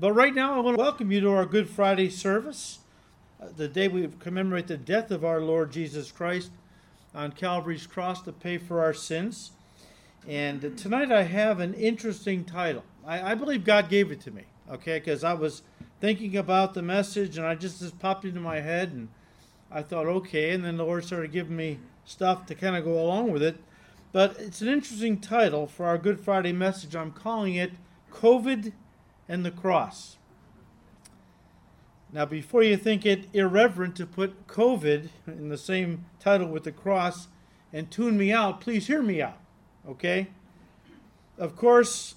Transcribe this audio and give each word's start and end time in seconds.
But 0.00 0.14
right 0.14 0.34
now, 0.34 0.54
I 0.54 0.60
want 0.60 0.78
to 0.78 0.82
welcome 0.82 1.12
you 1.12 1.20
to 1.20 1.30
our 1.32 1.44
Good 1.44 1.68
Friday 1.68 2.08
service, 2.08 2.78
uh, 3.38 3.48
the 3.54 3.68
day 3.68 3.86
we 3.86 4.08
commemorate 4.18 4.66
the 4.66 4.78
death 4.78 5.10
of 5.10 5.26
our 5.26 5.42
Lord 5.42 5.70
Jesus 5.70 6.10
Christ 6.10 6.52
on 7.14 7.32
Calvary's 7.32 7.86
cross 7.86 8.22
to 8.22 8.32
pay 8.32 8.56
for 8.56 8.80
our 8.80 8.94
sins. 8.94 9.50
And 10.26 10.78
tonight 10.78 11.12
I 11.12 11.24
have 11.24 11.60
an 11.60 11.74
interesting 11.74 12.46
title. 12.46 12.82
I, 13.06 13.32
I 13.32 13.34
believe 13.34 13.62
God 13.62 13.90
gave 13.90 14.10
it 14.10 14.22
to 14.22 14.30
me, 14.30 14.44
okay, 14.70 15.00
because 15.00 15.22
I 15.22 15.34
was 15.34 15.60
thinking 16.00 16.34
about 16.34 16.72
the 16.72 16.80
message 16.80 17.36
and 17.36 17.46
I 17.46 17.54
just, 17.54 17.80
just 17.80 17.98
popped 17.98 18.24
into 18.24 18.40
my 18.40 18.60
head 18.60 18.92
and 18.92 19.08
I 19.70 19.82
thought, 19.82 20.06
okay, 20.06 20.52
and 20.52 20.64
then 20.64 20.78
the 20.78 20.84
Lord 20.86 21.04
started 21.04 21.30
giving 21.30 21.56
me 21.56 21.78
stuff 22.06 22.46
to 22.46 22.54
kind 22.54 22.74
of 22.74 22.84
go 22.84 22.98
along 22.98 23.32
with 23.32 23.42
it. 23.42 23.58
But 24.12 24.36
it's 24.38 24.62
an 24.62 24.68
interesting 24.68 25.20
title 25.20 25.66
for 25.66 25.84
our 25.84 25.98
Good 25.98 26.20
Friday 26.20 26.52
message. 26.52 26.96
I'm 26.96 27.12
calling 27.12 27.56
it 27.56 27.72
COVID 28.10 28.72
and 29.30 29.44
the 29.44 29.50
Cross. 29.50 30.16
Now, 32.12 32.24
before 32.24 32.64
you 32.64 32.76
think 32.76 33.06
it 33.06 33.28
irreverent 33.32 33.94
to 33.96 34.06
put 34.06 34.48
COVID 34.48 35.10
in 35.28 35.48
the 35.48 35.56
same 35.56 36.06
title 36.18 36.48
with 36.48 36.64
the 36.64 36.72
cross 36.72 37.28
and 37.72 37.88
tune 37.88 38.18
me 38.18 38.32
out, 38.32 38.60
please 38.60 38.88
hear 38.88 39.00
me 39.00 39.22
out, 39.22 39.38
okay? 39.88 40.26
Of 41.38 41.54
course, 41.54 42.16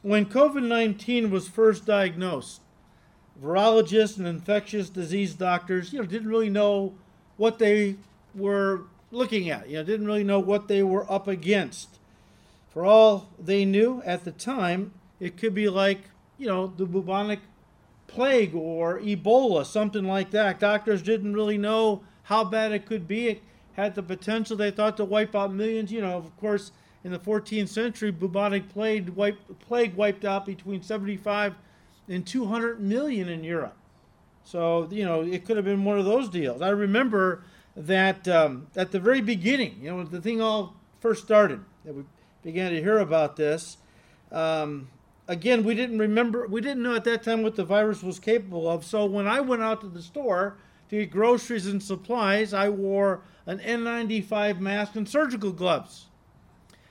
when 0.00 0.24
COVID 0.24 0.66
19 0.66 1.30
was 1.30 1.46
first 1.46 1.84
diagnosed, 1.84 2.62
virologists 3.42 4.16
and 4.16 4.26
infectious 4.26 4.88
disease 4.88 5.34
doctors, 5.34 5.92
you 5.92 5.98
know, 5.98 6.06
didn't 6.06 6.28
really 6.28 6.48
know 6.48 6.94
what 7.36 7.58
they 7.58 7.96
were 8.34 8.84
looking 9.10 9.50
at. 9.50 9.68
You 9.68 9.76
know, 9.76 9.84
didn't 9.84 10.06
really 10.06 10.24
know 10.24 10.40
what 10.40 10.68
they 10.68 10.82
were 10.82 11.10
up 11.12 11.28
against. 11.28 11.98
For 12.70 12.86
all 12.86 13.28
they 13.38 13.66
knew 13.66 14.02
at 14.06 14.24
the 14.24 14.32
time, 14.32 14.92
it 15.20 15.36
could 15.36 15.54
be 15.54 15.68
like, 15.68 16.00
you 16.38 16.46
know, 16.46 16.66
the 16.66 16.86
bubonic 16.86 17.40
plague 18.06 18.54
or 18.54 19.00
Ebola, 19.00 19.64
something 19.64 20.04
like 20.04 20.30
that. 20.30 20.60
Doctors 20.60 21.02
didn't 21.02 21.34
really 21.34 21.58
know 21.58 22.02
how 22.24 22.44
bad 22.44 22.72
it 22.72 22.86
could 22.86 23.06
be. 23.08 23.28
It 23.28 23.42
had 23.74 23.94
the 23.94 24.02
potential, 24.02 24.56
they 24.56 24.70
thought, 24.70 24.96
to 24.98 25.04
wipe 25.04 25.34
out 25.34 25.52
millions. 25.52 25.90
You 25.90 26.00
know, 26.00 26.16
of 26.16 26.36
course, 26.38 26.72
in 27.02 27.12
the 27.12 27.18
14th 27.18 27.68
century, 27.68 28.10
bubonic 28.10 28.68
plague 28.68 29.10
wiped, 29.10 29.60
plague 29.60 29.94
wiped 29.94 30.24
out 30.24 30.46
between 30.46 30.82
75 30.82 31.54
and 32.08 32.26
200 32.26 32.80
million 32.80 33.28
in 33.28 33.44
Europe. 33.44 33.76
So, 34.44 34.88
you 34.90 35.04
know, 35.04 35.22
it 35.22 35.44
could 35.44 35.56
have 35.56 35.64
been 35.64 35.84
one 35.84 35.98
of 35.98 36.04
those 36.04 36.28
deals. 36.28 36.60
I 36.60 36.68
remember 36.68 37.42
that 37.76 38.28
um, 38.28 38.68
at 38.76 38.92
the 38.92 39.00
very 39.00 39.20
beginning, 39.20 39.78
you 39.80 39.90
know, 39.90 40.04
the 40.04 40.20
thing 40.20 40.40
all 40.40 40.74
first 41.00 41.24
started, 41.24 41.60
that 41.84 41.94
we 41.94 42.04
began 42.42 42.70
to 42.72 42.80
hear 42.80 42.98
about 42.98 43.36
this. 43.36 43.78
Um, 44.30 44.88
again, 45.28 45.64
we 45.64 45.74
didn't 45.74 45.98
remember, 45.98 46.46
we 46.46 46.60
didn't 46.60 46.82
know 46.82 46.94
at 46.94 47.04
that 47.04 47.22
time 47.22 47.42
what 47.42 47.56
the 47.56 47.64
virus 47.64 48.02
was 48.02 48.18
capable 48.18 48.68
of. 48.68 48.84
So 48.84 49.04
when 49.04 49.26
I 49.26 49.40
went 49.40 49.62
out 49.62 49.80
to 49.82 49.88
the 49.88 50.02
store 50.02 50.56
to 50.90 50.96
get 50.96 51.10
groceries 51.10 51.66
and 51.66 51.82
supplies, 51.82 52.52
I 52.52 52.68
wore 52.68 53.22
an 53.46 53.58
N95 53.58 54.60
mask 54.60 54.96
and 54.96 55.08
surgical 55.08 55.52
gloves. 55.52 56.06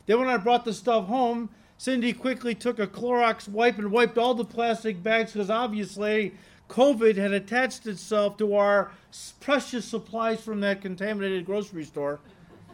Then 0.05 0.19
when 0.19 0.27
I 0.27 0.37
brought 0.37 0.65
the 0.65 0.73
stuff 0.73 1.05
home, 1.05 1.49
Cindy 1.77 2.13
quickly 2.13 2.55
took 2.55 2.79
a 2.79 2.87
Clorox 2.87 3.47
wipe 3.47 3.77
and 3.77 3.91
wiped 3.91 4.17
all 4.17 4.33
the 4.33 4.45
plastic 4.45 5.01
bags 5.01 5.33
because 5.33 5.49
obviously 5.49 6.33
COVID 6.69 7.17
had 7.17 7.31
attached 7.31 7.85
itself 7.87 8.37
to 8.37 8.55
our 8.55 8.91
precious 9.39 9.85
supplies 9.85 10.41
from 10.41 10.61
that 10.61 10.81
contaminated 10.81 11.45
grocery 11.45 11.83
store. 11.83 12.19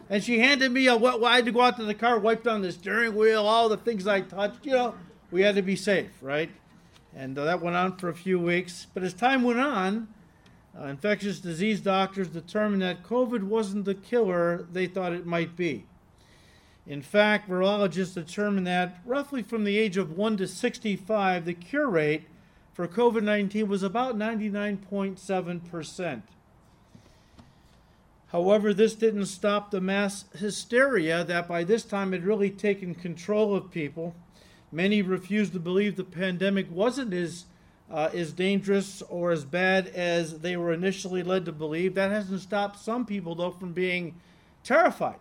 And 0.08 0.24
she 0.24 0.40
handed 0.40 0.72
me 0.72 0.88
a 0.88 0.96
what 0.96 1.22
I 1.22 1.36
had 1.36 1.44
to 1.44 1.52
go 1.52 1.60
out 1.60 1.76
to 1.76 1.84
the 1.84 1.94
car, 1.94 2.18
wiped 2.18 2.46
on 2.46 2.62
the 2.62 2.72
steering 2.72 3.14
wheel, 3.14 3.46
all 3.46 3.68
the 3.68 3.76
things 3.76 4.06
I 4.06 4.22
touched. 4.22 4.66
You 4.66 4.72
know, 4.72 4.94
we 5.30 5.42
had 5.42 5.54
to 5.54 5.62
be 5.62 5.76
safe, 5.76 6.10
right? 6.20 6.50
And 7.14 7.38
uh, 7.38 7.44
that 7.44 7.60
went 7.60 7.76
on 7.76 7.96
for 7.96 8.08
a 8.08 8.14
few 8.14 8.38
weeks. 8.38 8.86
But 8.92 9.02
as 9.02 9.14
time 9.14 9.42
went 9.42 9.60
on, 9.60 10.08
uh, 10.78 10.86
infectious 10.86 11.40
disease 11.40 11.80
doctors 11.80 12.28
determined 12.28 12.82
that 12.82 13.02
COVID 13.02 13.42
wasn't 13.42 13.84
the 13.84 13.94
killer 13.94 14.66
they 14.72 14.86
thought 14.86 15.12
it 15.12 15.26
might 15.26 15.56
be. 15.56 15.84
In 16.86 17.02
fact, 17.02 17.48
virologists 17.48 18.14
determined 18.14 18.66
that 18.66 19.00
roughly 19.04 19.42
from 19.42 19.64
the 19.64 19.78
age 19.78 19.96
of 19.96 20.16
1 20.16 20.36
to 20.38 20.48
65, 20.48 21.44
the 21.44 21.54
cure 21.54 21.88
rate 21.88 22.22
for 22.72 22.88
COVID 22.88 23.22
19 23.22 23.68
was 23.68 23.82
about 23.82 24.16
99.7%. 24.16 26.22
However, 28.28 28.72
this 28.72 28.94
didn't 28.94 29.26
stop 29.26 29.70
the 29.70 29.80
mass 29.80 30.24
hysteria 30.36 31.24
that 31.24 31.48
by 31.48 31.64
this 31.64 31.82
time 31.82 32.12
had 32.12 32.24
really 32.24 32.50
taken 32.50 32.94
control 32.94 33.56
of 33.56 33.72
people. 33.72 34.14
Many 34.72 35.02
refused 35.02 35.52
to 35.54 35.60
believe 35.60 35.96
the 35.96 36.04
pandemic 36.04 36.70
wasn't 36.70 37.12
as, 37.12 37.46
uh, 37.90 38.10
as 38.14 38.32
dangerous 38.32 39.02
or 39.02 39.32
as 39.32 39.44
bad 39.44 39.88
as 39.88 40.40
they 40.40 40.56
were 40.56 40.72
initially 40.72 41.22
led 41.22 41.44
to 41.46 41.52
believe. 41.52 41.94
That 41.94 42.10
hasn't 42.10 42.40
stopped 42.40 42.78
some 42.78 43.04
people, 43.04 43.34
though, 43.34 43.50
from 43.50 43.72
being 43.72 44.14
terrified. 44.62 45.18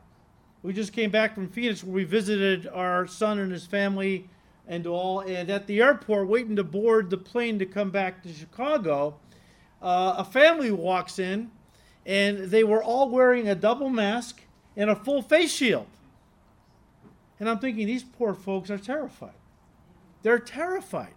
We 0.61 0.73
just 0.73 0.93
came 0.93 1.09
back 1.09 1.33
from 1.33 1.49
Phoenix 1.49 1.83
where 1.83 1.95
we 1.95 2.03
visited 2.03 2.67
our 2.67 3.07
son 3.07 3.39
and 3.39 3.51
his 3.51 3.65
family 3.65 4.29
and 4.67 4.85
all. 4.85 5.21
And 5.21 5.49
at 5.49 5.67
the 5.67 5.81
airport, 5.81 6.27
waiting 6.27 6.55
to 6.57 6.63
board 6.63 7.09
the 7.09 7.17
plane 7.17 7.57
to 7.59 7.65
come 7.65 7.89
back 7.89 8.21
to 8.23 8.33
Chicago, 8.33 9.15
uh, 9.81 10.15
a 10.17 10.25
family 10.25 10.71
walks 10.71 11.17
in 11.17 11.49
and 12.05 12.49
they 12.49 12.63
were 12.63 12.83
all 12.83 13.09
wearing 13.09 13.47
a 13.47 13.55
double 13.55 13.89
mask 13.89 14.41
and 14.75 14.89
a 14.89 14.95
full 14.95 15.21
face 15.21 15.53
shield. 15.53 15.87
And 17.39 17.49
I'm 17.49 17.59
thinking, 17.59 17.87
these 17.87 18.03
poor 18.03 18.33
folks 18.33 18.69
are 18.69 18.77
terrified. 18.77 19.38
They're 20.21 20.39
terrified. 20.39 21.13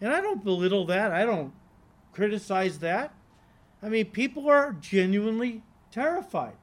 And 0.00 0.12
I 0.12 0.20
don't 0.20 0.44
belittle 0.44 0.86
that. 0.86 1.12
I 1.12 1.24
don't 1.24 1.52
criticize 2.12 2.78
that. 2.78 3.14
I 3.82 3.88
mean, 3.88 4.06
people 4.06 4.48
are 4.48 4.72
genuinely 4.72 5.62
terrified. 5.90 6.56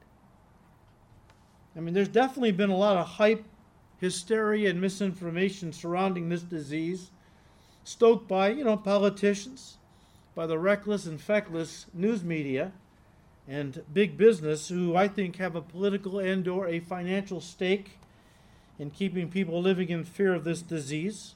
I 1.75 1.79
mean, 1.79 1.93
there's 1.93 2.07
definitely 2.07 2.51
been 2.51 2.69
a 2.69 2.77
lot 2.77 2.97
of 2.97 3.05
hype, 3.05 3.45
hysteria, 3.99 4.69
and 4.69 4.81
misinformation 4.81 5.71
surrounding 5.71 6.29
this 6.29 6.41
disease, 6.41 7.11
stoked 7.83 8.27
by, 8.27 8.49
you 8.49 8.63
know, 8.63 8.77
politicians, 8.77 9.77
by 10.33 10.47
the 10.47 10.57
reckless 10.57 11.05
and 11.05 11.21
feckless 11.21 11.85
news 11.93 12.23
media, 12.23 12.71
and 13.47 13.83
big 13.93 14.17
business 14.17 14.67
who 14.67 14.95
I 14.95 15.07
think 15.07 15.37
have 15.37 15.55
a 15.55 15.61
political 15.61 16.19
and 16.19 16.47
or 16.47 16.67
a 16.67 16.79
financial 16.79 17.39
stake 17.39 17.99
in 18.79 18.91
keeping 18.91 19.29
people 19.29 19.61
living 19.61 19.89
in 19.89 20.03
fear 20.03 20.33
of 20.33 20.43
this 20.43 20.61
disease. 20.61 21.35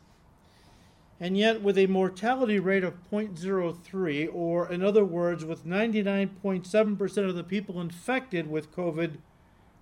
And 1.19 1.37
yet, 1.37 1.61
with 1.61 1.77
a 1.77 1.85
mortality 1.85 2.59
rate 2.59 2.83
of 2.83 2.95
0.03, 3.11 4.29
or 4.33 4.71
in 4.71 4.83
other 4.83 5.05
words, 5.05 5.45
with 5.45 5.65
99.7% 5.65 7.29
of 7.29 7.35
the 7.35 7.43
people 7.43 7.79
infected 7.79 8.49
with 8.49 8.75
COVID 8.75 9.17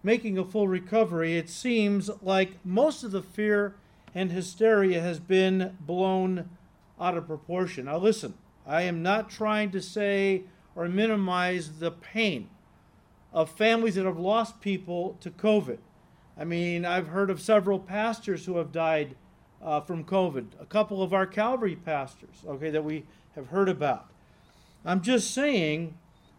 making 0.04 0.38
a 0.38 0.44
full 0.44 0.68
recovery, 0.68 1.38
it 1.38 1.50
seems 1.50 2.10
like 2.22 2.64
most 2.66 3.04
of 3.04 3.12
the 3.12 3.22
fear 3.22 3.76
and 4.14 4.32
hysteria 4.32 5.02
has 5.02 5.20
been 5.20 5.78
blown 5.80 6.50
out 7.00 7.18
of 7.18 7.28
proportion. 7.28 7.86
Now, 7.86 7.98
listen, 7.98 8.34
I 8.66 8.82
am 8.84 9.02
not 9.02 9.30
trying 9.30 9.72
to 9.72 9.82
say 9.82 10.44
or 10.76 10.88
minimize 10.88 11.80
the 11.80 11.92
pain 11.92 12.50
of 13.32 13.52
families 13.52 13.96
that 13.96 14.06
have 14.06 14.20
lost 14.20 14.62
people 14.62 15.18
to 15.22 15.30
COVID. 15.30 15.78
I 16.40 16.46
mean, 16.46 16.86
I've 16.86 17.10
heard 17.10 17.30
of 17.30 17.42
several 17.42 17.80
pastors 17.80 18.46
who 18.46 18.58
have 18.58 18.72
died 18.72 19.16
uh, 19.62 19.82
from 19.82 20.06
COVID, 20.06 20.46
a 20.62 20.66
couple 20.66 21.04
of 21.04 21.14
our 21.14 21.26
Calvary 21.26 21.76
pastors, 21.76 22.44
okay, 22.48 22.70
that 22.70 22.86
we 22.86 23.04
have 23.36 23.48
heard 23.48 23.68
about. 23.68 24.10
I'm 24.86 25.02
just 25.02 25.32
saying 25.32 25.96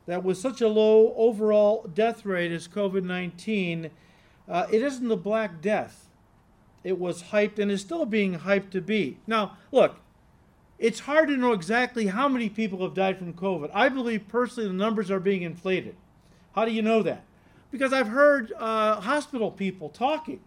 that 0.07 0.25
with 0.25 0.39
such 0.39 0.63
a 0.63 0.69
low 0.69 1.13
overall 1.17 1.87
death 1.95 2.25
rate 2.25 2.51
as 2.51 2.67
COVID 2.67 3.05
19, 3.05 3.91
uh, 4.49 4.67
it 4.73 4.83
isn't 4.83 5.07
the 5.07 5.19
Black 5.19 5.61
Death. 5.61 6.09
It 6.83 6.99
was 6.99 7.25
hyped 7.25 7.59
and 7.59 7.71
is 7.71 7.83
still 7.83 8.07
being 8.07 8.39
hyped 8.39 8.71
to 8.71 8.81
be. 8.81 9.19
Now, 9.27 9.59
look, 9.71 9.97
it's 10.79 11.01
hard 11.01 11.29
to 11.29 11.37
know 11.37 11.53
exactly 11.53 12.07
how 12.07 12.27
many 12.27 12.49
people 12.49 12.83
have 12.83 12.95
died 12.95 13.19
from 13.19 13.35
COVID. 13.35 13.71
I 13.75 13.91
believe 13.91 14.27
personally 14.29 14.67
the 14.67 14.75
numbers 14.75 15.11
are 15.11 15.21
being 15.21 15.43
inflated. 15.43 15.95
How 16.55 16.65
do 16.65 16.73
you 16.73 16.81
know 16.81 17.03
that? 17.03 17.23
Because 17.71 17.93
I've 17.93 18.09
heard 18.09 18.53
uh, 18.59 19.01
hospital 19.01 19.51
people 19.51 19.89
talking 19.89 20.41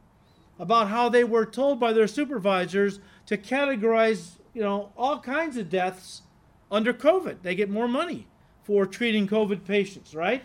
about 0.60 0.90
how 0.90 1.10
they 1.10 1.24
were 1.24 1.46
told 1.46 1.80
by 1.80 1.94
their 1.94 2.08
supervisors 2.08 3.00
to 3.26 3.38
categorize, 3.38 4.34
you 4.54 4.62
know, 4.62 4.92
all 4.98 5.20
kinds 5.20 5.58
of 5.58 5.70
deaths 5.70 6.24
under 6.72 6.94
COVID. 6.94 7.42
They 7.42 7.56
get 7.56 7.70
more 7.70 7.88
money 7.88 8.28
for 8.64 8.86
treating 8.86 9.28
COVID 9.28 9.66
patients, 9.66 10.14
right? 10.14 10.44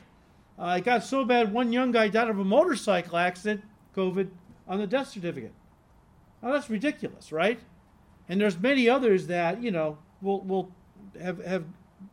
Uh, 0.59 0.77
it 0.79 0.85
got 0.85 1.05
so 1.05 1.25
bad, 1.25 1.53
one 1.53 1.73
young 1.73 1.93
guy 1.93 2.09
died 2.09 2.29
of 2.29 2.39
a 2.39 2.45
motorcycle 2.45 3.17
accident, 3.17 3.63
COVID, 3.97 4.29
on 4.67 4.79
the 4.79 4.87
death 4.87 5.09
certificate. 5.09 5.53
Now 6.43 6.53
that's 6.53 6.69
ridiculous, 6.71 7.33
right? 7.33 7.61
And 8.29 8.41
there's 8.41 8.59
many 8.59 8.89
others 8.89 9.27
that 9.29 9.63
you 9.63 9.71
know 9.71 9.99
will 10.21 10.41
will 10.43 10.73
have 11.21 11.45
have 11.45 11.65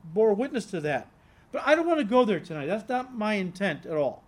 bore 0.03 0.33
witness 0.33 0.65
to 0.67 0.81
that. 0.81 1.07
But 1.51 1.63
I 1.65 1.75
don't 1.75 1.87
want 1.87 1.99
to 1.99 2.05
go 2.05 2.25
there 2.25 2.39
tonight. 2.39 2.67
That's 2.67 2.87
not 2.87 3.15
my 3.15 3.35
intent 3.35 3.85
at 3.85 3.97
all. 3.97 4.23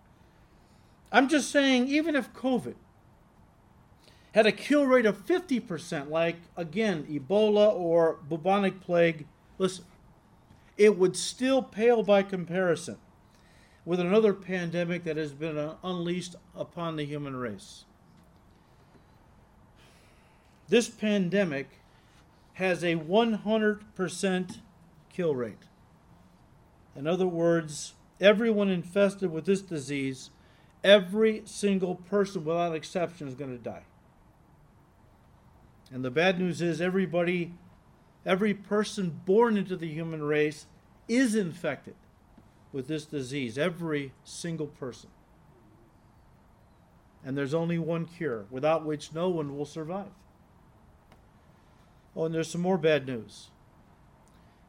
I'm 1.10 1.28
just 1.28 1.50
saying, 1.50 1.88
even 1.88 2.14
if 2.14 2.32
COVID 2.34 2.74
had 4.32 4.46
a 4.46 4.52
kill 4.52 4.86
rate 4.86 5.06
of 5.06 5.26
50%, 5.26 6.10
like 6.10 6.36
again, 6.56 7.04
Ebola 7.04 7.72
or 7.74 8.18
bubonic 8.28 8.80
plague, 8.80 9.26
listen, 9.56 9.84
it 10.76 10.96
would 10.96 11.16
still 11.16 11.62
pale 11.62 12.02
by 12.02 12.22
comparison 12.22 12.98
with 13.84 13.98
another 13.98 14.34
pandemic 14.34 15.04
that 15.04 15.16
has 15.16 15.32
been 15.32 15.56
uh, 15.56 15.74
unleashed 15.82 16.36
upon 16.54 16.96
the 16.96 17.04
human 17.04 17.34
race. 17.34 17.84
This 20.68 20.90
pandemic 20.90 21.80
has 22.54 22.84
a 22.84 22.96
100% 22.96 24.58
kill 25.10 25.34
rate. 25.34 25.62
In 26.94 27.06
other 27.06 27.26
words, 27.26 27.94
everyone 28.20 28.68
infested 28.68 29.32
with 29.32 29.46
this 29.46 29.62
disease, 29.62 30.30
every 30.84 31.42
single 31.44 31.96
person 31.96 32.44
without 32.44 32.74
exception 32.74 33.28
is 33.28 33.34
going 33.34 33.56
to 33.56 33.62
die. 33.62 33.84
And 35.90 36.04
the 36.04 36.10
bad 36.10 36.38
news 36.38 36.60
is 36.60 36.80
everybody, 36.80 37.54
every 38.26 38.54
person 38.54 39.20
born 39.24 39.56
into 39.56 39.76
the 39.76 39.88
human 39.88 40.22
race 40.22 40.66
is 41.08 41.34
infected 41.34 41.94
with 42.72 42.88
this 42.88 43.06
disease, 43.06 43.56
every 43.56 44.12
single 44.24 44.66
person. 44.66 45.10
And 47.24 47.36
there's 47.36 47.54
only 47.54 47.78
one 47.78 48.04
cure, 48.04 48.46
without 48.50 48.84
which 48.84 49.12
no 49.12 49.28
one 49.28 49.56
will 49.56 49.64
survive. 49.64 50.12
Oh, 52.14 52.24
and 52.24 52.34
there's 52.34 52.50
some 52.50 52.60
more 52.60 52.78
bad 52.78 53.06
news. 53.06 53.50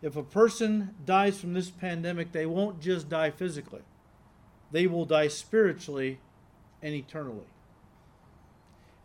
If 0.01 0.15
a 0.15 0.23
person 0.23 0.95
dies 1.05 1.39
from 1.39 1.53
this 1.53 1.69
pandemic, 1.69 2.31
they 2.31 2.45
won't 2.45 2.79
just 2.79 3.09
die 3.09 3.31
physically, 3.31 3.81
they 4.71 4.87
will 4.87 5.05
die 5.05 5.27
spiritually 5.27 6.19
and 6.81 6.93
eternally. 6.93 7.47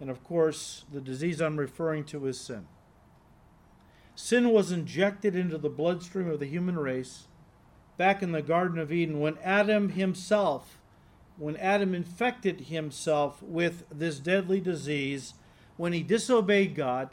And 0.01 0.11
of 0.11 0.23
course, 0.25 0.85
the 0.93 1.01
disease 1.01 1.41
I'm 1.41 1.57
referring 1.57 2.05
to 2.05 2.27
is 2.27 2.41
sin. 2.41 2.67
Sin 4.15 4.51
was 4.51 4.71
injected 4.71 5.35
into 5.35 5.59
the 5.59 5.69
bloodstream 5.69 6.29
of 6.29 6.41
the 6.41 6.47
human 6.47 6.79
race 6.79 7.27
back 7.97 8.23
in 8.23 8.33
the 8.33 8.43
Garden 8.43 8.79
of 8.79 8.93
Eden 8.93 9.21
when 9.21 9.39
Adam 9.43 9.91
himself, 9.91 10.79
when 11.37 11.57
Adam 11.57 11.95
infected 11.95 12.63
himself 12.63 13.43
with 13.43 13.85
this 13.91 14.19
deadly 14.19 14.61
disease, 14.61 15.35
when 15.77 15.93
he 15.93 16.03
disobeyed 16.03 16.75
God 16.75 17.11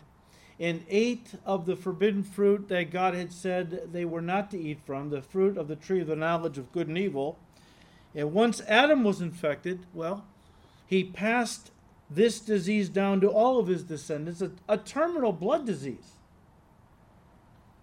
and 0.60 0.86
ate 0.90 1.34
of 1.44 1.66
the 1.66 1.76
forbidden 1.76 2.24
fruit 2.24 2.68
that 2.68 2.92
God 2.92 3.16
had 3.16 3.34
said 3.34 3.92
they 3.92 4.06
were 4.06 4.22
not 4.22 4.52
to 4.52 4.60
eat 4.60 4.80
from, 4.86 5.10
the 5.10 5.22
fruit 5.22 5.58
of 5.58 5.68
the 5.68 5.76
tree 5.76 6.02
of 6.02 6.08
the 6.08 6.16
knowledge 6.16 6.60
of 6.60 6.72
good 6.72 6.88
and 6.88 6.98
evil. 6.98 7.40
And 8.14 8.34
once 8.34 8.62
Adam 8.68 9.04
was 9.04 9.22
infected, 9.22 9.86
well, 9.94 10.26
he 10.86 11.04
passed 11.04 11.72
this 12.10 12.40
disease 12.40 12.90
down 12.90 13.22
to 13.22 13.30
all 13.30 13.58
of 13.58 13.68
his 13.68 13.84
descendants, 13.84 14.42
a, 14.42 14.52
a 14.68 14.78
terminal 14.78 15.32
blood 15.32 15.66
disease 15.66 16.18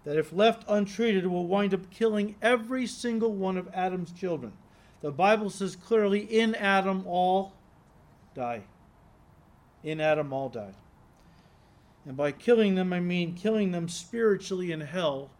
that, 0.03 0.17
if 0.17 0.31
left 0.31 0.63
untreated, 0.67 1.25
will 1.25 1.47
wind 1.47 1.73
up 1.73 1.89
killing 1.89 2.35
every 2.41 2.85
single 2.85 3.33
one 3.33 3.57
of 3.57 3.67
Adam's 3.73 4.11
children. 4.11 4.53
The 5.01 5.11
Bible 5.11 5.49
says 5.49 5.75
clearly, 5.75 6.19
in 6.19 6.53
Adam 6.55 7.05
all 7.07 7.53
die. 8.35 8.63
In 9.83 9.99
Adam 9.99 10.31
all 10.31 10.49
die. 10.49 10.73
And 12.05 12.15
by 12.15 12.31
killing 12.31 12.75
them, 12.75 12.93
I 12.93 12.99
mean 12.99 13.33
killing 13.33 13.71
them 13.71 13.89
spiritually 13.89 14.71
in 14.71 14.81
hell 14.81 15.31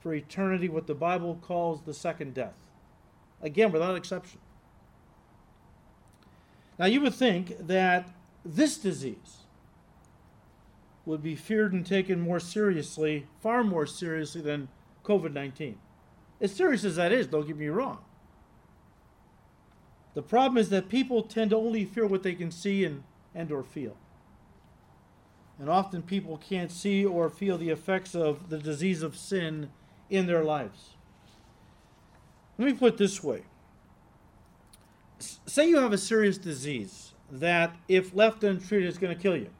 for 0.00 0.12
eternity, 0.14 0.68
what 0.68 0.86
the 0.86 0.94
Bible 0.94 1.38
calls 1.40 1.82
the 1.82 1.94
second 1.94 2.34
death. 2.34 2.63
Again, 3.42 3.72
without 3.72 3.96
exception. 3.96 4.40
Now, 6.78 6.86
you 6.86 7.00
would 7.00 7.14
think 7.14 7.66
that 7.66 8.08
this 8.44 8.76
disease 8.76 9.44
would 11.06 11.22
be 11.22 11.36
feared 11.36 11.72
and 11.72 11.86
taken 11.86 12.20
more 12.20 12.40
seriously, 12.40 13.26
far 13.40 13.62
more 13.62 13.86
seriously 13.86 14.40
than 14.40 14.68
COVID 15.04 15.32
19. 15.32 15.78
As 16.40 16.52
serious 16.52 16.84
as 16.84 16.96
that 16.96 17.12
is, 17.12 17.26
don't 17.26 17.46
get 17.46 17.56
me 17.56 17.68
wrong. 17.68 17.98
The 20.14 20.22
problem 20.22 20.58
is 20.58 20.70
that 20.70 20.88
people 20.88 21.22
tend 21.22 21.50
to 21.50 21.56
only 21.56 21.84
fear 21.84 22.06
what 22.06 22.22
they 22.22 22.34
can 22.34 22.50
see 22.50 22.84
and, 22.84 23.02
and 23.34 23.50
or 23.50 23.62
feel. 23.62 23.96
And 25.58 25.68
often 25.68 26.02
people 26.02 26.36
can't 26.38 26.72
see 26.72 27.04
or 27.04 27.28
feel 27.28 27.58
the 27.58 27.70
effects 27.70 28.14
of 28.14 28.48
the 28.48 28.58
disease 28.58 29.02
of 29.02 29.16
sin 29.16 29.70
in 30.10 30.26
their 30.26 30.42
lives. 30.42 30.93
Let 32.58 32.66
me 32.66 32.72
put 32.72 32.94
it 32.94 32.98
this 32.98 33.22
way. 33.22 33.42
Say 35.18 35.68
you 35.68 35.78
have 35.78 35.92
a 35.92 35.98
serious 35.98 36.38
disease 36.38 37.12
that, 37.30 37.74
if 37.88 38.14
left 38.14 38.44
untreated, 38.44 38.88
is 38.88 38.98
going 38.98 39.14
to 39.14 39.20
kill 39.20 39.36
you. 39.36 39.50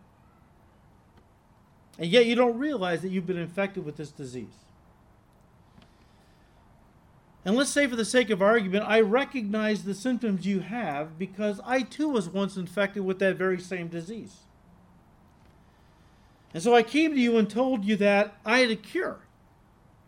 And 1.99 2.11
yet 2.11 2.27
you 2.27 2.35
don't 2.35 2.59
realize 2.59 3.03
that 3.03 3.09
you've 3.09 3.27
been 3.27 3.37
infected 3.37 3.85
with 3.85 3.97
this 3.97 4.11
disease. 4.11 4.65
And 7.45 7.57
let's 7.57 7.71
say, 7.71 7.87
for 7.87 7.97
the 7.97 8.05
sake 8.05 8.31
of 8.31 8.41
argument, 8.41 8.85
I 8.89 9.01
recognize 9.01 9.85
the 9.85 9.95
symptoms 9.95 10.47
you 10.47 10.61
have 10.61 11.19
because 11.19 11.61
I 11.65 11.83
too 11.83 12.09
was 12.09 12.29
once 12.29 12.57
infected 12.57 13.05
with 13.05 13.19
that 13.19 13.37
very 13.37 13.61
same 13.61 13.89
disease. 13.89 14.39
And 16.55 16.63
so 16.63 16.75
I 16.75 16.83
came 16.83 17.13
to 17.13 17.21
you 17.21 17.37
and 17.37 17.51
told 17.51 17.85
you 17.85 17.97
that 17.97 18.39
I 18.45 18.61
had 18.61 18.71
a 18.71 18.77
cure 18.77 19.24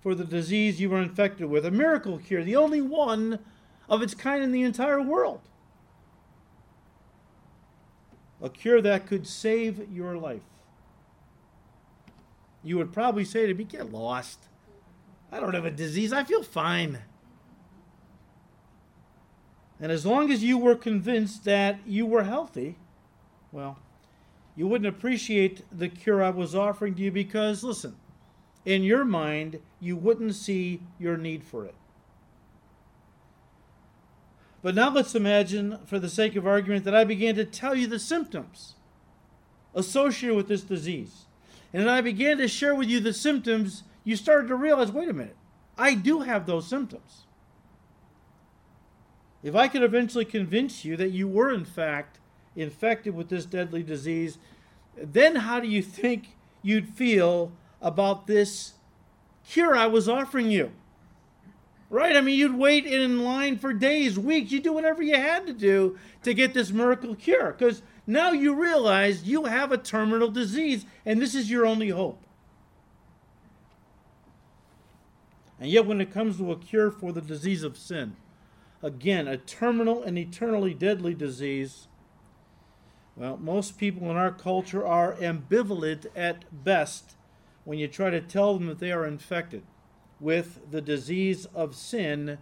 for 0.06 0.14
the 0.14 0.24
disease 0.24 0.80
you 0.80 0.88
were 0.88 1.02
infected 1.02 1.46
with, 1.46 1.66
a 1.66 1.70
miracle 1.72 2.16
cure, 2.16 2.44
the 2.44 2.54
only 2.54 2.80
one 2.80 3.40
of 3.88 4.02
its 4.02 4.14
kind 4.14 4.40
in 4.40 4.52
the 4.52 4.62
entire 4.62 5.02
world 5.02 5.40
a 8.40 8.48
cure 8.48 8.80
that 8.80 9.04
could 9.04 9.26
save 9.26 9.90
your 9.90 10.16
life. 10.16 10.44
You 12.62 12.78
would 12.78 12.92
probably 12.92 13.24
say 13.24 13.48
to 13.48 13.54
me, 13.54 13.64
Get 13.64 13.90
lost. 13.90 14.44
I 15.32 15.40
don't 15.40 15.54
have 15.54 15.64
a 15.64 15.72
disease. 15.72 16.12
I 16.12 16.22
feel 16.22 16.44
fine. 16.44 17.00
And 19.80 19.90
as 19.90 20.06
long 20.06 20.30
as 20.30 20.44
you 20.44 20.56
were 20.56 20.76
convinced 20.76 21.44
that 21.46 21.80
you 21.84 22.06
were 22.06 22.22
healthy, 22.22 22.76
well, 23.50 23.80
you 24.54 24.68
wouldn't 24.68 24.86
appreciate 24.86 25.62
the 25.76 25.88
cure 25.88 26.22
I 26.22 26.30
was 26.30 26.54
offering 26.54 26.94
to 26.94 27.02
you 27.02 27.10
because, 27.10 27.64
listen, 27.64 27.96
in 28.66 28.82
your 28.82 29.04
mind, 29.04 29.60
you 29.80 29.96
wouldn't 29.96 30.34
see 30.34 30.82
your 30.98 31.16
need 31.16 31.44
for 31.44 31.64
it. 31.64 31.74
But 34.60 34.74
now 34.74 34.90
let's 34.90 35.14
imagine, 35.14 35.78
for 35.86 36.00
the 36.00 36.08
sake 36.08 36.34
of 36.34 36.46
argument, 36.46 36.84
that 36.84 36.94
I 36.94 37.04
began 37.04 37.36
to 37.36 37.44
tell 37.44 37.76
you 37.76 37.86
the 37.86 38.00
symptoms 38.00 38.74
associated 39.74 40.36
with 40.36 40.48
this 40.48 40.62
disease. 40.62 41.26
And 41.72 41.88
I 41.88 42.00
began 42.00 42.38
to 42.38 42.48
share 42.48 42.74
with 42.74 42.88
you 42.88 42.98
the 42.98 43.12
symptoms, 43.12 43.84
you 44.02 44.16
started 44.16 44.48
to 44.48 44.56
realize 44.56 44.90
wait 44.90 45.08
a 45.08 45.12
minute, 45.12 45.36
I 45.78 45.94
do 45.94 46.20
have 46.22 46.46
those 46.46 46.66
symptoms. 46.66 47.26
If 49.44 49.54
I 49.54 49.68
could 49.68 49.84
eventually 49.84 50.24
convince 50.24 50.84
you 50.84 50.96
that 50.96 51.10
you 51.12 51.28
were, 51.28 51.52
in 51.52 51.64
fact, 51.64 52.18
infected 52.56 53.14
with 53.14 53.28
this 53.28 53.46
deadly 53.46 53.84
disease, 53.84 54.38
then 54.96 55.36
how 55.36 55.60
do 55.60 55.68
you 55.68 55.82
think 55.82 56.36
you'd 56.62 56.88
feel 56.88 57.52
about 57.86 58.26
this 58.26 58.72
cure 59.48 59.76
I 59.76 59.86
was 59.86 60.08
offering 60.08 60.50
you? 60.50 60.72
Right? 61.88 62.16
I 62.16 62.20
mean, 62.20 62.36
you'd 62.36 62.58
wait 62.58 62.84
in 62.84 63.22
line 63.22 63.58
for 63.58 63.72
days, 63.72 64.18
weeks. 64.18 64.50
You 64.50 64.58
do 64.58 64.72
whatever 64.72 65.04
you 65.04 65.14
had 65.14 65.46
to 65.46 65.52
do 65.52 65.96
to 66.24 66.34
get 66.34 66.52
this 66.52 66.72
miracle 66.72 67.14
cure 67.14 67.52
because 67.52 67.80
now 68.08 68.32
you 68.32 68.60
realize 68.60 69.22
you 69.22 69.44
have 69.44 69.70
a 69.70 69.78
terminal 69.78 70.28
disease 70.28 70.84
and 71.04 71.22
this 71.22 71.36
is 71.36 71.48
your 71.48 71.64
only 71.64 71.90
hope. 71.90 72.20
And 75.60 75.70
yet, 75.70 75.86
when 75.86 76.00
it 76.00 76.12
comes 76.12 76.36
to 76.38 76.50
a 76.50 76.58
cure 76.58 76.90
for 76.90 77.12
the 77.12 77.22
disease 77.22 77.62
of 77.62 77.78
sin, 77.78 78.16
again, 78.82 79.28
a 79.28 79.36
terminal 79.36 80.02
and 80.02 80.18
eternally 80.18 80.74
deadly 80.74 81.14
disease, 81.14 81.86
well, 83.14 83.38
most 83.38 83.78
people 83.78 84.10
in 84.10 84.16
our 84.16 84.32
culture 84.32 84.84
are 84.84 85.14
ambivalent 85.14 86.06
at 86.14 86.44
best 86.64 87.15
when 87.66 87.80
you 87.80 87.88
try 87.88 88.08
to 88.08 88.20
tell 88.20 88.54
them 88.54 88.68
that 88.68 88.78
they 88.78 88.92
are 88.92 89.04
infected 89.04 89.62
with 90.20 90.70
the 90.70 90.80
disease 90.80 91.46
of 91.46 91.74
sin, 91.74 92.38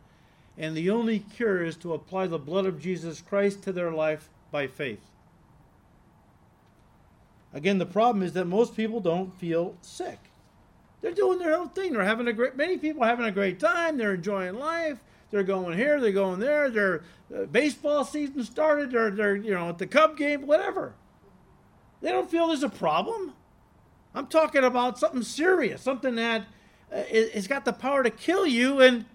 and 0.57 0.77
the 0.77 0.91
only 0.91 1.19
cure 1.19 1.65
is 1.65 1.77
to 1.79 1.95
apply 1.95 2.27
the 2.27 2.39
blood 2.39 2.67
of 2.67 2.81
Jesus 2.81 3.23
Christ 3.23 3.63
to 3.63 3.73
their 3.73 3.91
life 3.91 4.29
by 4.53 4.67
faith. 4.67 5.11
Again, 7.55 7.79
the 7.79 7.87
problem 7.87 8.23
is 8.23 8.35
that 8.35 8.45
most 8.45 8.77
people 8.77 9.01
don't 9.01 9.35
feel 9.35 9.75
sick. 9.81 10.19
They're 11.01 11.13
doing 11.13 11.39
their 11.39 11.57
own 11.57 11.71
thing. 11.71 11.95
They're 11.95 12.05
having 12.05 12.29
a 12.29 12.33
great. 12.33 12.57
Many 12.57 12.77
people 12.77 13.03
having 13.03 13.25
a 13.25 13.33
great 13.33 13.59
time. 13.59 13.97
They're 13.97 14.15
enjoying 14.15 14.59
life. 14.59 14.99
They're 15.31 15.43
going 15.43 15.77
here. 15.77 16.01
They're 16.01 16.13
going 16.13 16.39
there. 16.39 16.69
Their 16.69 17.03
uh, 17.35 17.45
baseball 17.45 18.05
season 18.05 18.45
started. 18.45 18.91
They're, 18.91 19.11
they're 19.11 19.37
you 19.37 19.53
know 19.53 19.71
at 19.71 19.79
the 19.79 19.87
Cub 19.87 20.19
game. 20.19 20.47
Whatever. 20.47 20.95
They 22.03 22.11
don't 22.11 22.31
feel 22.31 22.49
there's 22.49 22.63
a 22.63 22.69
problem. 22.69 23.33
I'm 24.15 24.27
talking 24.29 24.63
about 24.63 24.99
something 24.99 25.23
serious, 25.23 25.83
something 25.83 26.15
that 26.15 26.43
uh, 26.93 27.03
it's 27.11 27.49
got 27.49 27.65
the 27.65 27.73
power 27.73 28.03
to 28.05 28.11
kill 28.11 28.47
you, 28.47 28.81
and 28.81 29.07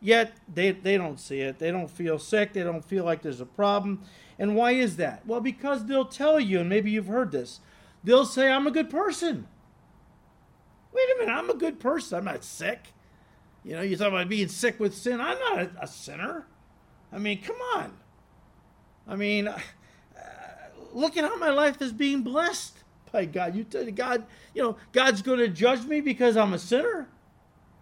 yet 0.00 0.36
they, 0.52 0.72
they 0.72 0.96
don't 0.96 1.20
see 1.20 1.40
it. 1.40 1.58
They 1.58 1.70
don't 1.70 1.90
feel 1.90 2.18
sick. 2.18 2.52
They 2.52 2.64
don't 2.64 2.84
feel 2.84 3.04
like 3.04 3.22
there's 3.22 3.40
a 3.40 3.46
problem. 3.46 4.02
And 4.38 4.56
why 4.56 4.72
is 4.72 4.96
that? 4.96 5.24
Well, 5.26 5.40
because 5.40 5.86
they'll 5.86 6.04
tell 6.04 6.40
you, 6.40 6.60
and 6.60 6.68
maybe 6.68 6.90
you've 6.90 7.06
heard 7.06 7.30
this, 7.30 7.60
they'll 8.02 8.24
say, 8.24 8.50
I'm 8.50 8.66
a 8.66 8.72
good 8.72 8.90
person. 8.90 9.46
Wait 10.92 11.08
a 11.14 11.18
minute, 11.20 11.32
I'm 11.32 11.50
a 11.50 11.54
good 11.54 11.78
person. 11.78 12.18
I'm 12.18 12.24
not 12.24 12.42
sick. 12.42 12.88
You 13.64 13.76
know, 13.76 13.82
you 13.82 13.96
talk 13.96 14.08
about 14.08 14.28
being 14.28 14.48
sick 14.48 14.80
with 14.80 14.94
sin. 14.96 15.20
I'm 15.20 15.38
not 15.38 15.58
a, 15.58 15.70
a 15.82 15.86
sinner. 15.86 16.46
I 17.12 17.18
mean, 17.18 17.42
come 17.42 17.56
on. 17.74 17.92
I 19.06 19.14
mean, 19.14 19.48
uh, 19.48 19.58
look 20.92 21.16
at 21.16 21.24
how 21.24 21.36
my 21.36 21.50
life 21.50 21.80
is 21.80 21.92
being 21.92 22.22
blessed 22.22 22.77
by 23.12 23.24
God. 23.24 23.54
You 23.54 23.64
tell 23.64 23.84
God, 23.90 24.24
you 24.54 24.62
know, 24.62 24.76
God's 24.92 25.22
going 25.22 25.38
to 25.38 25.48
judge 25.48 25.84
me 25.84 26.00
because 26.00 26.36
I'm 26.36 26.52
a 26.52 26.58
sinner. 26.58 27.08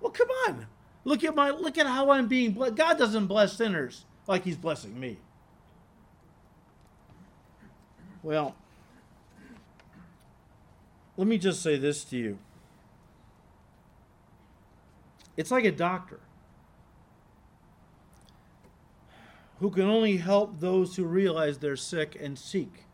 Well, 0.00 0.12
come 0.12 0.28
on. 0.47 0.66
Look 1.04 1.23
at 1.25 1.35
my 1.35 1.50
look 1.50 1.78
at 1.78 1.87
how 1.87 2.11
I'm 2.11 2.26
being 2.26 2.52
blessed. 2.52 2.75
God 2.75 2.99
doesn't 2.99 3.26
bless 3.26 3.52
sinners 3.52 4.04
like 4.26 4.45
He's 4.45 4.56
blessing 4.56 4.99
me. 4.99 5.18
Well, 8.23 8.56
let 11.16 11.28
me 11.28 11.38
just 11.38 11.62
say 11.62 11.76
this 11.76 12.02
to 12.04 12.16
you. 12.16 12.38
It's 15.37 15.50
like 15.50 15.64
a 15.64 15.71
doctor 15.71 16.21
who 19.61 19.71
can 19.71 19.85
only 19.85 20.16
help 20.16 20.61
those 20.61 20.97
who 20.97 21.04
realize 21.04 21.59
they're 21.59 21.76
sick 21.76 22.16
and 22.21 22.38
seek. 22.38 22.85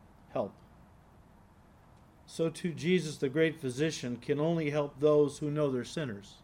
So 2.33 2.49
too, 2.49 2.73
Jesus, 2.73 3.19
the 3.19 3.29
great 3.29 3.61
physician, 3.61 4.17
can 4.17 4.41
only 4.41 4.71
help 4.71 4.99
those 4.99 5.37
who 5.37 5.51
know 5.51 5.71
they're 5.71 5.85
sinners 5.85 6.37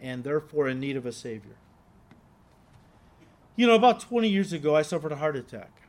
and 0.00 0.24
therefore 0.24 0.66
in 0.66 0.80
need 0.80 0.96
of 0.96 1.04
a 1.04 1.12
Savior. 1.12 1.56
You 3.54 3.66
know, 3.66 3.74
about 3.74 4.00
20 4.00 4.30
years 4.30 4.54
ago, 4.54 4.74
I 4.74 4.80
suffered 4.80 5.12
a 5.12 5.16
heart 5.16 5.36
attack. 5.36 5.82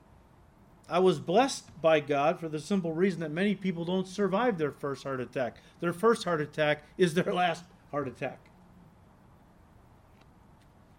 I 0.89 0.99
was 0.99 1.17
blessed 1.17 1.81
by 1.81 2.01
God 2.01 2.41
for 2.41 2.49
the 2.49 2.59
simple 2.59 2.91
reason 2.91 3.21
that 3.21 3.31
many 3.31 3.55
people 3.55 3.85
don't 3.85 4.05
survive 4.05 4.57
their 4.57 4.71
first 4.71 5.05
heart 5.05 5.21
attack. 5.21 5.59
Their 5.79 5.93
first 5.93 6.25
heart 6.25 6.41
attack 6.41 6.83
is 6.97 7.13
their 7.13 7.33
last 7.33 7.63
heart 7.91 8.09
attack. 8.09 8.49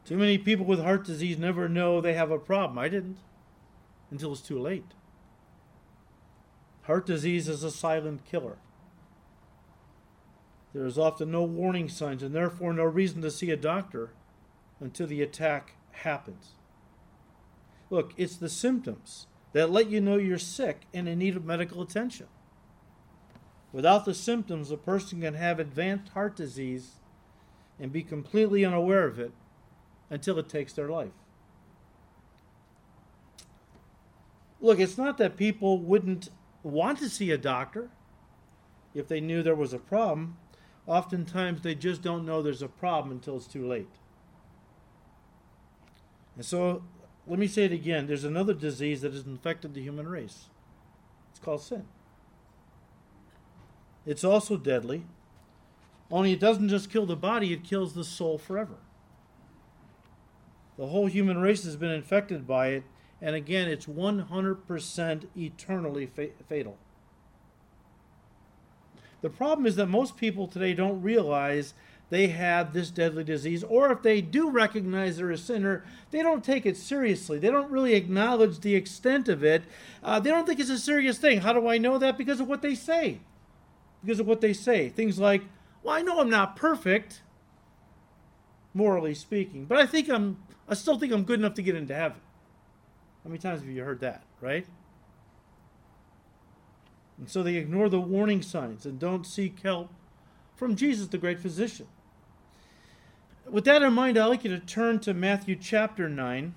Too 0.06 0.16
many 0.16 0.38
people 0.38 0.64
with 0.64 0.80
heart 0.80 1.04
disease 1.04 1.36
never 1.36 1.68
know 1.68 2.00
they 2.00 2.14
have 2.14 2.30
a 2.30 2.38
problem. 2.38 2.78
I 2.78 2.88
didn't 2.88 3.18
until 4.10 4.32
it's 4.32 4.40
too 4.40 4.58
late. 4.58 4.94
Heart 6.88 7.04
disease 7.04 7.50
is 7.50 7.62
a 7.62 7.70
silent 7.70 8.24
killer. 8.24 8.56
There 10.72 10.86
is 10.86 10.98
often 10.98 11.30
no 11.30 11.42
warning 11.42 11.90
signs 11.90 12.22
and 12.22 12.34
therefore 12.34 12.72
no 12.72 12.84
reason 12.84 13.20
to 13.20 13.30
see 13.30 13.50
a 13.50 13.58
doctor 13.58 14.12
until 14.80 15.06
the 15.06 15.20
attack 15.20 15.74
happens. 15.90 16.52
Look, 17.90 18.14
it's 18.16 18.36
the 18.36 18.48
symptoms 18.48 19.26
that 19.52 19.70
let 19.70 19.90
you 19.90 20.00
know 20.00 20.16
you're 20.16 20.38
sick 20.38 20.86
and 20.94 21.06
in 21.06 21.18
need 21.18 21.36
of 21.36 21.44
medical 21.44 21.82
attention. 21.82 22.26
Without 23.70 24.06
the 24.06 24.14
symptoms, 24.14 24.70
a 24.70 24.78
person 24.78 25.20
can 25.20 25.34
have 25.34 25.60
advanced 25.60 26.12
heart 26.12 26.36
disease 26.36 26.92
and 27.78 27.92
be 27.92 28.02
completely 28.02 28.64
unaware 28.64 29.04
of 29.04 29.18
it 29.18 29.32
until 30.08 30.38
it 30.38 30.48
takes 30.48 30.72
their 30.72 30.88
life. 30.88 31.12
Look, 34.58 34.80
it's 34.80 34.96
not 34.96 35.18
that 35.18 35.36
people 35.36 35.78
wouldn't 35.78 36.30
want 36.62 36.98
to 36.98 37.08
see 37.08 37.30
a 37.30 37.38
doctor 37.38 37.90
if 38.94 39.08
they 39.08 39.20
knew 39.20 39.42
there 39.42 39.54
was 39.54 39.72
a 39.72 39.78
problem. 39.78 40.36
Oftentimes, 40.86 41.62
they 41.62 41.74
just 41.74 42.02
don't 42.02 42.24
know 42.24 42.42
there's 42.42 42.62
a 42.62 42.68
problem 42.68 43.12
until 43.12 43.36
it's 43.36 43.46
too 43.46 43.66
late. 43.66 43.88
And 46.36 46.44
so, 46.44 46.82
let 47.26 47.38
me 47.38 47.46
say 47.46 47.64
it 47.64 47.72
again 47.72 48.06
there's 48.06 48.24
another 48.24 48.54
disease 48.54 49.02
that 49.02 49.12
has 49.12 49.26
infected 49.26 49.74
the 49.74 49.82
human 49.82 50.08
race. 50.08 50.46
It's 51.30 51.38
called 51.38 51.62
sin. 51.62 51.84
It's 54.06 54.24
also 54.24 54.56
deadly, 54.56 55.04
only 56.10 56.32
it 56.32 56.40
doesn't 56.40 56.70
just 56.70 56.90
kill 56.90 57.04
the 57.04 57.16
body, 57.16 57.52
it 57.52 57.64
kills 57.64 57.92
the 57.92 58.04
soul 58.04 58.38
forever. 58.38 58.76
The 60.78 60.86
whole 60.86 61.06
human 61.06 61.38
race 61.38 61.64
has 61.64 61.76
been 61.76 61.90
infected 61.90 62.46
by 62.46 62.68
it, 62.68 62.84
and 63.20 63.34
again, 63.34 63.68
it's 63.68 63.86
100% 63.86 65.24
eternally 65.36 66.06
fa- 66.06 66.28
fatal. 66.48 66.78
The 69.20 69.30
problem 69.30 69.66
is 69.66 69.76
that 69.76 69.86
most 69.86 70.16
people 70.16 70.46
today 70.46 70.74
don't 70.74 71.02
realize 71.02 71.74
they 72.10 72.28
have 72.28 72.72
this 72.72 72.90
deadly 72.90 73.24
disease, 73.24 73.64
or 73.64 73.92
if 73.92 74.02
they 74.02 74.20
do 74.20 74.48
recognize 74.48 75.16
they're 75.16 75.30
a 75.30 75.36
sinner, 75.36 75.84
they 76.10 76.22
don't 76.22 76.44
take 76.44 76.64
it 76.64 76.76
seriously. 76.76 77.38
They 77.38 77.50
don't 77.50 77.70
really 77.70 77.94
acknowledge 77.94 78.60
the 78.60 78.74
extent 78.74 79.28
of 79.28 79.44
it. 79.44 79.64
Uh, 80.02 80.18
they 80.20 80.30
don't 80.30 80.46
think 80.46 80.60
it's 80.60 80.70
a 80.70 80.78
serious 80.78 81.18
thing. 81.18 81.40
How 81.40 81.52
do 81.52 81.68
I 81.68 81.76
know 81.76 81.98
that? 81.98 82.16
Because 82.16 82.40
of 82.40 82.48
what 82.48 82.62
they 82.62 82.74
say. 82.74 83.20
Because 84.02 84.20
of 84.20 84.26
what 84.26 84.40
they 84.40 84.52
say. 84.52 84.88
Things 84.88 85.18
like, 85.18 85.42
well, 85.82 85.94
I 85.94 86.02
know 86.02 86.20
I'm 86.20 86.30
not 86.30 86.56
perfect, 86.56 87.22
morally 88.72 89.14
speaking, 89.14 89.66
but 89.66 89.78
I 89.78 89.86
think 89.86 90.08
I'm 90.08 90.38
I 90.68 90.74
still 90.74 90.98
think 90.98 91.12
I'm 91.12 91.24
good 91.24 91.40
enough 91.40 91.54
to 91.54 91.62
get 91.62 91.74
into 91.74 91.94
heaven. 91.94 92.20
How 93.28 93.30
many 93.30 93.42
times 93.42 93.60
have 93.60 93.68
you 93.68 93.84
heard 93.84 94.00
that, 94.00 94.22
right? 94.40 94.66
And 97.18 97.28
so 97.28 97.42
they 97.42 97.56
ignore 97.56 97.90
the 97.90 98.00
warning 98.00 98.40
signs 98.40 98.86
and 98.86 98.98
don't 98.98 99.26
seek 99.26 99.60
help 99.60 99.90
from 100.56 100.76
Jesus, 100.76 101.08
the 101.08 101.18
great 101.18 101.38
physician. 101.38 101.86
With 103.44 103.66
that 103.66 103.82
in 103.82 103.92
mind, 103.92 104.16
I'd 104.16 104.24
like 104.24 104.44
you 104.44 104.50
to 104.58 104.58
turn 104.58 104.98
to 105.00 105.12
Matthew 105.12 105.56
chapter 105.56 106.08
9. 106.08 106.54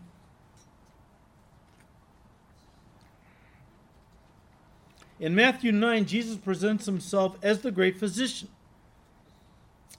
In 5.20 5.36
Matthew 5.36 5.74
9, 5.74 6.06
Jesus 6.06 6.38
presents 6.38 6.86
himself 6.86 7.36
as 7.44 7.64
the 7.64 7.72
great 7.72 7.98
physician, 7.98 8.48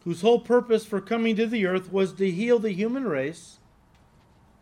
whose 0.05 0.23
whole 0.23 0.41
purpose 0.41 0.87
for 0.87 1.03
coming 1.03 1.37
to 1.37 1.47
the 1.47 1.67
earth 1.67 1.93
was 1.93 2.15
to 2.15 2.31
heal 2.31 2.59
the 2.59 2.73
human 2.73 3.05
race 3.05 3.59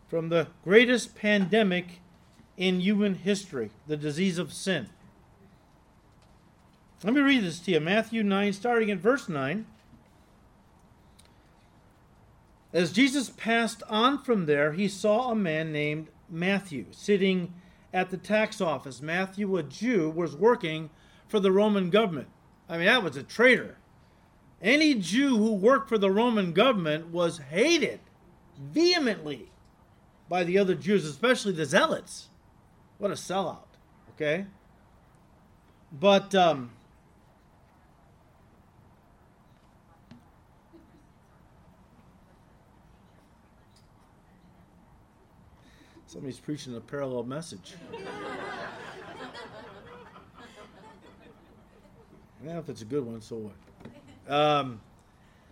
from 0.09 0.27
the 0.27 0.47
greatest 0.65 1.15
pandemic 1.15 2.00
in 2.61 2.79
human 2.79 3.15
history, 3.15 3.71
the 3.87 3.97
disease 3.97 4.37
of 4.37 4.53
sin. 4.53 4.87
Let 7.03 7.15
me 7.15 7.21
read 7.21 7.43
this 7.43 7.57
to 7.61 7.71
you 7.71 7.79
Matthew 7.79 8.21
9, 8.21 8.53
starting 8.53 8.91
at 8.91 8.99
verse 8.99 9.27
9. 9.27 9.65
As 12.71 12.91
Jesus 12.93 13.31
passed 13.31 13.81
on 13.89 14.21
from 14.21 14.45
there, 14.45 14.73
he 14.73 14.87
saw 14.87 15.31
a 15.31 15.35
man 15.35 15.71
named 15.71 16.09
Matthew 16.29 16.85
sitting 16.91 17.51
at 17.91 18.11
the 18.11 18.17
tax 18.17 18.61
office. 18.61 19.01
Matthew, 19.01 19.57
a 19.57 19.63
Jew, 19.63 20.11
was 20.11 20.35
working 20.35 20.91
for 21.27 21.39
the 21.39 21.51
Roman 21.51 21.89
government. 21.89 22.27
I 22.69 22.77
mean, 22.77 22.85
that 22.85 23.01
was 23.01 23.17
a 23.17 23.23
traitor. 23.23 23.77
Any 24.61 24.93
Jew 24.93 25.35
who 25.35 25.55
worked 25.55 25.89
for 25.89 25.97
the 25.97 26.11
Roman 26.11 26.53
government 26.53 27.07
was 27.07 27.39
hated 27.39 28.01
vehemently 28.59 29.49
by 30.29 30.43
the 30.43 30.59
other 30.59 30.75
Jews, 30.75 31.05
especially 31.05 31.53
the 31.53 31.65
Zealots. 31.65 32.27
What 33.01 33.09
a 33.09 33.15
sellout, 33.15 33.63
okay? 34.13 34.45
But 35.91 36.35
um, 36.35 36.69
somebody's 46.05 46.39
preaching 46.39 46.75
a 46.75 46.79
parallel 46.79 47.23
message. 47.23 47.73
Yeah, 52.43 52.57
if 52.57 52.69
it's 52.69 52.81
a 52.81 52.85
good 52.85 53.05
one, 53.05 53.21
so 53.21 53.35
what? 53.35 54.35
Um, 54.35 54.81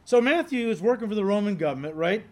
so 0.06 0.20
Matthew 0.20 0.70
is 0.70 0.82
working 0.82 1.08
for 1.08 1.14
the 1.14 1.24
Roman 1.24 1.56
government, 1.56 1.94
right? 1.94 2.26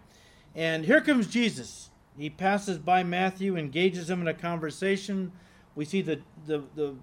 And 0.56 0.84
here 0.84 1.00
comes 1.00 1.28
Jesus. 1.28 1.92
He 2.18 2.30
passes 2.30 2.78
by 2.80 3.04
Matthew, 3.04 3.56
engages 3.56 4.10
him 4.10 4.22
in 4.22 4.28
a 4.28 4.34
conversation. 4.34 5.32
We 5.76 5.86
see 5.86 6.02
the, 6.02 6.20
the, 6.48 6.64
the 6.76 6.96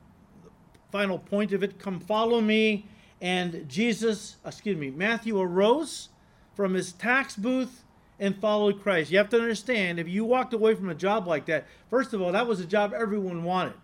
final 0.91 1.19
point 1.19 1.53
of 1.53 1.63
it 1.63 1.79
come 1.79 2.01
follow 2.01 2.41
me. 2.41 2.87
And 3.21 3.69
Jesus, 3.69 4.37
excuse 4.45 4.77
me, 4.77 4.91
Matthew 4.91 5.41
arose 5.41 6.09
from 6.55 6.75
his 6.75 6.93
tax 6.93 7.37
booth 7.37 7.85
and 8.19 8.37
followed 8.37 8.83
Christ. 8.83 9.11
You 9.11 9.19
have 9.19 9.29
to 9.31 9.41
understand 9.41 9.99
if 9.99 10.09
you 10.09 10.25
walked 10.25 10.53
away 10.53 10.75
from 10.75 10.89
a 10.89 10.95
job 10.95 11.27
like 11.27 11.47
that, 11.47 11.67
first 11.91 12.13
of 12.13 12.21
all, 12.21 12.33
that 12.33 12.47
was 12.47 12.61
a 12.61 12.67
job 12.67 12.93
everyone 12.93 13.45
wanted. 13.45 13.75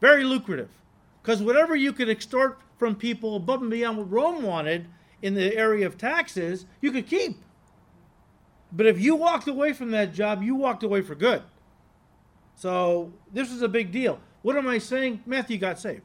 Very 0.00 0.24
lucrative. 0.24 0.68
Because 1.22 1.42
whatever 1.42 1.76
you 1.76 1.92
could 1.92 2.08
extort 2.08 2.60
from 2.76 2.96
people 2.96 3.36
above 3.36 3.62
and 3.62 3.70
beyond 3.70 3.98
what 3.98 4.10
Rome 4.10 4.42
wanted 4.42 4.88
in 5.20 5.34
the 5.34 5.56
area 5.56 5.86
of 5.86 5.96
taxes, 5.96 6.66
you 6.80 6.90
could 6.90 7.06
keep. 7.06 7.36
But 8.72 8.86
if 8.86 8.98
you 8.98 9.14
walked 9.14 9.48
away 9.48 9.72
from 9.72 9.90
that 9.90 10.14
job, 10.14 10.42
you 10.42 10.54
walked 10.54 10.82
away 10.82 11.02
for 11.02 11.14
good. 11.14 11.42
So 12.56 13.12
this 13.32 13.50
was 13.50 13.62
a 13.62 13.68
big 13.68 13.92
deal. 13.92 14.18
What 14.42 14.56
am 14.56 14.66
I 14.66 14.78
saying? 14.78 15.22
Matthew 15.26 15.58
got 15.58 15.78
saved. 15.78 16.02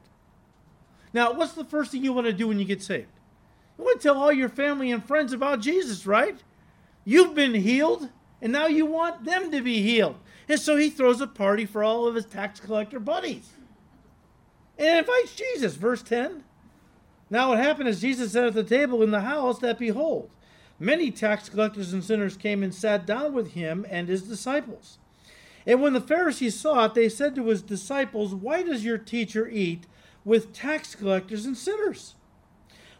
Now, 1.13 1.33
what's 1.33 1.53
the 1.53 1.63
first 1.63 1.91
thing 1.91 2.03
you 2.03 2.13
want 2.13 2.27
to 2.27 2.33
do 2.33 2.47
when 2.47 2.59
you 2.59 2.65
get 2.65 2.83
saved? 2.83 3.07
You 3.77 3.85
want 3.85 4.01
to 4.01 4.07
tell 4.07 4.17
all 4.17 4.31
your 4.31 4.49
family 4.49 4.91
and 4.91 5.03
friends 5.05 5.33
about 5.33 5.61
Jesus, 5.61 6.05
right? 6.05 6.43
You've 7.05 7.33
been 7.33 7.53
healed, 7.53 8.09
and 8.41 8.51
now 8.51 8.67
you 8.67 8.85
want 8.85 9.23
them 9.23 9.51
to 9.51 9.61
be 9.61 9.81
healed. 9.81 10.17
And 10.49 10.59
so 10.59 10.75
he 10.75 10.89
throws 10.89 11.21
a 11.21 11.27
party 11.27 11.65
for 11.65 11.83
all 11.83 12.07
of 12.07 12.15
his 12.15 12.25
tax 12.25 12.59
collector 12.59 12.99
buddies. 12.99 13.49
and 14.77 14.99
invites 14.99 15.35
Jesus. 15.35 15.75
Verse 15.75 16.03
10. 16.03 16.43
Now 17.29 17.49
what 17.49 17.59
happened 17.59 17.89
is 17.89 18.01
Jesus 18.01 18.33
sat 18.33 18.45
at 18.45 18.53
the 18.53 18.63
table 18.63 19.03
in 19.03 19.11
the 19.11 19.21
house 19.21 19.59
that 19.59 19.79
behold, 19.79 20.29
many 20.79 21.11
tax 21.11 21.49
collectors 21.49 21.93
and 21.93 22.03
sinners 22.03 22.37
came 22.37 22.63
and 22.63 22.73
sat 22.73 23.05
down 23.05 23.33
with 23.33 23.51
him 23.51 23.85
and 23.89 24.07
his 24.07 24.23
disciples. 24.23 24.97
And 25.65 25.81
when 25.81 25.93
the 25.93 26.01
Pharisees 26.01 26.59
saw 26.59 26.85
it, 26.85 26.93
they 26.93 27.09
said 27.09 27.35
to 27.35 27.47
his 27.47 27.61
disciples, 27.61 28.33
Why 28.33 28.63
does 28.63 28.85
your 28.85 28.97
teacher 28.97 29.47
eat 29.47 29.85
with 30.23 30.53
tax 30.53 30.95
collectors 30.95 31.45
and 31.45 31.57
sinners? 31.57 32.15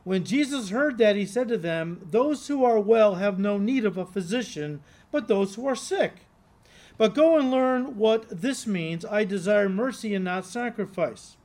When 0.03 0.24
Jesus 0.24 0.69
heard 0.69 0.98
that, 0.98 1.15
he 1.15 1.25
said 1.25 1.48
to 1.50 1.57
them, 1.57 2.07
Those 2.12 2.48
who 2.48 2.63
are 2.63 2.79
well 2.79 3.15
have 3.15 3.39
no 3.39 3.57
need 3.57 3.86
of 3.86 3.98
a 3.98 4.05
physician, 4.05 4.81
but 5.12 5.27
those 5.27 5.55
who 5.55 5.65
are 5.65 5.75
sick. 5.75 6.25
But 6.98 7.13
go 7.13 7.38
and 7.38 7.51
learn 7.51 7.98
what 7.98 8.41
this 8.41 8.65
means. 8.65 9.05
I 9.05 9.24
desire 9.24 9.69
mercy 9.69 10.15
and 10.15 10.25
not 10.25 10.46
sacrifice. 10.46 11.38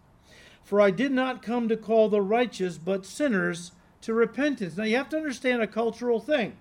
For 0.65 0.81
I 0.81 0.91
did 0.91 1.13
not 1.13 1.43
come 1.43 1.69
to 1.69 1.77
call 1.77 2.09
the 2.09 2.23
righteous, 2.23 2.79
but 2.79 3.05
sinners 3.05 3.73
to 4.03 4.15
repentance. 4.15 4.77
Now 4.77 4.85
you 4.85 4.97
have 4.97 5.09
to 5.11 5.17
understand 5.17 5.63
a 5.63 5.67
cultural 5.67 6.21
thing. 6.21 6.57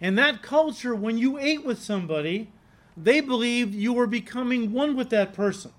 In 0.00 0.14
that 0.16 0.42
culture, 0.42 0.94
when 0.94 1.18
you 1.18 1.38
ate 1.38 1.64
with 1.64 1.82
somebody, 1.82 2.50
they 2.96 3.20
believed 3.20 3.74
you 3.74 3.92
were 3.92 4.06
becoming 4.06 4.72
one 4.72 4.96
with 4.96 5.10
that 5.10 5.32
person. 5.32 5.72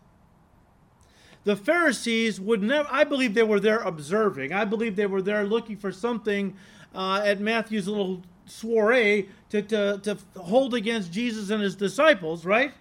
The 1.46 1.56
Pharisees 1.56 2.40
would 2.40 2.62
never, 2.62 2.88
I 2.92 3.06
believe 3.06 3.34
they 3.34 3.44
were 3.44 3.60
there 3.60 3.80
observing. 3.80 4.52
I 4.52 4.66
believe 4.66 4.96
they 4.96 5.06
were 5.06 5.22
there 5.22 5.46
looking 5.46 5.78
for 5.78 5.92
something 5.92 6.56
uh, 6.94 7.22
at 7.24 7.40
Matthew's 7.40 7.88
little 7.88 8.24
soiree 8.46 9.30
to, 9.50 9.62
to, 9.62 10.00
to 10.04 10.18
hold 10.40 10.74
against 10.74 11.12
Jesus 11.12 11.50
and 11.50 11.62
his 11.62 11.76
disciples, 11.76 12.46
right? 12.46 12.74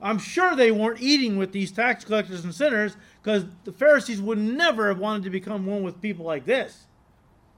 I'm 0.00 0.18
sure 0.18 0.54
they 0.54 0.70
weren't 0.70 1.00
eating 1.00 1.36
with 1.36 1.52
these 1.52 1.72
tax 1.72 2.04
collectors 2.04 2.44
and 2.44 2.54
sinners 2.54 2.96
because 3.22 3.46
the 3.64 3.72
Pharisees 3.72 4.20
would 4.20 4.38
never 4.38 4.88
have 4.88 4.98
wanted 4.98 5.24
to 5.24 5.30
become 5.30 5.66
one 5.66 5.82
with 5.82 6.00
people 6.02 6.24
like 6.24 6.44
this. 6.44 6.86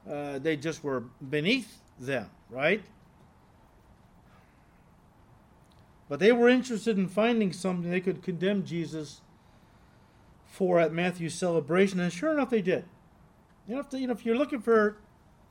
Uh, 0.09 0.39
they 0.39 0.55
just 0.55 0.83
were 0.83 1.01
beneath 1.29 1.79
them, 1.99 2.29
right? 2.49 2.83
But 6.09 6.19
they 6.19 6.31
were 6.31 6.47
interested 6.47 6.97
in 6.97 7.07
finding 7.07 7.51
something 7.51 7.91
they 7.91 7.99
could 7.99 8.23
condemn 8.23 8.63
Jesus 8.63 9.21
for 10.45 10.79
at 10.79 10.93
Matthew's 10.93 11.35
celebration, 11.35 11.99
and 11.99 12.11
sure 12.11 12.31
enough, 12.31 12.49
they 12.49 12.61
did. 12.61 12.85
You 13.67 13.75
know, 13.75 13.81
if, 13.81 13.93
you 13.93 14.07
know, 14.07 14.13
if 14.13 14.25
you're 14.25 14.37
looking 14.37 14.61
for, 14.61 14.97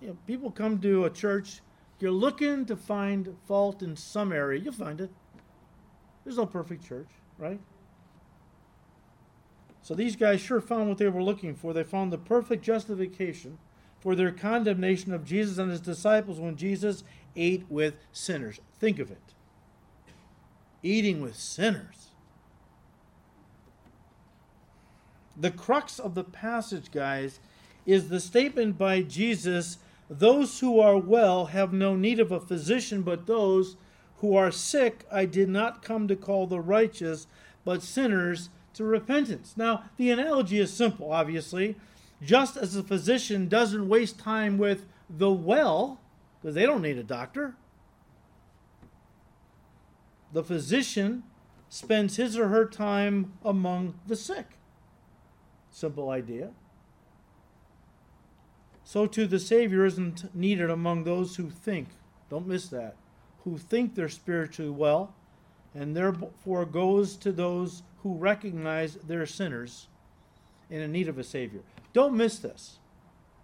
you 0.01 0.09
know, 0.09 0.17
people 0.27 0.51
come 0.51 0.81
to 0.81 1.05
a 1.05 1.11
church, 1.11 1.61
you're 2.01 2.11
looking 2.11 2.65
to 2.67 2.77
find 2.77 3.37
fault 3.47 3.83
in 3.83 3.97
some 3.97 4.33
area, 4.33 4.61
you'll 4.61 4.73
find 4.73 5.01
it. 5.01 5.11
There's 6.27 6.39
no 6.39 6.45
perfect 6.45 6.85
church, 6.85 7.07
right? 7.39 7.61
So 9.81 9.95
these 9.95 10.17
guys 10.17 10.41
sure 10.41 10.61
found 10.61 10.89
what 10.89 10.99
they 10.99 11.09
were 11.09 11.23
looking 11.23 11.55
for. 11.55 11.73
They 11.73 11.85
found 11.85 12.13
the 12.13 12.19
perfect 12.19 12.65
justification 12.65 13.59
for 14.01 14.17
their 14.17 14.33
condemnation 14.33 15.15
of 15.15 15.25
Jesus 15.25 15.57
and 15.57 15.71
his 15.71 15.81
disciples 15.81 16.41
when 16.41 16.57
Jesus 16.57 17.05
ate 17.37 17.65
with 17.69 17.95
sinners. 18.13 18.59
Think 18.81 18.99
of 18.99 19.13
it 19.13 19.23
eating 20.83 21.21
with 21.21 21.37
sinners. 21.37 22.09
The 25.37 25.51
crux 25.51 25.99
of 25.99 26.15
the 26.15 26.25
passage, 26.25 26.91
guys, 26.91 27.41
is 27.85 28.09
the 28.09 28.21
statement 28.21 28.79
by 28.79 29.03
Jesus 29.03 29.79
those 30.09 30.61
who 30.61 30.79
are 30.81 30.97
well 30.97 31.47
have 31.47 31.73
no 31.73 31.97
need 31.97 32.21
of 32.21 32.31
a 32.31 32.41
physician, 32.41 33.03
but 33.03 33.27
those 33.27 33.77
who 34.19 34.35
are 34.35 34.51
sick, 34.51 35.05
I 35.13 35.27
did 35.27 35.49
not 35.49 35.83
come 35.83 36.09
to 36.09 36.17
call 36.17 36.47
the 36.47 36.61
righteous, 36.61 37.27
but 37.65 37.83
sinners 37.83 38.49
to 38.75 38.85
repentance. 38.85 39.55
Now, 39.57 39.85
the 39.97 40.11
analogy 40.11 40.59
is 40.59 40.73
simple, 40.73 41.13
obviously. 41.13 41.77
Just 42.23 42.57
as 42.57 42.75
a 42.77 42.83
physician 42.83 43.49
doesn't 43.49 43.89
waste 43.89 44.19
time 44.19 44.57
with 44.57 44.87
the 45.11 45.31
well, 45.31 46.01
because 46.41 46.55
they 46.55 46.65
don't 46.65 46.83
need 46.83 46.99
a 46.99 47.03
doctor, 47.03 47.57
the 50.33 50.43
physician 50.43 51.23
spends 51.69 52.17
his 52.17 52.39
or 52.39 52.49
her 52.49 52.65
time 52.65 53.33
among 53.45 53.99
the 54.07 54.17
sick. 54.17 54.59
Simple 55.71 56.09
idea. 56.09 56.51
So, 58.83 59.07
too, 59.07 59.27
the 59.27 59.39
Savior 59.39 59.85
isn't 59.85 60.35
needed 60.35 60.71
among 60.71 61.05
those 61.05 61.37
who 61.37 61.51
think. 61.51 61.89
Don't 62.31 62.47
miss 62.47 62.69
that 62.69 62.97
who 63.47 63.57
think 63.57 63.95
they're 63.95 64.09
spiritually 64.09 64.73
well, 64.73 65.15
and 65.73 65.97
therefore 65.97 66.65
goes 66.65 67.15
to 67.15 67.31
those 67.31 67.85
who 68.03 68.13
recognize 68.15 68.97
they're 69.07 69.25
sinners 69.25 69.87
and 70.69 70.83
in 70.83 70.91
need 70.91 71.07
of 71.07 71.17
a 71.17 71.23
Savior. 71.23 71.61
Don't 71.93 72.17
miss 72.17 72.41
this. 72.41 72.81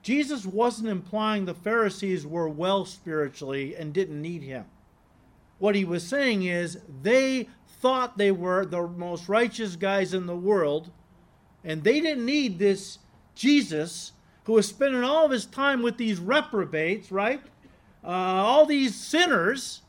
Jesus 0.03 0.45
wasn't 0.45 0.88
implying 0.88 1.45
the 1.45 1.55
Pharisees 1.55 2.27
were 2.27 2.49
well 2.49 2.85
spiritually 2.85 3.77
and 3.77 3.95
didn't 3.95 4.21
need 4.21 4.43
him. 4.43 4.65
What 5.61 5.77
he 5.77 5.85
was 5.85 6.05
saying 6.05 6.43
is 6.43 6.81
they 7.03 7.49
thought 7.81 8.19
they 8.19 8.33
were 8.33 8.67
the 8.67 8.88
most 8.88 9.29
righteous 9.29 9.77
guys 9.77 10.12
in 10.12 10.27
the 10.27 10.35
world, 10.35 10.91
and 11.62 11.85
they 11.85 12.01
didn't 12.01 12.27
need 12.27 12.59
this 12.59 12.99
Jesus 13.37 14.11
who 14.45 14.55
was 14.55 14.67
spending 14.67 15.05
all 15.05 15.27
of 15.27 15.31
his 15.31 15.47
time 15.47 15.81
with 15.81 15.97
these 15.97 16.19
reprobates, 16.19 17.12
right? 17.12 17.41
Uh, 18.03 18.09
all 18.09 18.67
these 18.67 18.97
sinners 18.97 19.83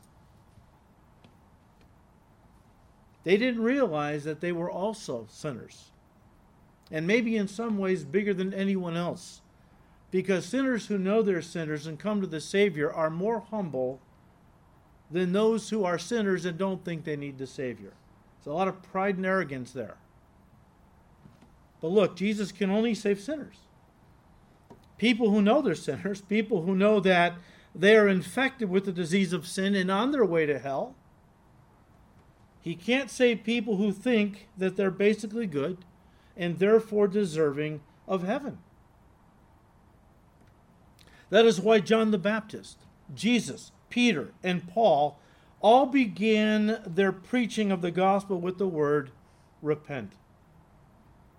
They 3.24 3.36
didn't 3.38 3.62
realize 3.62 4.24
that 4.24 4.40
they 4.40 4.52
were 4.52 4.70
also 4.70 5.26
sinners. 5.30 5.90
And 6.90 7.06
maybe 7.06 7.36
in 7.36 7.48
some 7.48 7.78
ways 7.78 8.04
bigger 8.04 8.34
than 8.34 8.54
anyone 8.54 8.96
else. 8.96 9.40
Because 10.10 10.44
sinners 10.44 10.86
who 10.86 10.98
know 10.98 11.22
they're 11.22 11.42
sinners 11.42 11.86
and 11.86 11.98
come 11.98 12.20
to 12.20 12.26
the 12.26 12.40
Savior 12.40 12.92
are 12.92 13.10
more 13.10 13.40
humble 13.40 14.00
than 15.10 15.32
those 15.32 15.70
who 15.70 15.84
are 15.84 15.98
sinners 15.98 16.44
and 16.44 16.58
don't 16.58 16.84
think 16.84 17.04
they 17.04 17.16
need 17.16 17.38
the 17.38 17.46
Savior. 17.46 17.94
There's 18.38 18.52
a 18.52 18.56
lot 18.56 18.68
of 18.68 18.82
pride 18.82 19.16
and 19.16 19.26
arrogance 19.26 19.72
there. 19.72 19.96
But 21.80 21.88
look, 21.88 22.16
Jesus 22.16 22.52
can 22.52 22.70
only 22.70 22.94
save 22.94 23.20
sinners. 23.20 23.56
People 24.98 25.30
who 25.30 25.42
know 25.42 25.62
they're 25.62 25.74
sinners, 25.74 26.20
people 26.28 26.62
who 26.62 26.74
know 26.74 27.00
that 27.00 27.34
they 27.74 27.96
are 27.96 28.08
infected 28.08 28.70
with 28.70 28.84
the 28.84 28.92
disease 28.92 29.32
of 29.32 29.46
sin 29.46 29.74
and 29.74 29.90
on 29.90 30.12
their 30.12 30.24
way 30.24 30.46
to 30.46 30.58
hell, 30.58 30.94
he 32.64 32.74
can't 32.74 33.10
save 33.10 33.44
people 33.44 33.76
who 33.76 33.92
think 33.92 34.48
that 34.56 34.74
they're 34.74 34.90
basically 34.90 35.46
good 35.46 35.84
and 36.34 36.58
therefore 36.58 37.06
deserving 37.06 37.82
of 38.08 38.22
heaven. 38.22 38.56
That 41.28 41.44
is 41.44 41.60
why 41.60 41.80
John 41.80 42.10
the 42.10 42.16
Baptist, 42.16 42.78
Jesus, 43.14 43.70
Peter, 43.90 44.32
and 44.42 44.66
Paul 44.66 45.20
all 45.60 45.84
began 45.84 46.80
their 46.86 47.12
preaching 47.12 47.70
of 47.70 47.82
the 47.82 47.90
gospel 47.90 48.40
with 48.40 48.56
the 48.56 48.66
word 48.66 49.10
repent. 49.60 50.12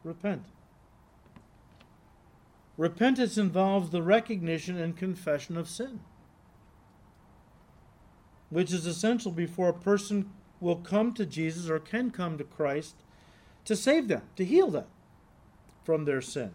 Repent. 0.03 0.45
Repentance 2.77 3.35
involves 3.35 3.89
the 3.89 4.03
recognition 4.03 4.77
and 4.77 4.95
confession 4.95 5.57
of 5.57 5.67
sin, 5.67 6.01
which 8.51 8.71
is 8.71 8.85
essential 8.85 9.31
before 9.31 9.69
a 9.69 9.73
person 9.73 10.29
will 10.59 10.77
come 10.77 11.13
to 11.13 11.25
Jesus 11.25 11.69
or 11.69 11.79
can 11.79 12.11
come 12.11 12.37
to 12.37 12.43
Christ 12.43 12.95
to 13.65 13.75
save 13.75 14.07
them, 14.07 14.21
to 14.35 14.45
heal 14.45 14.69
them 14.69 14.85
from 15.83 16.05
their 16.05 16.21
sin. 16.21 16.51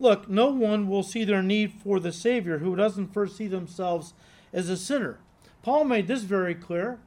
Look, 0.00 0.28
no 0.28 0.50
one 0.50 0.88
will 0.88 1.02
see 1.02 1.24
their 1.24 1.42
need 1.42 1.72
for 1.72 1.98
the 1.98 2.12
Savior 2.12 2.58
who 2.58 2.76
doesn't 2.76 3.12
first 3.12 3.36
see 3.36 3.48
themselves 3.48 4.14
as 4.52 4.68
a 4.68 4.76
sinner. 4.76 5.18
Paul 5.62 5.84
made 5.84 6.06
this 6.06 6.22
very 6.22 6.54
clear 6.54 6.98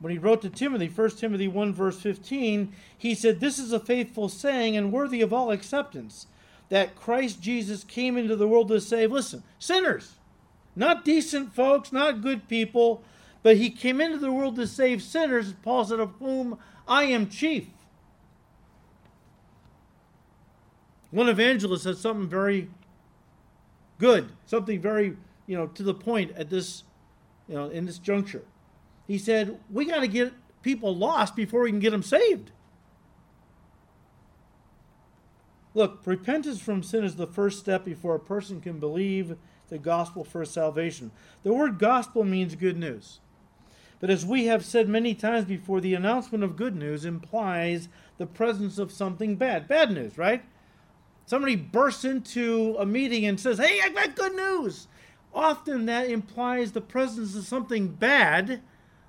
when 0.00 0.12
he 0.12 0.18
wrote 0.18 0.42
to 0.42 0.50
Timothy, 0.50 0.88
1 0.88 1.10
Timothy 1.10 1.46
1, 1.46 1.72
verse 1.72 2.00
15. 2.00 2.72
He 2.96 3.14
said, 3.14 3.40
This 3.40 3.58
is 3.58 3.72
a 3.72 3.78
faithful 3.78 4.28
saying 4.28 4.76
and 4.76 4.92
worthy 4.92 5.20
of 5.20 5.32
all 5.32 5.50
acceptance 5.50 6.26
that 6.70 6.96
Christ 6.96 7.40
Jesus 7.40 7.84
came 7.84 8.16
into 8.16 8.36
the 8.36 8.48
world 8.48 8.68
to 8.68 8.80
save, 8.80 9.12
listen, 9.12 9.42
sinners, 9.58 10.16
not 10.74 11.04
decent 11.04 11.52
folks, 11.52 11.92
not 11.92 12.22
good 12.22 12.48
people, 12.48 13.02
but 13.42 13.56
he 13.56 13.70
came 13.70 14.00
into 14.00 14.18
the 14.18 14.32
world 14.32 14.56
to 14.56 14.66
save 14.66 15.02
sinners, 15.02 15.54
Paul 15.62 15.84
said, 15.84 16.00
of 16.00 16.12
whom 16.18 16.58
I 16.86 17.04
am 17.04 17.28
chief. 17.28 17.66
One 21.10 21.28
evangelist 21.28 21.84
said 21.84 21.96
something 21.96 22.28
very 22.28 22.68
good, 23.98 24.30
something 24.46 24.80
very, 24.80 25.16
you 25.46 25.56
know, 25.56 25.66
to 25.68 25.82
the 25.82 25.94
point 25.94 26.32
at 26.36 26.50
this, 26.50 26.84
you 27.48 27.54
know, 27.54 27.68
in 27.68 27.86
this 27.86 27.98
juncture. 27.98 28.44
He 29.06 29.18
said, 29.18 29.58
We 29.70 29.86
got 29.86 30.00
to 30.00 30.08
get 30.08 30.32
people 30.62 30.94
lost 30.94 31.34
before 31.34 31.62
we 31.62 31.70
can 31.70 31.80
get 31.80 31.90
them 31.90 32.02
saved. 32.02 32.52
Look, 35.74 36.00
repentance 36.04 36.60
from 36.60 36.82
sin 36.82 37.04
is 37.04 37.16
the 37.16 37.26
first 37.26 37.60
step 37.60 37.84
before 37.84 38.14
a 38.14 38.20
person 38.20 38.60
can 38.60 38.78
believe 38.78 39.36
the 39.68 39.78
gospel 39.78 40.24
for 40.24 40.44
salvation. 40.44 41.12
The 41.42 41.52
word 41.52 41.78
gospel 41.78 42.24
means 42.24 42.54
good 42.56 42.76
news. 42.76 43.20
But 44.00 44.10
as 44.10 44.24
we 44.24 44.46
have 44.46 44.64
said 44.64 44.88
many 44.88 45.14
times 45.14 45.44
before, 45.44 45.80
the 45.80 45.94
announcement 45.94 46.42
of 46.42 46.56
good 46.56 46.74
news 46.74 47.04
implies 47.04 47.88
the 48.16 48.26
presence 48.26 48.78
of 48.78 48.90
something 48.90 49.36
bad. 49.36 49.68
Bad 49.68 49.92
news, 49.92 50.16
right? 50.16 50.42
Somebody 51.26 51.54
bursts 51.54 52.04
into 52.04 52.76
a 52.78 52.86
meeting 52.86 53.26
and 53.26 53.38
says, 53.38 53.58
Hey, 53.58 53.80
I 53.84 53.90
got 53.90 54.16
good 54.16 54.34
news. 54.34 54.88
Often 55.32 55.86
that 55.86 56.08
implies 56.10 56.72
the 56.72 56.80
presence 56.80 57.36
of 57.36 57.46
something 57.46 57.88
bad 57.88 58.62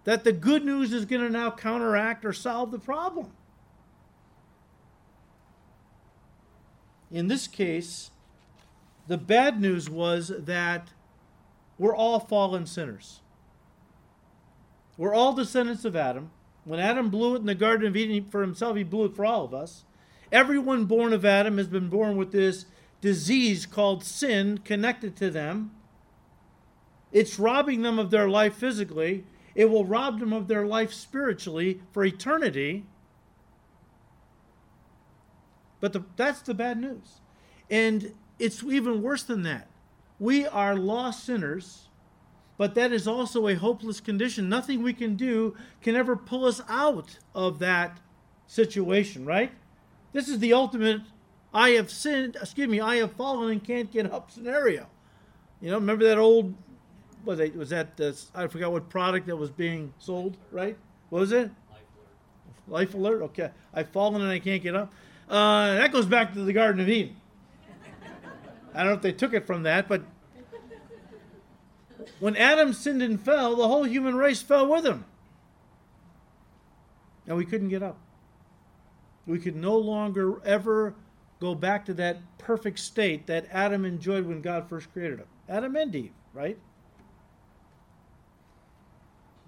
that 0.03 0.23
the 0.23 0.33
good 0.33 0.65
news 0.65 0.93
is 0.93 1.05
going 1.05 1.21
to 1.21 1.29
now 1.29 1.51
counteract 1.51 2.25
or 2.25 2.33
solve 2.33 2.71
the 2.71 2.79
problem. 2.79 3.31
In 7.09 7.27
this 7.27 7.47
case, 7.47 8.11
the 9.07 9.17
bad 9.17 9.59
news 9.59 9.89
was 9.89 10.31
that 10.37 10.89
we're 11.77 11.95
all 11.95 12.19
fallen 12.19 12.65
sinners. 12.65 13.21
We're 15.01 15.15
all 15.15 15.33
descendants 15.33 15.83
of 15.83 15.95
Adam. 15.95 16.29
When 16.63 16.79
Adam 16.79 17.09
blew 17.09 17.33
it 17.33 17.39
in 17.39 17.47
the 17.47 17.55
Garden 17.55 17.87
of 17.87 17.97
Eden 17.97 18.29
for 18.29 18.41
himself, 18.41 18.77
he 18.77 18.83
blew 18.83 19.05
it 19.05 19.15
for 19.15 19.25
all 19.25 19.43
of 19.43 19.51
us. 19.51 19.83
Everyone 20.31 20.85
born 20.85 21.11
of 21.11 21.25
Adam 21.25 21.57
has 21.57 21.65
been 21.65 21.89
born 21.89 22.17
with 22.17 22.31
this 22.31 22.67
disease 23.01 23.65
called 23.65 24.03
sin 24.03 24.59
connected 24.59 25.15
to 25.15 25.31
them. 25.31 25.71
It's 27.11 27.39
robbing 27.39 27.81
them 27.81 27.97
of 27.97 28.11
their 28.11 28.29
life 28.29 28.53
physically. 28.53 29.23
It 29.55 29.71
will 29.71 29.85
rob 29.85 30.19
them 30.19 30.33
of 30.33 30.47
their 30.47 30.67
life 30.67 30.93
spiritually 30.93 31.81
for 31.91 32.05
eternity. 32.05 32.85
But 35.79 35.93
the, 35.93 36.03
that's 36.15 36.41
the 36.41 36.53
bad 36.53 36.79
news. 36.79 37.21
And 37.71 38.13
it's 38.37 38.63
even 38.63 39.01
worse 39.01 39.23
than 39.23 39.41
that. 39.41 39.67
We 40.19 40.45
are 40.45 40.75
lost 40.75 41.23
sinners, 41.23 41.87
but 42.61 42.75
that 42.75 42.91
is 42.91 43.07
also 43.07 43.47
a 43.47 43.55
hopeless 43.55 43.99
condition. 43.99 44.47
Nothing 44.47 44.83
we 44.83 44.93
can 44.93 45.15
do 45.15 45.57
can 45.81 45.95
ever 45.95 46.15
pull 46.15 46.45
us 46.45 46.61
out 46.69 47.17
of 47.33 47.57
that 47.57 47.99
situation, 48.45 49.25
right? 49.25 49.51
This 50.13 50.29
is 50.29 50.37
the 50.37 50.53
ultimate 50.53 51.01
I 51.51 51.71
have 51.71 51.89
sinned, 51.89 52.37
excuse 52.39 52.67
me, 52.67 52.79
I 52.79 52.97
have 52.97 53.13
fallen 53.13 53.49
and 53.49 53.63
can't 53.63 53.91
get 53.91 54.13
up 54.13 54.29
scenario. 54.29 54.85
You 55.59 55.71
know, 55.71 55.77
remember 55.77 56.05
that 56.05 56.19
old, 56.19 56.53
was, 57.25 57.39
it, 57.39 57.55
was 57.55 57.71
that, 57.71 57.99
I 58.35 58.45
forgot 58.45 58.71
what 58.71 58.89
product 58.89 59.25
that 59.25 59.37
was 59.37 59.49
being 59.49 59.91
sold, 59.97 60.37
right? 60.51 60.77
What 61.09 61.21
was 61.21 61.31
it? 61.31 61.49
Life 61.71 61.81
alert. 61.95 62.67
Life 62.67 62.93
alert? 62.93 63.21
Okay. 63.23 63.49
I've 63.73 63.89
fallen 63.89 64.21
and 64.21 64.29
I 64.29 64.37
can't 64.37 64.61
get 64.61 64.75
up. 64.75 64.93
Uh, 65.27 65.73
that 65.73 65.91
goes 65.91 66.05
back 66.05 66.35
to 66.35 66.43
the 66.43 66.53
Garden 66.53 66.79
of 66.79 66.87
Eden. 66.87 67.15
I 68.75 68.83
don't 68.83 68.85
know 68.85 68.93
if 68.97 69.01
they 69.01 69.13
took 69.13 69.33
it 69.33 69.47
from 69.47 69.63
that, 69.63 69.87
but 69.87 70.03
when 72.19 72.35
Adam 72.35 72.73
sinned 72.73 73.01
and 73.01 73.19
fell, 73.19 73.55
the 73.55 73.67
whole 73.67 73.83
human 73.83 74.15
race 74.15 74.41
fell 74.41 74.67
with 74.67 74.85
him. 74.85 75.05
And 77.27 77.37
we 77.37 77.45
couldn't 77.45 77.69
get 77.69 77.83
up. 77.83 77.97
We 79.25 79.39
could 79.39 79.55
no 79.55 79.77
longer 79.77 80.41
ever 80.43 80.95
go 81.39 81.55
back 81.55 81.85
to 81.85 81.93
that 81.95 82.17
perfect 82.37 82.79
state 82.79 83.27
that 83.27 83.47
Adam 83.51 83.85
enjoyed 83.85 84.25
when 84.25 84.41
God 84.41 84.67
first 84.69 84.91
created 84.93 85.19
him. 85.19 85.27
Adam 85.47 85.75
and 85.75 85.93
Eve, 85.95 86.11
right? 86.33 86.57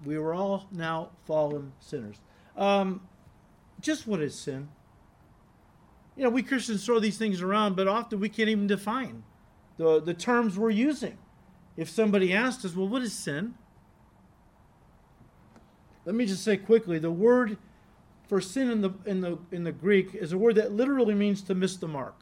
We 0.04 0.18
were 0.18 0.34
all 0.34 0.66
now 0.70 1.10
fallen 1.24 1.72
sinners. 1.80 2.16
Um, 2.56 3.00
just 3.80 4.06
what 4.06 4.20
is 4.20 4.34
sin? 4.34 4.68
You 6.16 6.24
know, 6.24 6.30
we 6.30 6.42
Christians 6.42 6.84
throw 6.84 7.00
these 7.00 7.18
things 7.18 7.42
around, 7.42 7.74
but 7.74 7.88
often 7.88 8.20
we 8.20 8.28
can't 8.28 8.48
even 8.48 8.66
define 8.66 9.24
the, 9.76 10.00
the 10.00 10.14
terms 10.14 10.58
we're 10.58 10.70
using. 10.70 11.18
If 11.76 11.88
somebody 11.88 12.32
asked 12.32 12.64
us, 12.64 12.74
well, 12.74 12.88
what 12.88 13.02
is 13.02 13.12
sin? 13.12 13.54
Let 16.04 16.14
me 16.14 16.26
just 16.26 16.44
say 16.44 16.56
quickly 16.56 16.98
the 16.98 17.10
word 17.10 17.56
for 18.28 18.40
sin 18.40 18.70
in 18.70 18.80
the, 18.80 18.90
in 19.06 19.20
the, 19.20 19.38
in 19.50 19.64
the 19.64 19.72
Greek 19.72 20.14
is 20.14 20.32
a 20.32 20.38
word 20.38 20.54
that 20.56 20.72
literally 20.72 21.14
means 21.14 21.42
to 21.42 21.54
miss 21.54 21.76
the 21.76 21.88
mark. 21.88 22.20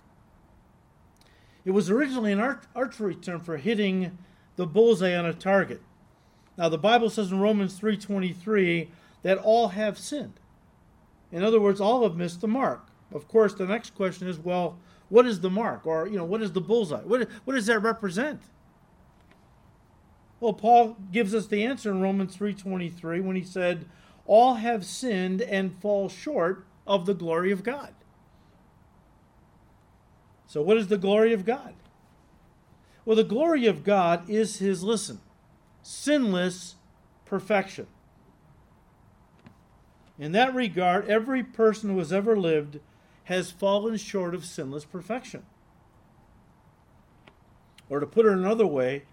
It 1.64 1.70
was 1.70 1.90
originally 1.90 2.32
an 2.32 2.58
archery 2.74 3.14
term 3.14 3.40
for 3.40 3.56
hitting 3.56 4.18
the 4.56 4.66
bullseye 4.66 5.14
on 5.14 5.26
a 5.26 5.32
target. 5.32 5.80
Now 6.58 6.68
the 6.68 6.78
Bible 6.78 7.08
says 7.08 7.30
in 7.30 7.40
Romans 7.40 7.78
3:23 7.78 8.88
that 9.22 9.38
all 9.38 9.68
have 9.68 9.98
sinned. 9.98 10.40
In 11.30 11.42
other 11.42 11.60
words, 11.60 11.80
all 11.80 12.02
have 12.02 12.16
missed 12.16 12.40
the 12.40 12.48
mark. 12.48 12.86
Of 13.12 13.28
course, 13.28 13.54
the 13.54 13.66
next 13.66 13.94
question 13.94 14.28
is, 14.28 14.38
well, 14.38 14.78
what 15.08 15.26
is 15.26 15.40
the 15.40 15.50
mark? 15.50 15.86
Or, 15.86 16.06
you 16.06 16.16
know, 16.16 16.24
what 16.24 16.42
is 16.42 16.52
the 16.52 16.60
bullseye? 16.60 17.02
What, 17.02 17.28
what 17.44 17.54
does 17.54 17.66
that 17.66 17.78
represent? 17.78 18.42
Well, 20.42 20.54
Paul 20.54 20.96
gives 21.12 21.36
us 21.36 21.46
the 21.46 21.62
answer 21.62 21.92
in 21.92 22.00
Romans 22.00 22.34
3:23 22.34 23.20
when 23.20 23.36
he 23.36 23.44
said, 23.44 23.88
"All 24.26 24.54
have 24.54 24.84
sinned 24.84 25.40
and 25.40 25.80
fall 25.80 26.08
short 26.08 26.66
of 26.84 27.06
the 27.06 27.14
glory 27.14 27.52
of 27.52 27.62
God." 27.62 27.94
So, 30.48 30.60
what 30.60 30.78
is 30.78 30.88
the 30.88 30.98
glory 30.98 31.32
of 31.32 31.44
God? 31.44 31.74
Well, 33.04 33.14
the 33.14 33.22
glory 33.22 33.66
of 33.66 33.84
God 33.84 34.28
is 34.28 34.58
his 34.58 34.82
listen, 34.82 35.20
sinless 35.80 36.74
perfection. 37.24 37.86
In 40.18 40.32
that 40.32 40.52
regard, 40.52 41.08
every 41.08 41.44
person 41.44 41.88
who 41.88 41.98
has 41.98 42.12
ever 42.12 42.36
lived 42.36 42.80
has 43.24 43.52
fallen 43.52 43.96
short 43.96 44.34
of 44.34 44.44
sinless 44.44 44.84
perfection. 44.84 45.46
Or 47.88 48.00
to 48.00 48.06
put 48.06 48.26
it 48.26 48.32
another 48.32 48.66
way, 48.66 49.04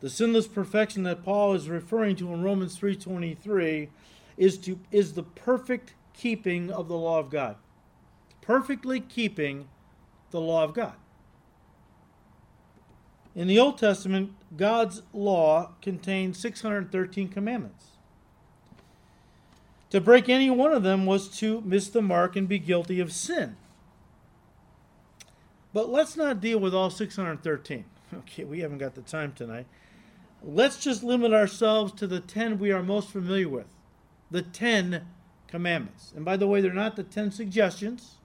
the 0.00 0.10
sinless 0.10 0.48
perfection 0.48 1.02
that 1.04 1.22
Paul 1.22 1.54
is 1.54 1.68
referring 1.68 2.16
to 2.16 2.32
in 2.32 2.42
Romans 2.42 2.76
3:23 2.76 3.90
is 4.36 4.58
to 4.58 4.80
is 4.90 5.12
the 5.12 5.22
perfect 5.22 5.94
keeping 6.14 6.70
of 6.70 6.88
the 6.88 6.96
law 6.96 7.18
of 7.18 7.30
God. 7.30 7.56
Perfectly 8.40 9.00
keeping 9.00 9.68
the 10.30 10.40
law 10.40 10.64
of 10.64 10.74
God. 10.74 10.94
In 13.34 13.46
the 13.46 13.58
Old 13.58 13.78
Testament, 13.78 14.32
God's 14.56 15.02
law 15.12 15.72
contained 15.80 16.36
613 16.36 17.28
commandments. 17.28 17.86
To 19.90 20.00
break 20.00 20.28
any 20.28 20.50
one 20.50 20.72
of 20.72 20.82
them 20.82 21.04
was 21.06 21.28
to 21.38 21.60
miss 21.62 21.88
the 21.88 22.02
mark 22.02 22.36
and 22.36 22.48
be 22.48 22.58
guilty 22.58 23.00
of 23.00 23.12
sin. 23.12 23.56
But 25.72 25.88
let's 25.88 26.16
not 26.16 26.40
deal 26.40 26.58
with 26.58 26.74
all 26.74 26.90
613. 26.90 27.84
Okay, 28.12 28.42
we 28.42 28.58
haven't 28.58 28.78
got 28.78 28.96
the 28.96 29.02
time 29.02 29.30
tonight. 29.30 29.66
Let's 30.42 30.78
just 30.78 31.02
limit 31.02 31.32
ourselves 31.32 31.92
to 31.94 32.06
the 32.06 32.20
10 32.20 32.58
we 32.58 32.72
are 32.72 32.82
most 32.82 33.10
familiar 33.10 33.48
with 33.48 33.66
the 34.30 34.42
10 34.42 35.06
commandments. 35.48 36.12
And 36.14 36.24
by 36.24 36.36
the 36.36 36.46
way, 36.46 36.60
they're 36.60 36.72
not 36.72 36.96
the 36.96 37.02
10 37.02 37.30
suggestions, 37.30 38.16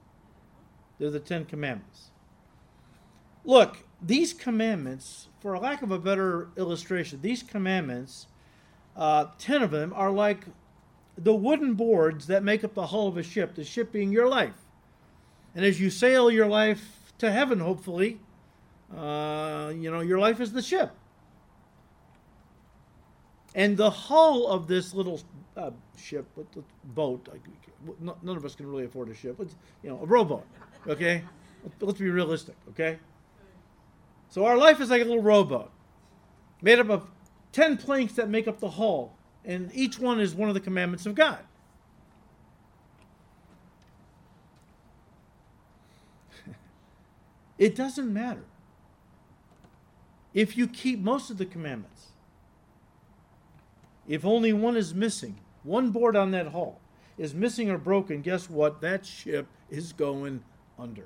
they're 0.98 1.10
the 1.10 1.20
10 1.20 1.46
commandments. 1.46 2.12
Look, 3.44 3.86
these 4.02 4.34
commandments, 4.34 5.28
for 5.40 5.54
a 5.54 5.60
lack 5.60 5.82
of 5.82 5.92
a 5.92 6.00
better 6.00 6.50
illustration, 6.58 7.20
these 7.22 7.44
commandments, 7.44 8.28
uh, 8.96 9.28
10 9.38 9.62
of 9.62 9.72
them, 9.72 9.94
are 9.96 10.12
like 10.12 10.46
the 11.18 11.34
wooden 11.34 11.74
boards 11.74 12.28
that 12.28 12.44
make 12.44 12.64
up 12.64 12.74
the 12.74 12.88
hull 12.88 13.08
of 13.08 13.18
a 13.18 13.24
ship, 13.24 13.56
the 13.56 13.64
ship 13.64 13.92
being 13.92 14.12
your 14.12 14.28
life. 14.28 14.66
And 15.54 15.66
as 15.66 15.80
you 15.80 15.90
sail 15.90 16.30
your 16.32 16.48
life 16.48 17.14
to 17.18 17.32
heaven, 17.32 17.60
hopefully. 17.60 18.20
Uh, 18.96 19.72
you 19.76 19.90
know, 19.90 20.02
your 20.02 20.20
life 20.20 20.40
is 20.40 20.52
the 20.52 20.62
ship. 20.62 20.92
And 23.56 23.78
the 23.78 23.90
hull 23.90 24.48
of 24.48 24.68
this 24.68 24.94
little 24.94 25.22
uh, 25.56 25.72
ship, 25.98 26.28
boat, 26.84 27.28
none 28.02 28.38
of 28.38 28.46
us 28.46 28.54
can 28.54 28.68
really 28.70 28.84
afford 28.84 29.10
a 29.10 29.16
ship, 29.16 29.36
but, 29.38 29.48
you 29.82 29.90
know, 29.90 30.00
a 30.04 30.06
rowboat, 30.06 30.46
okay? 30.88 31.24
Let's 31.80 31.98
be 31.98 32.10
realistic, 32.10 32.56
okay? 32.70 33.00
So 34.30 34.46
our 34.46 34.58
life 34.58 34.82
is 34.82 34.90
like 34.90 35.02
a 35.02 35.06
little 35.06 35.24
rowboat 35.24 35.72
made 36.62 36.80
up 36.80 36.90
of 36.90 37.10
10 37.54 37.78
planks 37.78 38.14
that 38.14 38.30
make 38.30 38.48
up 38.48 38.60
the 38.60 38.72
hull, 38.72 39.16
and 39.46 39.72
each 39.74 40.00
one 40.00 40.20
is 40.20 40.36
one 40.36 40.50
of 40.50 40.56
the 40.56 40.60
commandments 40.60 41.06
of 41.06 41.16
God. 41.16 41.40
It 47.58 47.74
doesn't 47.74 48.12
matter. 48.12 48.44
If 50.34 50.58
you 50.58 50.68
keep 50.68 51.00
most 51.00 51.30
of 51.30 51.38
the 51.38 51.46
commandments, 51.46 52.08
if 54.08 54.26
only 54.26 54.54
one 54.54 54.78
is 54.78 54.94
missing, 54.94 55.40
one 55.64 55.92
board 55.92 56.16
on 56.16 56.32
that 56.32 56.48
hull 56.48 56.80
is 57.18 57.34
missing 57.34 57.70
or 57.70 57.78
broken, 57.78 58.22
guess 58.22 58.50
what? 58.50 58.82
That 58.82 59.06
ship 59.06 59.48
is 59.70 59.94
going 59.94 60.44
under. 60.78 61.06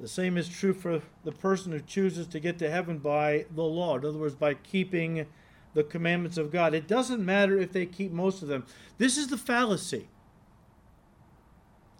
The 0.00 0.08
same 0.08 0.36
is 0.36 0.48
true 0.48 0.72
for 0.72 1.02
the 1.24 1.32
person 1.32 1.72
who 1.72 1.80
chooses 1.80 2.26
to 2.28 2.40
get 2.40 2.58
to 2.58 2.70
heaven 2.70 2.98
by 2.98 3.46
the 3.54 3.62
law, 3.62 3.96
in 3.96 4.04
other 4.04 4.18
words, 4.18 4.34
by 4.34 4.54
keeping 4.54 5.26
the 5.74 5.84
commandments 5.84 6.38
of 6.38 6.50
God. 6.50 6.74
It 6.74 6.88
doesn't 6.88 7.24
matter 7.24 7.58
if 7.58 7.72
they 7.72 7.86
keep 7.86 8.12
most 8.12 8.42
of 8.42 8.48
them. 8.48 8.66
This 8.98 9.16
is 9.16 9.28
the 9.28 9.38
fallacy. 9.38 10.08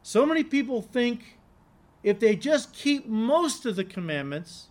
So 0.02 0.26
many 0.26 0.42
people 0.42 0.82
think 0.82 1.38
if 2.02 2.18
they 2.18 2.35
just 2.35 2.72
keep 2.72 3.06
most 3.06 3.64
of 3.64 3.76
the 3.76 3.85
commandments, 3.85 4.66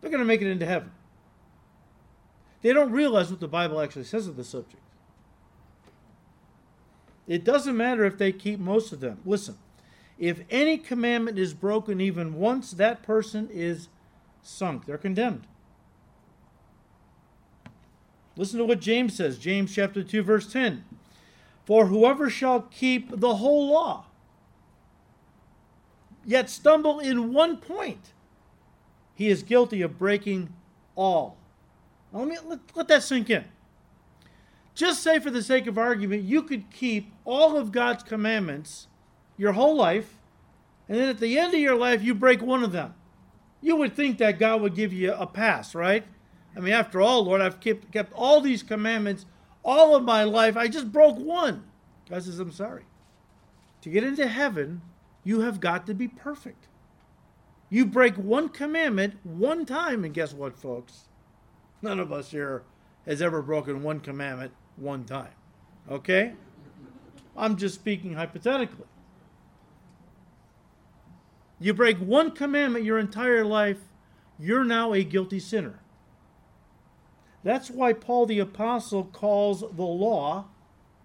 they're 0.00 0.10
going 0.10 0.20
to 0.20 0.26
make 0.26 0.42
it 0.42 0.50
into 0.50 0.66
heaven. 0.66 0.90
They 2.62 2.72
don't 2.72 2.90
realize 2.90 3.30
what 3.30 3.40
the 3.40 3.48
Bible 3.48 3.80
actually 3.80 4.04
says 4.04 4.26
of 4.26 4.36
the 4.36 4.44
subject. 4.44 4.82
It 7.26 7.44
doesn't 7.44 7.76
matter 7.76 8.04
if 8.04 8.18
they 8.18 8.32
keep 8.32 8.58
most 8.58 8.92
of 8.92 9.00
them. 9.00 9.20
Listen, 9.24 9.58
if 10.18 10.40
any 10.50 10.78
commandment 10.78 11.38
is 11.38 11.54
broken 11.54 12.00
even 12.00 12.34
once, 12.34 12.72
that 12.72 13.02
person 13.02 13.48
is 13.52 13.88
sunk. 14.42 14.86
They're 14.86 14.98
condemned. 14.98 15.46
Listen 18.36 18.58
to 18.58 18.64
what 18.64 18.80
James 18.80 19.14
says, 19.14 19.38
James 19.38 19.74
chapter 19.74 20.02
2 20.02 20.22
verse 20.22 20.50
10. 20.52 20.84
For 21.64 21.86
whoever 21.86 22.30
shall 22.30 22.62
keep 22.62 23.20
the 23.20 23.36
whole 23.36 23.68
law, 23.68 24.06
yet 26.24 26.48
stumble 26.48 27.00
in 27.00 27.32
one 27.32 27.56
point, 27.56 28.12
he 29.14 29.28
is 29.28 29.42
guilty 29.42 29.82
of 29.82 29.98
breaking 29.98 30.52
all. 30.94 31.37
Let 32.12 32.28
me 32.28 32.36
let, 32.46 32.60
let 32.74 32.88
that 32.88 33.02
sink 33.02 33.30
in. 33.30 33.44
Just 34.74 35.02
say, 35.02 35.18
for 35.18 35.30
the 35.30 35.42
sake 35.42 35.66
of 35.66 35.76
argument, 35.76 36.22
you 36.22 36.42
could 36.42 36.70
keep 36.70 37.12
all 37.24 37.56
of 37.56 37.72
God's 37.72 38.04
commandments 38.04 38.86
your 39.36 39.52
whole 39.52 39.76
life, 39.76 40.14
and 40.88 40.96
then 40.96 41.08
at 41.08 41.18
the 41.18 41.38
end 41.38 41.52
of 41.52 41.60
your 41.60 41.74
life, 41.74 42.02
you 42.02 42.14
break 42.14 42.40
one 42.40 42.62
of 42.62 42.72
them. 42.72 42.94
You 43.60 43.74
would 43.76 43.94
think 43.94 44.18
that 44.18 44.38
God 44.38 44.60
would 44.60 44.76
give 44.76 44.92
you 44.92 45.12
a 45.12 45.26
pass, 45.26 45.74
right? 45.74 46.04
I 46.56 46.60
mean, 46.60 46.72
after 46.72 47.00
all, 47.00 47.24
Lord, 47.24 47.40
I've 47.40 47.60
kept, 47.60 47.92
kept 47.92 48.12
all 48.12 48.40
these 48.40 48.62
commandments 48.62 49.26
all 49.64 49.96
of 49.96 50.04
my 50.04 50.22
life. 50.22 50.56
I 50.56 50.68
just 50.68 50.92
broke 50.92 51.18
one. 51.18 51.64
God 52.08 52.22
says, 52.22 52.38
I'm 52.38 52.52
sorry. 52.52 52.84
To 53.82 53.90
get 53.90 54.04
into 54.04 54.28
heaven, 54.28 54.80
you 55.24 55.40
have 55.40 55.60
got 55.60 55.86
to 55.86 55.94
be 55.94 56.08
perfect. 56.08 56.68
You 57.68 57.84
break 57.84 58.14
one 58.14 58.48
commandment 58.48 59.16
one 59.24 59.66
time, 59.66 60.04
and 60.04 60.14
guess 60.14 60.32
what, 60.32 60.56
folks? 60.56 61.07
None 61.82 62.00
of 62.00 62.12
us 62.12 62.30
here 62.30 62.62
has 63.06 63.22
ever 63.22 63.42
broken 63.42 63.82
one 63.82 64.00
commandment 64.00 64.52
one 64.76 65.04
time. 65.04 65.32
Okay? 65.90 66.34
I'm 67.36 67.56
just 67.56 67.76
speaking 67.76 68.14
hypothetically. 68.14 68.86
You 71.60 71.74
break 71.74 71.98
one 71.98 72.32
commandment 72.32 72.84
your 72.84 72.98
entire 72.98 73.44
life, 73.44 73.78
you're 74.38 74.64
now 74.64 74.92
a 74.92 75.02
guilty 75.02 75.40
sinner. 75.40 75.80
That's 77.42 77.70
why 77.70 77.92
Paul 77.92 78.26
the 78.26 78.38
Apostle 78.38 79.04
calls 79.04 79.60
the 79.60 79.82
law, 79.82 80.46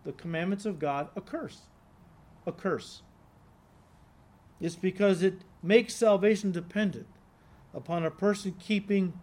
the 0.04 0.12
commandments 0.12 0.66
of 0.66 0.80
God, 0.80 1.10
a 1.16 1.22
curse. 1.22 1.62
A 2.46 2.52
curse. 2.52 3.02
It's 4.60 4.76
because 4.76 5.24
it 5.24 5.42
makes 5.62 5.96
salvation 5.96 6.52
dependent 6.52 7.08
upon 7.74 8.06
a 8.06 8.12
person 8.12 8.56
keeping 8.60 9.14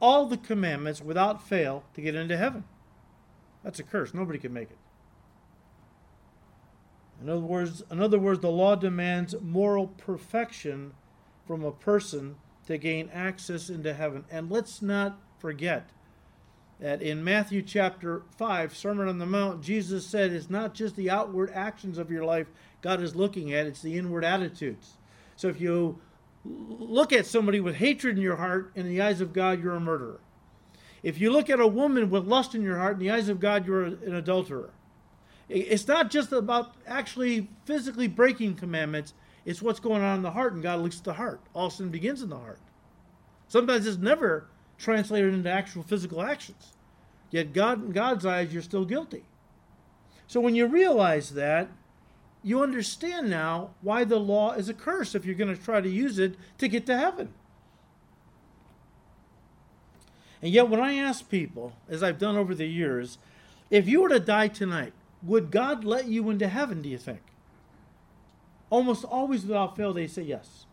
all 0.00 0.26
the 0.26 0.36
commandments 0.36 1.00
without 1.00 1.46
fail 1.46 1.84
to 1.94 2.00
get 2.00 2.14
into 2.14 2.36
heaven. 2.36 2.64
That's 3.64 3.78
a 3.78 3.82
curse. 3.82 4.14
Nobody 4.14 4.38
can 4.38 4.52
make 4.52 4.70
it. 4.70 4.78
In 7.20 7.28
other 7.28 7.40
words, 7.40 7.82
in 7.90 8.00
other 8.00 8.18
words, 8.18 8.40
the 8.40 8.50
law 8.50 8.76
demands 8.76 9.34
moral 9.40 9.88
perfection 9.88 10.92
from 11.46 11.64
a 11.64 11.72
person 11.72 12.36
to 12.66 12.76
gain 12.76 13.08
access 13.12 13.70
into 13.70 13.94
heaven. 13.94 14.24
And 14.30 14.50
let's 14.50 14.82
not 14.82 15.18
forget 15.38 15.90
that 16.78 17.00
in 17.00 17.24
Matthew 17.24 17.62
chapter 17.62 18.22
5, 18.36 18.76
Sermon 18.76 19.08
on 19.08 19.18
the 19.18 19.26
Mount, 19.26 19.62
Jesus 19.62 20.06
said 20.06 20.32
it's 20.32 20.50
not 20.50 20.74
just 20.74 20.94
the 20.94 21.10
outward 21.10 21.50
actions 21.54 21.96
of 21.96 22.10
your 22.10 22.24
life 22.24 22.48
God 22.82 23.00
is 23.00 23.16
looking 23.16 23.52
at, 23.54 23.66
it's 23.66 23.82
the 23.82 23.96
inward 23.96 24.24
attitudes. 24.24 24.98
So 25.36 25.48
if 25.48 25.60
you 25.60 26.00
look 26.68 27.12
at 27.12 27.26
somebody 27.26 27.60
with 27.60 27.76
hatred 27.76 28.16
in 28.16 28.22
your 28.22 28.36
heart, 28.36 28.72
in 28.74 28.88
the 28.88 29.00
eyes 29.00 29.20
of 29.20 29.32
God, 29.32 29.62
you're 29.62 29.74
a 29.74 29.80
murderer. 29.80 30.20
If 31.02 31.20
you 31.20 31.30
look 31.30 31.50
at 31.50 31.60
a 31.60 31.66
woman 31.66 32.10
with 32.10 32.26
lust 32.26 32.54
in 32.54 32.62
your 32.62 32.78
heart, 32.78 32.94
in 32.94 33.00
the 33.00 33.10
eyes 33.10 33.28
of 33.28 33.40
God, 33.40 33.66
you're 33.66 33.84
an 33.84 34.14
adulterer. 34.14 34.70
It's 35.48 35.86
not 35.86 36.10
just 36.10 36.32
about 36.32 36.74
actually 36.86 37.48
physically 37.64 38.08
breaking 38.08 38.56
commandments, 38.56 39.14
it's 39.44 39.62
what's 39.62 39.78
going 39.78 40.02
on 40.02 40.16
in 40.16 40.22
the 40.22 40.32
heart, 40.32 40.54
and 40.54 40.62
God 40.62 40.80
looks 40.80 40.98
at 40.98 41.04
the 41.04 41.12
heart. 41.14 41.40
All 41.54 41.70
sin 41.70 41.90
begins 41.90 42.22
in 42.22 42.30
the 42.30 42.38
heart. 42.38 42.58
Sometimes 43.46 43.86
it's 43.86 43.98
never 43.98 44.48
translated 44.76 45.32
into 45.32 45.48
actual 45.48 45.84
physical 45.84 46.20
actions. 46.20 46.72
Yet 47.30 47.52
God 47.52 47.84
in 47.84 47.92
God's 47.92 48.26
eyes, 48.26 48.52
you're 48.52 48.62
still 48.62 48.84
guilty. 48.84 49.24
So 50.26 50.40
when 50.40 50.56
you 50.56 50.66
realize 50.66 51.30
that, 51.34 51.68
you 52.46 52.62
understand 52.62 53.28
now 53.28 53.70
why 53.82 54.04
the 54.04 54.20
law 54.20 54.52
is 54.52 54.68
a 54.68 54.74
curse 54.74 55.16
if 55.16 55.24
you're 55.24 55.34
going 55.34 55.52
to 55.52 55.60
try 55.60 55.80
to 55.80 55.88
use 55.88 56.20
it 56.20 56.36
to 56.58 56.68
get 56.68 56.86
to 56.86 56.96
heaven. 56.96 57.34
And 60.40 60.52
yet, 60.52 60.68
when 60.68 60.78
I 60.78 60.94
ask 60.94 61.28
people, 61.28 61.72
as 61.88 62.04
I've 62.04 62.20
done 62.20 62.36
over 62.36 62.54
the 62.54 62.68
years, 62.68 63.18
if 63.68 63.88
you 63.88 64.00
were 64.00 64.10
to 64.10 64.20
die 64.20 64.46
tonight, 64.46 64.92
would 65.24 65.50
God 65.50 65.82
let 65.82 66.06
you 66.06 66.30
into 66.30 66.46
heaven, 66.46 66.82
do 66.82 66.88
you 66.88 66.98
think? 66.98 67.22
Almost 68.70 69.02
always 69.02 69.44
without 69.44 69.76
fail, 69.76 69.92
they 69.92 70.06
say 70.06 70.22
yes. 70.22 70.66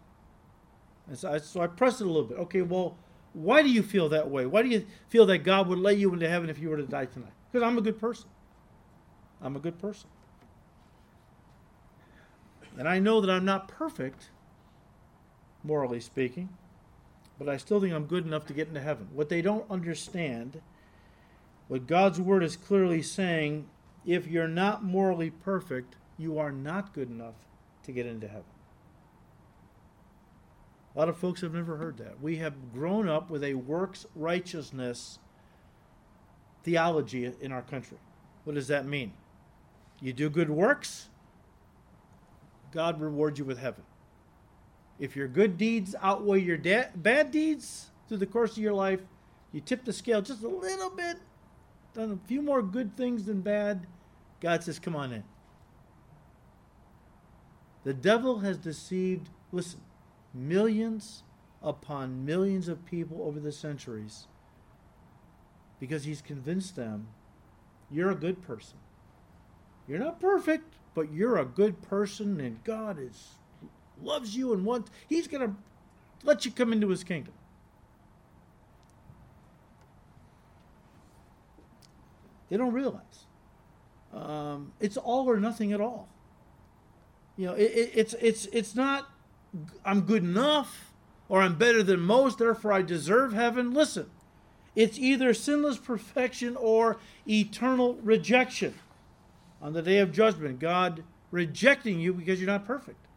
And 1.08 1.18
so 1.18 1.32
I, 1.32 1.38
so 1.40 1.62
I 1.62 1.66
press 1.66 2.00
it 2.00 2.04
a 2.04 2.08
little 2.08 2.26
bit. 2.26 2.38
Okay, 2.38 2.62
well, 2.62 2.98
why 3.34 3.64
do 3.64 3.70
you 3.70 3.82
feel 3.82 4.10
that 4.10 4.30
way? 4.30 4.46
Why 4.46 4.62
do 4.62 4.70
you 4.70 4.86
feel 5.10 5.26
that 5.26 5.40
God 5.40 5.68
would 5.70 5.80
let 5.80 5.98
you 5.98 6.14
into 6.14 6.30
heaven 6.30 6.52
if 6.52 6.60
you 6.60 6.70
were 6.70 6.78
to 6.78 6.84
die 6.84 7.06
tonight? 7.06 7.34
Because 7.52 7.66
I'm 7.66 7.80
a 7.80 7.82
good 7.82 8.00
person. 8.00 8.30
I'm 9.42 9.56
a 9.56 9.60
good 9.60 9.80
person. 9.80 10.08
And 12.78 12.88
I 12.88 13.00
know 13.00 13.22
that 13.22 13.30
I'm 13.30 13.46
not 13.46 13.68
perfect, 13.68 14.30
morally 15.64 16.00
speaking 16.00 16.50
but 17.38 17.50
I 17.50 17.58
still 17.58 17.82
think 17.82 17.94
I'm 17.94 18.06
good 18.06 18.26
enough 18.26 18.46
to 18.48 18.54
get 18.54 18.68
into 18.68 18.80
heaven. 18.80 19.08
What 19.14 19.30
they 19.30 19.42
don't 19.42 19.70
understand, 19.70 20.62
what 21.68 21.88
God's 21.88 22.22
word 22.22 22.44
is 22.44 22.56
clearly 22.56 23.02
saying, 23.02 23.68
if 24.06 24.28
you're 24.28 24.48
not 24.48 24.84
morally 24.84 25.30
perfect, 25.30 25.96
you 26.18 26.38
are 26.38 26.52
not 26.52 26.94
good 26.94 27.10
enough 27.10 27.36
to 27.84 27.92
get 27.92 28.06
into 28.06 28.28
heaven. 28.28 28.44
A 30.96 31.00
lot 31.00 31.10
of 31.10 31.18
folks 31.18 31.42
have 31.42 31.54
never 31.54 31.78
heard 31.78 31.98
that. 31.98 32.22
We 32.22 32.38
have 32.38 32.72
grown 32.72 33.10
up 33.10 33.30
with 33.30 33.44
a 33.44 33.56
works 33.56 34.06
righteousness 34.16 35.18
theology 36.64 37.32
in 37.42 37.52
our 37.52 37.64
country. 37.64 37.98
What 38.44 38.54
does 38.54 38.68
that 38.68 38.86
mean? 38.86 39.14
You 40.00 40.14
do 40.14 40.30
good 40.30 40.50
works, 40.50 41.10
God 42.74 43.00
rewards 43.00 43.40
you 43.40 43.46
with 43.46 43.60
heaven. 43.60 43.84
If 45.00 45.16
your 45.16 45.28
good 45.28 45.58
deeds 45.58 45.96
outweigh 46.02 46.42
your 46.42 46.58
da- 46.58 46.90
bad 46.96 47.32
deeds 47.32 47.92
through 48.08 48.18
the 48.18 48.26
course 48.26 48.52
of 48.52 48.64
your 48.64 48.74
life, 48.74 49.02
you 49.52 49.62
tip 49.62 49.86
the 49.86 49.94
scale 49.94 50.22
just 50.22 50.44
a 50.44 50.48
little 50.48 50.90
bit, 50.90 51.18
done 51.94 52.20
a 52.24 52.28
few 52.28 52.42
more 52.42 52.62
good 52.62 52.98
things 52.98 53.26
than 53.26 53.42
bad, 53.42 53.86
God 54.42 54.64
says, 54.64 54.80
Come 54.80 54.96
on 54.96 55.14
in. 55.14 55.24
The 57.84 57.94
devil 57.94 58.40
has 58.40 58.58
deceived, 58.58 59.30
listen, 59.52 59.82
millions 60.34 61.24
upon 61.62 62.26
millions 62.26 62.68
of 62.68 62.86
people 62.86 63.22
over 63.24 63.40
the 63.40 63.52
centuries 63.52 64.28
because 65.80 66.06
he's 66.06 66.22
convinced 66.22 66.76
them 66.76 67.08
you're 67.92 68.12
a 68.12 68.16
good 68.16 68.42
person. 68.42 68.78
You're 69.88 70.00
not 70.00 70.20
perfect, 70.20 70.76
but 70.94 71.12
you're 71.12 71.38
a 71.38 71.46
good 71.46 71.82
person 71.82 72.40
and 72.40 72.64
God 72.64 72.98
is 73.00 73.36
loves 74.02 74.36
you 74.36 74.54
and 74.54 74.66
wants, 74.66 74.92
he's 75.08 75.28
going 75.28 75.48
to 75.48 75.56
let 76.24 76.46
you 76.46 76.52
come 76.52 76.74
into 76.74 76.90
his 76.90 77.04
kingdom. 77.04 77.34
They 82.50 82.58
don't 82.58 82.74
realize. 82.74 83.26
Um, 84.14 84.74
it's 84.80 84.98
all 84.98 85.30
or 85.30 85.40
nothing 85.40 85.74
at 85.74 85.82
all. 85.82 86.08
You 87.36 87.48
know, 87.48 87.54
it, 87.54 87.72
it, 87.72 87.92
it's 87.96 88.14
it's 88.22 88.46
it's 88.48 88.76
not. 88.76 89.10
I'm 89.84 90.02
good 90.02 90.24
enough, 90.24 90.92
or 91.30 91.42
I'm 91.42 91.56
better 91.56 91.82
than 91.82 92.00
most, 92.00 92.38
therefore 92.38 92.74
I 92.74 92.84
deserve 92.84 93.34
heaven. 93.34 93.74
Listen, 93.74 94.10
it's 94.76 95.00
either 95.00 95.34
sinless 95.34 95.78
perfection 95.78 96.56
or 96.56 96.98
eternal 97.28 97.96
rejection. 98.04 98.76
On 99.64 99.72
the 99.72 99.82
day 99.82 100.00
of 100.00 100.12
judgment, 100.12 100.60
God 100.60 101.06
rejecting 101.32 102.00
you 102.00 102.14
because 102.14 102.40
you're 102.40 102.52
not 102.52 102.66
perfect 102.66 103.08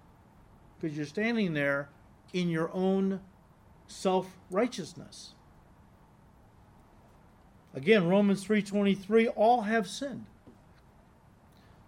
because 0.79 0.97
you're 0.97 1.05
standing 1.05 1.55
there 1.55 1.89
in 2.33 2.49
your 2.49 2.71
own 2.73 3.21
self 3.89 4.37
righteousness. 4.49 5.35
Again, 7.75 8.09
Romans 8.09 8.45
3:23 8.45 9.29
all 9.29 9.63
have 9.63 9.89
sinned. 9.89 10.27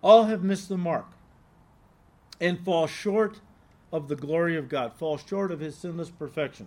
All 0.03 0.25
have 0.25 0.43
missed 0.43 0.69
the 0.69 0.77
mark 0.77 1.07
and 2.41 2.59
fall 2.59 2.89
short 2.89 3.41
of 3.93 4.09
the 4.09 4.17
glory 4.17 4.57
of 4.57 4.69
God, 4.69 4.93
fall 4.93 5.19
short 5.19 5.53
of 5.53 5.61
his 5.61 5.77
sinless 5.77 6.11
perfection. 6.11 6.67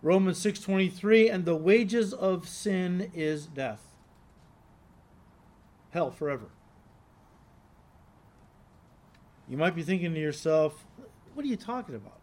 Romans 0.00 0.38
6:23 0.38 1.28
and 1.28 1.44
the 1.44 1.56
wages 1.56 2.14
of 2.14 2.48
sin 2.48 3.10
is 3.14 3.46
death. 3.46 3.82
Hell 5.90 6.12
forever. 6.12 6.50
You 9.50 9.56
might 9.56 9.74
be 9.74 9.82
thinking 9.82 10.14
to 10.14 10.20
yourself, 10.20 10.86
what 11.34 11.44
are 11.44 11.48
you 11.48 11.56
talking 11.56 11.96
about? 11.96 12.20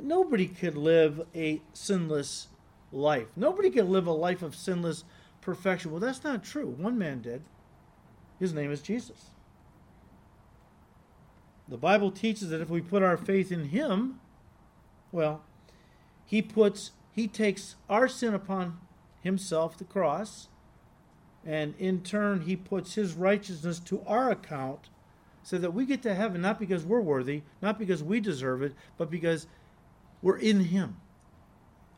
Nobody 0.00 0.46
could 0.46 0.76
live 0.76 1.26
a 1.34 1.60
sinless 1.72 2.46
life. 2.92 3.26
Nobody 3.34 3.70
could 3.70 3.88
live 3.88 4.06
a 4.06 4.12
life 4.12 4.42
of 4.42 4.54
sinless 4.54 5.02
perfection. 5.40 5.90
Well, 5.90 5.98
that's 5.98 6.22
not 6.22 6.44
true. 6.44 6.68
One 6.68 6.96
man 6.96 7.22
did. 7.22 7.42
His 8.38 8.54
name 8.54 8.70
is 8.70 8.80
Jesus. 8.80 9.30
The 11.66 11.76
Bible 11.76 12.12
teaches 12.12 12.50
that 12.50 12.60
if 12.60 12.70
we 12.70 12.80
put 12.80 13.02
our 13.02 13.16
faith 13.16 13.50
in 13.50 13.70
him, 13.70 14.20
well, 15.10 15.42
he 16.24 16.40
puts 16.40 16.92
he 17.10 17.26
takes 17.26 17.74
our 17.90 18.06
sin 18.06 18.32
upon 18.32 18.78
himself, 19.22 19.76
the 19.76 19.82
cross, 19.82 20.46
and 21.44 21.74
in 21.80 22.02
turn 22.02 22.42
he 22.42 22.54
puts 22.54 22.94
his 22.94 23.14
righteousness 23.14 23.80
to 23.80 24.02
our 24.06 24.30
account 24.30 24.88
so 25.42 25.58
that 25.58 25.72
we 25.72 25.86
get 25.86 26.02
to 26.02 26.14
heaven 26.14 26.40
not 26.40 26.58
because 26.58 26.84
we're 26.84 27.00
worthy, 27.00 27.42
not 27.62 27.78
because 27.78 28.02
we 28.02 28.20
deserve 28.20 28.62
it, 28.62 28.74
but 28.96 29.10
because 29.10 29.46
we're 30.22 30.38
in 30.38 30.60
him. 30.60 30.96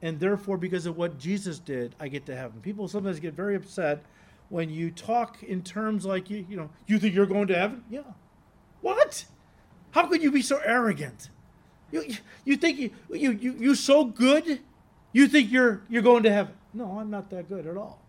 And 0.02 0.18
therefore, 0.18 0.56
because 0.56 0.86
of 0.86 0.96
what 0.96 1.18
Jesus 1.18 1.58
did, 1.58 1.94
I 2.00 2.08
get 2.08 2.26
to 2.26 2.36
heaven. 2.36 2.60
People 2.60 2.88
sometimes 2.88 3.20
get 3.20 3.34
very 3.34 3.54
upset 3.54 4.02
when 4.48 4.70
you 4.70 4.90
talk 4.90 5.42
in 5.42 5.62
terms 5.62 6.04
like 6.04 6.30
you, 6.30 6.44
you 6.48 6.56
know, 6.56 6.70
you 6.86 6.98
think 6.98 7.14
you're 7.14 7.26
going 7.26 7.46
to 7.48 7.56
heaven? 7.56 7.84
Yeah. 7.90 8.02
What? 8.80 9.24
How 9.92 10.06
could 10.06 10.22
you 10.22 10.30
be 10.30 10.42
so 10.42 10.60
arrogant? 10.64 11.30
You, 11.90 12.04
you 12.44 12.56
think 12.56 12.78
you, 12.78 12.90
you, 13.10 13.32
you, 13.32 13.54
you 13.58 13.74
so 13.74 14.04
good, 14.04 14.60
you 15.12 15.28
think 15.28 15.50
you're, 15.50 15.82
you're 15.88 16.02
going 16.02 16.22
to 16.22 16.32
heaven. 16.32 16.54
No, 16.72 16.98
I'm 16.98 17.10
not 17.10 17.30
that 17.30 17.48
good 17.48 17.66
at 17.66 17.76
all. 17.76 18.00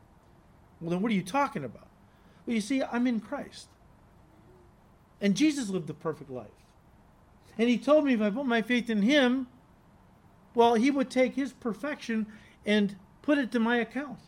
Well, 0.80 0.92
then 0.92 1.02
what 1.02 1.12
are 1.12 1.16
you 1.16 1.24
talking 1.24 1.64
about? 1.64 1.88
Well, 2.46 2.56
you 2.56 2.62
see, 2.62 2.84
I'm 2.84 3.08
in 3.08 3.20
Christ. 3.20 3.68
And 5.22 5.36
Jesus 5.36 5.70
lived 5.70 5.88
the 5.88 5.94
perfect 5.94 6.32
life. 6.32 6.48
And 7.58 7.70
he 7.70 7.78
told 7.78 8.06
me 8.06 8.14
if 8.14 8.22
I 8.22 8.32
put 8.32 8.46
my 8.46 8.62
faith 8.62 8.90
in 8.90 9.04
him, 9.04 9.48
well, 10.56 10.74
he 10.74 10.90
would 10.90 11.10
take 11.10 11.36
his 11.36 11.54
perfection 11.54 12.26
and 12.66 12.96
put 13.22 13.38
it 13.38 13.52
to 13.52 13.60
my 13.60 13.78
account 13.78 14.20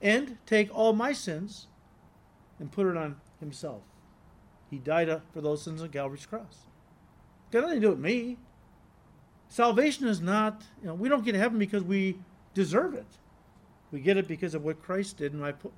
and 0.00 0.38
take 0.46 0.74
all 0.74 0.92
my 0.92 1.12
sins 1.12 1.66
and 2.58 2.70
put 2.70 2.86
it 2.86 2.96
on 2.96 3.16
himself. 3.40 3.82
He 4.70 4.78
died 4.78 5.08
uh, 5.08 5.20
for 5.32 5.40
those 5.40 5.62
sins 5.62 5.82
on 5.82 5.88
Calvary's 5.88 6.26
cross. 6.26 6.66
Got 7.50 7.62
nothing 7.62 7.80
to 7.80 7.86
do 7.86 7.90
with 7.90 7.98
me. 7.98 8.36
Salvation 9.48 10.06
is 10.06 10.20
not, 10.20 10.62
you 10.80 10.88
know, 10.88 10.94
we 10.94 11.08
don't 11.08 11.24
get 11.24 11.32
to 11.32 11.38
heaven 11.38 11.58
because 11.58 11.82
we 11.82 12.18
deserve 12.54 12.94
it. 12.94 13.06
We 13.90 14.00
get 14.00 14.18
it 14.18 14.28
because 14.28 14.54
of 14.54 14.62
what 14.62 14.82
Christ 14.82 15.16
did 15.16 15.32
and 15.32 15.44
I 15.44 15.52
put, 15.52 15.72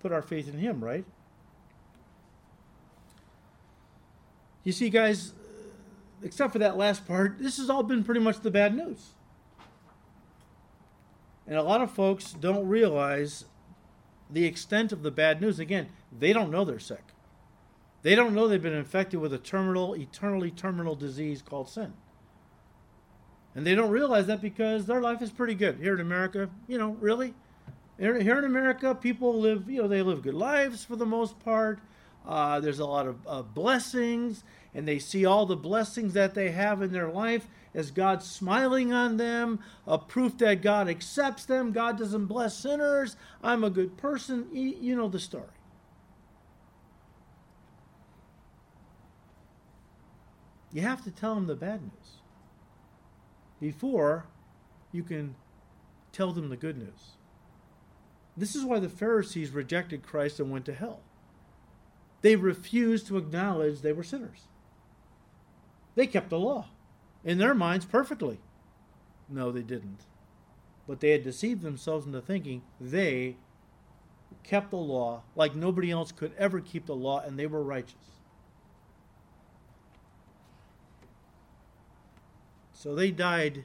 put 0.00 0.12
our 0.12 0.22
faith 0.22 0.48
in 0.48 0.58
him, 0.58 0.82
right? 0.82 1.04
You 4.64 4.72
see, 4.72 4.90
guys, 4.90 5.32
uh, 5.32 6.22
except 6.22 6.52
for 6.52 6.58
that 6.60 6.76
last 6.76 7.06
part, 7.06 7.38
this 7.38 7.56
has 7.56 7.68
all 7.68 7.82
been 7.82 8.04
pretty 8.04 8.20
much 8.20 8.40
the 8.40 8.50
bad 8.50 8.76
news. 8.76 9.10
And 11.46 11.56
a 11.56 11.62
lot 11.62 11.80
of 11.80 11.90
folks 11.90 12.32
don't 12.32 12.68
realize 12.68 13.46
the 14.30 14.44
extent 14.44 14.92
of 14.92 15.02
the 15.02 15.10
bad 15.10 15.40
news. 15.40 15.58
Again, 15.58 15.88
they 16.16 16.32
don't 16.32 16.50
know 16.50 16.64
they're 16.64 16.78
sick. 16.78 17.02
They 18.02 18.14
don't 18.14 18.34
know 18.34 18.48
they've 18.48 18.62
been 18.62 18.72
infected 18.72 19.20
with 19.20 19.32
a 19.32 19.38
terminal, 19.38 19.94
eternally 19.94 20.50
terminal 20.50 20.94
disease 20.94 21.42
called 21.42 21.68
sin. 21.68 21.92
And 23.54 23.66
they 23.66 23.74
don't 23.74 23.90
realize 23.90 24.26
that 24.28 24.40
because 24.40 24.86
their 24.86 25.00
life 25.00 25.20
is 25.20 25.30
pretty 25.30 25.54
good 25.54 25.78
here 25.78 25.94
in 25.94 26.00
America. 26.00 26.48
You 26.66 26.78
know, 26.78 26.96
really? 27.00 27.34
Here 27.98 28.16
in 28.16 28.44
America, 28.44 28.94
people 28.94 29.38
live, 29.38 29.68
you 29.68 29.82
know, 29.82 29.88
they 29.88 30.02
live 30.02 30.22
good 30.22 30.34
lives 30.34 30.84
for 30.84 30.96
the 30.96 31.06
most 31.06 31.38
part. 31.40 31.78
Uh, 32.26 32.60
there's 32.60 32.78
a 32.78 32.86
lot 32.86 33.06
of 33.06 33.16
uh, 33.26 33.42
blessings, 33.42 34.44
and 34.74 34.86
they 34.86 34.98
see 34.98 35.24
all 35.26 35.46
the 35.46 35.56
blessings 35.56 36.14
that 36.14 36.34
they 36.34 36.50
have 36.50 36.82
in 36.82 36.92
their 36.92 37.10
life 37.10 37.46
as 37.74 37.90
God 37.90 38.22
smiling 38.22 38.92
on 38.92 39.16
them, 39.16 39.60
a 39.86 39.98
proof 39.98 40.38
that 40.38 40.62
God 40.62 40.88
accepts 40.88 41.44
them. 41.44 41.72
God 41.72 41.98
doesn't 41.98 42.26
bless 42.26 42.56
sinners. 42.56 43.16
I'm 43.42 43.64
a 43.64 43.70
good 43.70 43.96
person. 43.96 44.48
You 44.52 44.94
know 44.94 45.08
the 45.08 45.18
story. 45.18 45.46
You 50.72 50.82
have 50.82 51.04
to 51.04 51.10
tell 51.10 51.34
them 51.34 51.46
the 51.46 51.54
bad 51.54 51.82
news 51.82 52.20
before 53.60 54.26
you 54.90 55.02
can 55.02 55.34
tell 56.12 56.32
them 56.32 56.48
the 56.48 56.56
good 56.56 56.78
news. 56.78 57.12
This 58.36 58.56
is 58.56 58.64
why 58.64 58.78
the 58.78 58.88
Pharisees 58.88 59.50
rejected 59.50 60.02
Christ 60.02 60.40
and 60.40 60.50
went 60.50 60.64
to 60.66 60.74
hell. 60.74 61.00
They 62.22 62.36
refused 62.36 63.08
to 63.08 63.18
acknowledge 63.18 63.80
they 63.80 63.92
were 63.92 64.02
sinners. 64.02 64.48
They 65.94 66.06
kept 66.06 66.30
the 66.30 66.38
law 66.38 66.68
in 67.24 67.38
their 67.38 67.54
minds 67.54 67.84
perfectly. 67.84 68.38
No, 69.28 69.52
they 69.52 69.62
didn't. 69.62 70.02
But 70.86 71.00
they 71.00 71.10
had 71.10 71.22
deceived 71.22 71.62
themselves 71.62 72.06
into 72.06 72.20
thinking 72.20 72.62
they 72.80 73.36
kept 74.42 74.70
the 74.70 74.76
law 74.76 75.22
like 75.36 75.54
nobody 75.54 75.90
else 75.90 76.10
could 76.12 76.32
ever 76.38 76.60
keep 76.60 76.86
the 76.86 76.96
law, 76.96 77.20
and 77.20 77.38
they 77.38 77.46
were 77.46 77.62
righteous. 77.62 77.94
So 82.72 82.94
they 82.94 83.10
died 83.10 83.64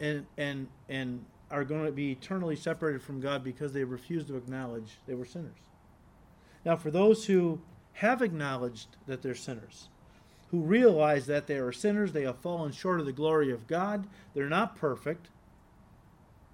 and 0.00 0.26
and 0.36 0.68
and 0.88 1.24
are 1.50 1.64
going 1.64 1.86
to 1.86 1.92
be 1.92 2.12
eternally 2.12 2.56
separated 2.56 3.02
from 3.02 3.20
God 3.20 3.44
because 3.44 3.72
they 3.72 3.84
refused 3.84 4.28
to 4.28 4.36
acknowledge 4.36 4.98
they 5.06 5.14
were 5.14 5.24
sinners. 5.24 5.52
Now, 6.64 6.76
for 6.76 6.90
those 6.90 7.26
who 7.26 7.60
have 7.94 8.22
acknowledged 8.22 8.96
that 9.06 9.22
they're 9.22 9.34
sinners, 9.34 9.88
who 10.50 10.60
realize 10.60 11.26
that 11.26 11.46
they 11.46 11.56
are 11.56 11.72
sinners, 11.72 12.12
they 12.12 12.22
have 12.22 12.38
fallen 12.38 12.72
short 12.72 13.00
of 13.00 13.06
the 13.06 13.12
glory 13.12 13.50
of 13.50 13.66
God, 13.66 14.06
they're 14.34 14.48
not 14.48 14.76
perfect, 14.76 15.28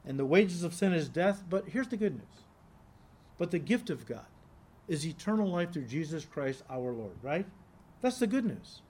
and 0.06 0.18
the 0.18 0.26
wages 0.26 0.62
of 0.62 0.74
sin 0.74 0.92
is 0.92 1.08
death. 1.08 1.44
But 1.48 1.68
here's 1.68 1.88
the 1.88 1.96
good 1.96 2.14
news. 2.14 2.44
But 3.36 3.50
the 3.50 3.58
gift 3.58 3.90
of 3.90 4.06
God 4.06 4.26
is 4.88 5.06
eternal 5.06 5.48
life 5.48 5.72
through 5.72 5.84
Jesus 5.84 6.24
Christ 6.24 6.62
our 6.70 6.92
Lord, 6.92 7.16
right? 7.22 7.46
That's 8.00 8.18
the 8.18 8.26
good 8.26 8.44
news 8.44 8.80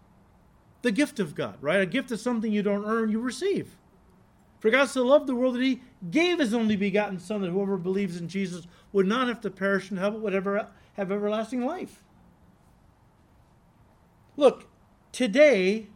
the 0.83 0.91
gift 0.91 1.21
of 1.21 1.35
God, 1.35 1.57
right? 1.61 1.81
A 1.81 1.87
gift 1.87 2.11
is 2.11 2.23
something 2.23 2.53
you 2.53 2.63
don't 2.63 2.85
earn, 2.85 3.11
you 3.11 3.21
receive. 3.21 3.77
For 4.61 4.71
God 4.71 4.87
so 4.87 5.05
loved 5.05 5.27
the 5.27 5.35
world 5.35 5.55
that 5.55 5.63
he 5.63 5.83
gave 6.11 6.39
his 6.39 6.55
only 6.55 6.77
begotten 6.77 7.19
Son, 7.19 7.41
that 7.43 7.51
whoever 7.51 7.77
believes 7.77 8.19
in 8.19 8.29
Jesus 8.29 8.67
would 8.93 9.07
not 9.07 9.29
have 9.29 9.41
to 9.43 9.51
perish 9.51 9.91
in 9.91 9.97
hell, 9.97 10.13
but 10.13 10.21
would 10.21 10.35
ever 10.35 10.69
have 10.95 11.13
everlasting 11.13 11.65
life. 11.65 12.03
Look, 14.41 14.65
today, 15.13 15.89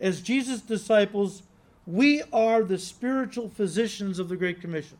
as 0.00 0.22
Jesus' 0.22 0.62
disciples, 0.62 1.42
we 1.86 2.22
are 2.32 2.62
the 2.62 2.78
spiritual 2.78 3.50
physicians 3.50 4.18
of 4.18 4.30
the 4.30 4.38
Great 4.38 4.58
Commission. 4.58 4.96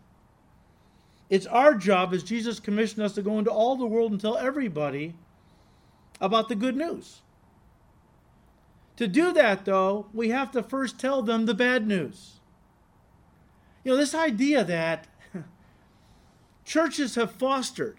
It's 1.31 1.47
our 1.47 1.77
job, 1.77 2.13
as 2.13 2.23
Jesus 2.23 2.61
commissioned 2.61 3.03
us, 3.03 3.15
to 3.15 3.23
go 3.23 3.39
into 3.39 3.51
all 3.51 3.77
the 3.77 3.87
world 3.87 4.13
and 4.13 4.21
tell 4.21 4.37
everybody 4.37 5.15
about 6.21 6.51
the 6.51 6.55
good 6.55 6.77
news. 6.77 7.23
To 8.97 9.09
do 9.09 9.33
that, 9.33 9.65
though, 9.65 10.09
we 10.13 10.29
have 10.29 10.51
to 10.51 10.63
first 10.63 11.01
tell 11.01 11.23
them 11.23 11.47
the 11.47 11.55
bad 11.55 11.87
news. 11.87 12.33
You 13.83 13.93
know, 13.93 13.97
this 13.97 14.15
idea 14.15 14.63
that 14.63 15.07
churches 16.67 17.15
have 17.15 17.33
fostered, 17.33 17.97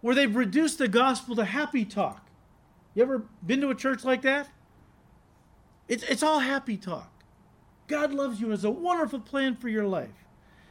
where 0.00 0.14
they've 0.14 0.36
reduced 0.36 0.78
the 0.78 0.86
gospel 0.86 1.34
to 1.34 1.44
happy 1.44 1.84
talk. 1.84 2.25
You 2.96 3.02
ever 3.02 3.22
been 3.46 3.60
to 3.60 3.68
a 3.68 3.74
church 3.74 4.04
like 4.04 4.22
that? 4.22 4.48
It's, 5.86 6.02
it's 6.04 6.22
all 6.22 6.40
happy 6.40 6.78
talk. 6.78 7.12
God 7.88 8.12
loves 8.12 8.40
you 8.40 8.46
and 8.46 8.54
has 8.54 8.64
a 8.64 8.70
wonderful 8.70 9.20
plan 9.20 9.54
for 9.54 9.68
your 9.68 9.86
life. 9.86 10.24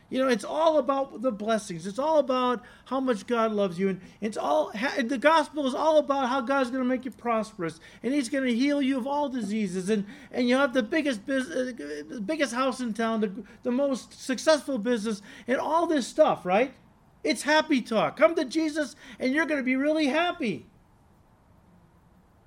You 0.09 0.19
know, 0.19 0.27
it's 0.27 0.43
all 0.43 0.79
about 0.79 1.21
the 1.21 1.31
blessings. 1.31 1.85
It's 1.85 1.99
all 1.99 2.17
about 2.17 2.63
how 2.85 2.99
much 2.99 3.27
God 3.27 3.51
loves 3.51 3.79
you, 3.79 3.89
and 3.89 4.01
it's 4.21 4.37
all 4.37 4.71
the 4.71 5.17
gospel 5.17 5.65
is 5.65 5.73
all 5.73 5.97
about 5.97 6.29
how 6.29 6.41
God's 6.41 6.69
going 6.69 6.83
to 6.83 6.87
make 6.87 7.05
you 7.05 7.11
prosperous, 7.11 7.79
and 8.03 8.13
He's 8.13 8.29
going 8.29 8.43
to 8.43 8.53
heal 8.53 8.83
you 8.83 8.97
of 8.99 9.07
all 9.07 9.29
diseases, 9.29 9.89
and 9.89 10.05
and 10.31 10.47
you 10.47 10.57
have 10.57 10.73
the 10.73 10.83
biggest 10.83 11.25
business, 11.25 11.73
uh, 11.73 12.03
the 12.07 12.21
biggest 12.21 12.53
house 12.53 12.81
in 12.81 12.93
town, 12.93 13.21
the 13.21 13.31
the 13.63 13.71
most 13.71 14.23
successful 14.23 14.77
business, 14.77 15.23
and 15.47 15.57
all 15.57 15.87
this 15.87 16.05
stuff, 16.05 16.45
right? 16.45 16.75
It's 17.23 17.41
happy 17.41 17.81
talk. 17.81 18.15
Come 18.15 18.35
to 18.35 18.45
Jesus, 18.45 18.95
and 19.19 19.33
you're 19.33 19.47
going 19.47 19.59
to 19.59 19.65
be 19.65 19.75
really 19.75 20.05
happy. 20.05 20.67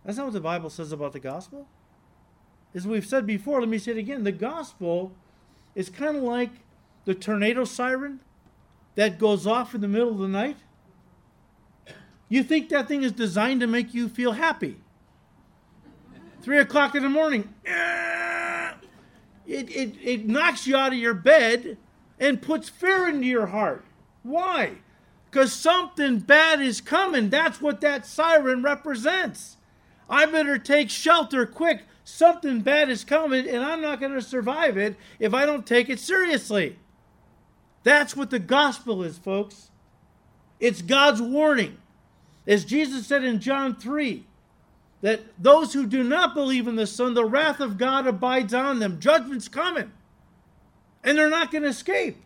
That's 0.09 0.17
not 0.17 0.25
what 0.25 0.33
the 0.33 0.41
Bible 0.41 0.71
says 0.71 0.91
about 0.91 1.13
the 1.13 1.21
gospel. 1.21 1.69
As 2.75 2.87
we've 2.87 3.05
said 3.05 3.27
before, 3.27 3.61
let 3.61 3.69
me 3.69 3.77
say 3.77 3.91
it 3.91 3.99
again: 3.99 4.25
the 4.25 4.33
gospel 4.33 5.13
is 5.75 5.91
kind 5.91 6.17
of 6.17 6.23
like 6.23 6.49
the 7.05 7.15
tornado 7.15 7.67
siren 7.67 8.21
that 8.95 9.19
goes 9.19 9.47
off 9.47 9.75
in 9.75 9.83
the 9.83 9.87
middle 9.87 10.09
of 10.09 10.17
the 10.17 10.27
night? 10.27 10.57
You 12.31 12.43
think 12.43 12.71
that 12.71 12.89
thing 12.89 13.03
is 13.03 13.13
designed 13.13 13.61
to 13.61 13.67
make 13.67 13.93
you 13.93 14.09
feel 14.09 14.33
happy? 14.33 14.79
Three 16.41 16.59
o'clock 16.59 16.95
in 16.95 17.03
the 17.03 17.11
morning, 17.11 17.53
it, 17.67 19.69
it, 19.69 19.95
it 20.03 20.27
knocks 20.27 20.67
you 20.67 20.75
out 20.75 20.95
of 20.95 20.99
your 20.99 21.13
bed 21.13 21.77
and 22.19 22.41
puts 22.41 22.71
fear 22.71 23.11
into 23.11 23.27
your 23.27 23.49
heart. 23.49 23.85
Why? 24.23 24.79
Because 25.31 25.53
something 25.53 26.21
bad 26.21 26.63
is 26.63 26.81
coming. 26.81 27.29
That's 27.29 27.61
what 27.61 27.83
that 27.83 28.07
siren 28.07 28.63
represents. 28.63 29.58
I 30.09 30.27
better 30.27 30.59
take 30.59 30.91
shelter 30.91 31.47
quick. 31.47 31.83
Something 32.05 32.61
bad 32.61 32.89
is 32.89 33.05
coming, 33.05 33.49
and 33.49 33.63
I'm 33.63 33.83
not 33.83 34.01
going 34.01 34.13
to 34.13 34.23
survive 34.23 34.77
it 34.77 34.97
if 35.19 35.35
I 35.35 35.45
don't 35.45 35.67
take 35.67 35.89
it 35.89 36.01
seriously. 36.01 36.79
That's 37.83 38.17
what 38.17 38.31
the 38.31 38.39
gospel 38.39 39.03
is, 39.03 39.19
folks. 39.19 39.71
It's 40.59 40.83
God's 40.83 41.21
warning. 41.21 41.79
As 42.47 42.65
Jesus 42.65 43.07
said 43.07 43.25
in 43.25 43.41
John 43.41 43.77
3, 43.77 44.25
that 45.03 45.21
those 45.39 45.75
who 45.75 45.87
do 45.87 46.03
not 46.03 46.35
believe 46.35 46.67
in 46.67 46.77
the 46.77 46.87
Son, 46.87 47.15
the 47.15 47.25
wrath 47.25 47.61
of 47.61 47.79
God 47.79 48.07
abides 48.07 48.55
on 48.55 48.79
them. 48.79 49.01
Judgment's 49.01 49.49
coming. 49.49 49.93
And 51.05 51.17
they're 51.17 51.31
not 51.31 51.53
going 51.53 51.63
to 51.63 51.69
escape. 51.69 52.17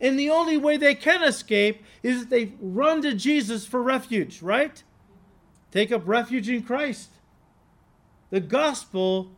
And 0.00 0.18
the 0.18 0.30
only 0.30 0.56
way 0.56 0.76
they 0.76 0.94
can 0.94 1.22
escape 1.22 1.82
is 2.02 2.22
if 2.22 2.30
they 2.30 2.52
run 2.60 3.02
to 3.02 3.14
Jesus 3.14 3.66
for 3.66 3.82
refuge, 3.82 4.42
right? 4.42 4.82
Take 5.72 5.90
up 5.90 6.02
refuge 6.06 6.48
in 6.48 6.62
Christ. 6.62 7.08
The 8.30 8.40
gospel 8.40 9.32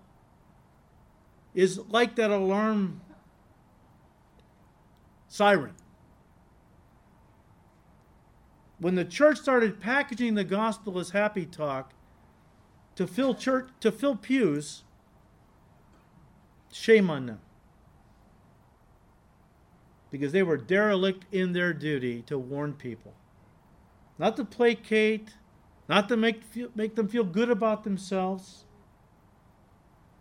is 1.54 1.78
like 1.88 2.16
that 2.16 2.30
alarm 2.30 3.00
siren. 5.28 5.74
When 8.78 8.96
the 8.96 9.04
church 9.04 9.38
started 9.38 9.80
packaging 9.80 10.34
the 10.34 10.44
gospel 10.44 10.98
as 10.98 11.10
happy 11.10 11.46
talk 11.46 11.92
to 12.96 13.06
fill 13.06 13.34
church 13.34 13.68
to 13.80 13.92
fill 13.92 14.16
pews, 14.16 14.82
shame 16.72 17.10
on 17.10 17.26
them. 17.26 17.40
Because 20.10 20.32
they 20.32 20.42
were 20.42 20.56
derelict 20.56 21.24
in 21.32 21.52
their 21.52 21.72
duty 21.72 22.22
to 22.22 22.36
warn 22.38 22.72
people. 22.72 23.14
Not 24.18 24.36
to 24.36 24.44
placate, 24.44 25.34
not 25.88 26.08
to 26.08 26.16
make, 26.16 26.42
make 26.74 26.94
them 26.94 27.08
feel 27.08 27.24
good 27.24 27.50
about 27.50 27.84
themselves, 27.84 28.64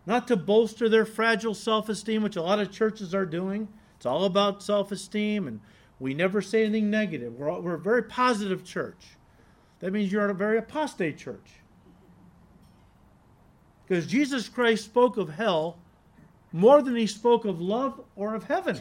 not 0.06 0.28
to 0.28 0.36
bolster 0.36 0.88
their 0.88 1.06
fragile 1.06 1.54
self 1.54 1.88
esteem, 1.88 2.22
which 2.22 2.36
a 2.36 2.42
lot 2.42 2.60
of 2.60 2.70
churches 2.70 3.14
are 3.14 3.26
doing. 3.26 3.68
It's 3.96 4.06
all 4.06 4.24
about 4.24 4.62
self 4.62 4.92
esteem, 4.92 5.46
and 5.46 5.60
we 5.98 6.12
never 6.12 6.42
say 6.42 6.64
anything 6.64 6.90
negative. 6.90 7.34
We're, 7.34 7.58
we're 7.60 7.74
a 7.74 7.78
very 7.78 8.02
positive 8.02 8.64
church. 8.64 9.16
That 9.80 9.92
means 9.92 10.12
you're 10.12 10.28
a 10.28 10.34
very 10.34 10.58
apostate 10.58 11.18
church. 11.18 11.60
Because 13.86 14.06
Jesus 14.06 14.48
Christ 14.48 14.84
spoke 14.84 15.16
of 15.16 15.28
hell 15.28 15.78
more 16.52 16.82
than 16.82 16.96
he 16.96 17.06
spoke 17.06 17.44
of 17.44 17.60
love 17.60 18.00
or 18.16 18.34
of 18.34 18.44
heaven, 18.44 18.80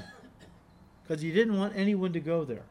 because 1.01 1.21
he 1.21 1.31
didn't 1.31 1.57
want 1.57 1.73
anyone 1.75 2.13
to 2.13 2.19
go 2.19 2.43
there. 2.45 2.65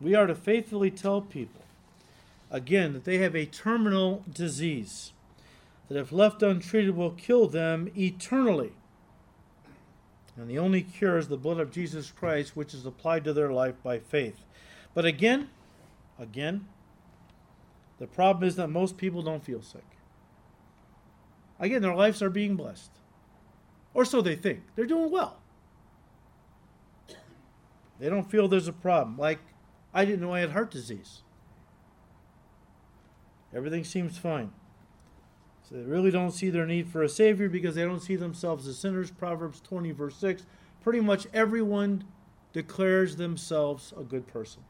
We 0.00 0.14
are 0.14 0.26
to 0.26 0.34
faithfully 0.34 0.90
tell 0.90 1.20
people, 1.20 1.62
again, 2.50 2.94
that 2.94 3.04
they 3.04 3.18
have 3.18 3.36
a 3.36 3.46
terminal 3.46 4.24
disease 4.32 5.12
that, 5.88 5.98
if 5.98 6.10
left 6.10 6.42
untreated, 6.42 6.96
will 6.96 7.10
kill 7.10 7.46
them 7.48 7.90
eternally. 7.96 8.72
And 10.36 10.48
the 10.48 10.58
only 10.58 10.82
cure 10.82 11.18
is 11.18 11.28
the 11.28 11.36
blood 11.36 11.60
of 11.60 11.70
Jesus 11.70 12.10
Christ, 12.10 12.56
which 12.56 12.72
is 12.72 12.86
applied 12.86 13.24
to 13.24 13.34
their 13.34 13.52
life 13.52 13.74
by 13.82 13.98
faith. 13.98 14.36
But 14.94 15.04
again, 15.04 15.50
again, 16.18 16.66
the 17.98 18.06
problem 18.06 18.48
is 18.48 18.56
that 18.56 18.68
most 18.68 18.96
people 18.96 19.20
don't 19.20 19.44
feel 19.44 19.60
sick. 19.60 19.84
Again, 21.58 21.82
their 21.82 21.94
lives 21.94 22.22
are 22.22 22.30
being 22.30 22.56
blessed. 22.56 22.90
Or 23.92 24.06
so 24.06 24.22
they 24.22 24.36
think. 24.36 24.62
They're 24.76 24.86
doing 24.86 25.10
well. 25.10 25.36
They 27.98 28.08
don't 28.08 28.30
feel 28.30 28.48
there's 28.48 28.68
a 28.68 28.72
problem. 28.72 29.18
Like, 29.18 29.40
I 29.92 30.04
didn't 30.04 30.20
know 30.20 30.34
I 30.34 30.40
had 30.40 30.50
heart 30.50 30.70
disease. 30.70 31.22
Everything 33.54 33.84
seems 33.84 34.16
fine. 34.16 34.52
So 35.68 35.76
they 35.76 35.82
really 35.82 36.10
don't 36.10 36.32
see 36.32 36.50
their 36.50 36.66
need 36.66 36.88
for 36.88 37.02
a 37.02 37.08
Savior 37.08 37.48
because 37.48 37.74
they 37.74 37.84
don't 37.84 38.02
see 38.02 38.16
themselves 38.16 38.66
as 38.66 38.78
sinners. 38.78 39.10
Proverbs 39.10 39.60
20, 39.60 39.92
verse 39.92 40.16
6. 40.16 40.44
Pretty 40.82 41.00
much 41.00 41.26
everyone 41.32 42.04
declares 42.52 43.16
themselves 43.16 43.92
a 43.96 44.02
good 44.02 44.26
person. 44.26 44.62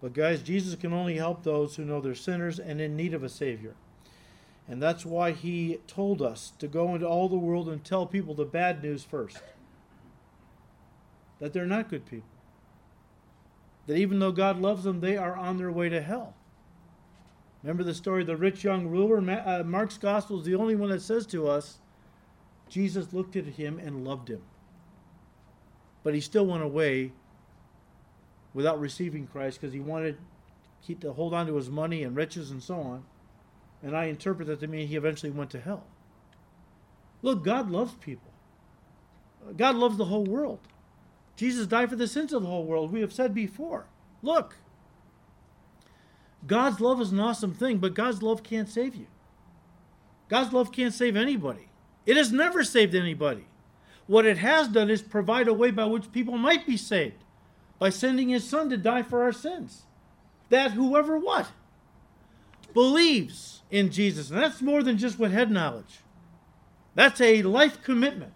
But, 0.00 0.12
guys, 0.12 0.42
Jesus 0.42 0.74
can 0.76 0.92
only 0.92 1.16
help 1.16 1.42
those 1.42 1.76
who 1.76 1.84
know 1.84 2.00
they're 2.00 2.14
sinners 2.14 2.58
and 2.58 2.80
in 2.80 2.96
need 2.96 3.14
of 3.14 3.24
a 3.24 3.28
Savior. 3.28 3.74
And 4.68 4.82
that's 4.82 5.04
why 5.04 5.32
He 5.32 5.80
told 5.86 6.22
us 6.22 6.52
to 6.58 6.68
go 6.68 6.94
into 6.94 7.08
all 7.08 7.28
the 7.28 7.36
world 7.36 7.68
and 7.68 7.82
tell 7.82 8.06
people 8.06 8.34
the 8.34 8.44
bad 8.44 8.82
news 8.82 9.02
first 9.02 9.38
that 11.40 11.52
they're 11.52 11.66
not 11.66 11.88
good 11.88 12.04
people. 12.04 12.28
That 13.88 13.96
even 13.96 14.18
though 14.18 14.32
God 14.32 14.60
loves 14.60 14.84
them, 14.84 15.00
they 15.00 15.16
are 15.16 15.34
on 15.34 15.56
their 15.56 15.72
way 15.72 15.88
to 15.88 16.02
hell. 16.02 16.34
Remember 17.62 17.82
the 17.82 17.94
story 17.94 18.20
of 18.20 18.26
the 18.26 18.36
rich 18.36 18.62
young 18.62 18.86
ruler? 18.86 19.18
Uh, 19.18 19.64
Mark's 19.64 19.96
gospel 19.96 20.38
is 20.38 20.44
the 20.44 20.54
only 20.54 20.76
one 20.76 20.90
that 20.90 21.00
says 21.02 21.26
to 21.28 21.48
us, 21.48 21.78
Jesus 22.68 23.14
looked 23.14 23.34
at 23.34 23.46
him 23.46 23.78
and 23.78 24.04
loved 24.04 24.28
him. 24.28 24.42
But 26.04 26.14
he 26.14 26.20
still 26.20 26.46
went 26.46 26.62
away 26.62 27.12
without 28.52 28.78
receiving 28.78 29.26
Christ 29.26 29.58
because 29.58 29.72
he 29.72 29.80
wanted 29.80 30.18
keep 30.82 31.00
to 31.00 31.12
hold 31.14 31.32
on 31.32 31.46
to 31.46 31.56
his 31.56 31.70
money 31.70 32.02
and 32.02 32.14
riches 32.14 32.50
and 32.50 32.62
so 32.62 32.74
on. 32.74 33.04
And 33.82 33.96
I 33.96 34.04
interpret 34.04 34.48
that 34.48 34.60
to 34.60 34.66
mean 34.66 34.86
he 34.86 34.96
eventually 34.96 35.32
went 35.32 35.50
to 35.50 35.60
hell. 35.60 35.84
Look, 37.22 37.42
God 37.42 37.70
loves 37.70 37.94
people. 37.94 38.30
God 39.56 39.76
loves 39.76 39.96
the 39.96 40.04
whole 40.04 40.24
world. 40.24 40.60
Jesus 41.38 41.68
died 41.68 41.88
for 41.88 41.94
the 41.94 42.08
sins 42.08 42.32
of 42.32 42.42
the 42.42 42.48
whole 42.48 42.64
world. 42.64 42.92
We 42.92 43.00
have 43.00 43.12
said 43.12 43.32
before. 43.32 43.86
Look, 44.22 44.56
God's 46.44 46.80
love 46.80 47.00
is 47.00 47.12
an 47.12 47.20
awesome 47.20 47.54
thing, 47.54 47.78
but 47.78 47.94
God's 47.94 48.24
love 48.24 48.42
can't 48.42 48.68
save 48.68 48.96
you. 48.96 49.06
God's 50.28 50.52
love 50.52 50.72
can't 50.72 50.92
save 50.92 51.14
anybody. 51.14 51.68
It 52.06 52.16
has 52.16 52.32
never 52.32 52.64
saved 52.64 52.92
anybody. 52.96 53.46
What 54.08 54.26
it 54.26 54.38
has 54.38 54.66
done 54.66 54.90
is 54.90 55.00
provide 55.00 55.46
a 55.46 55.54
way 55.54 55.70
by 55.70 55.84
which 55.84 56.10
people 56.10 56.36
might 56.36 56.66
be 56.66 56.76
saved 56.76 57.22
by 57.78 57.90
sending 57.90 58.30
his 58.30 58.48
son 58.48 58.68
to 58.70 58.76
die 58.76 59.04
for 59.04 59.22
our 59.22 59.32
sins. 59.32 59.84
That 60.48 60.72
whoever 60.72 61.18
what? 61.18 61.46
Believes 62.74 63.62
in 63.70 63.92
Jesus. 63.92 64.30
And 64.30 64.40
that's 64.40 64.60
more 64.60 64.82
than 64.82 64.98
just 64.98 65.20
with 65.20 65.30
head 65.30 65.52
knowledge. 65.52 66.00
That's 66.96 67.20
a 67.20 67.42
life 67.42 67.80
commitment. 67.84 68.32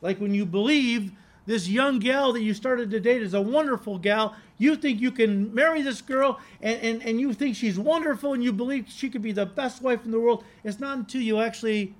Like 0.00 0.18
when 0.20 0.34
you 0.34 0.46
believe 0.46 1.12
this 1.46 1.68
young 1.68 1.98
gal 1.98 2.34
that 2.34 2.42
you 2.42 2.52
started 2.52 2.90
to 2.90 3.00
date 3.00 3.22
is 3.22 3.32
a 3.32 3.40
wonderful 3.40 3.98
gal. 3.98 4.36
You 4.58 4.76
think 4.76 5.00
you 5.00 5.10
can 5.10 5.54
marry 5.54 5.80
this 5.80 6.02
girl 6.02 6.38
and, 6.60 6.80
and, 6.82 7.02
and 7.02 7.20
you 7.20 7.32
think 7.32 7.56
she's 7.56 7.78
wonderful 7.78 8.34
and 8.34 8.44
you 8.44 8.52
believe 8.52 8.86
she 8.88 9.08
could 9.08 9.22
be 9.22 9.32
the 9.32 9.46
best 9.46 9.80
wife 9.80 10.04
in 10.04 10.10
the 10.10 10.20
world. 10.20 10.44
It's 10.62 10.78
not 10.78 10.98
until 10.98 11.22
you 11.22 11.40
actually 11.40 11.94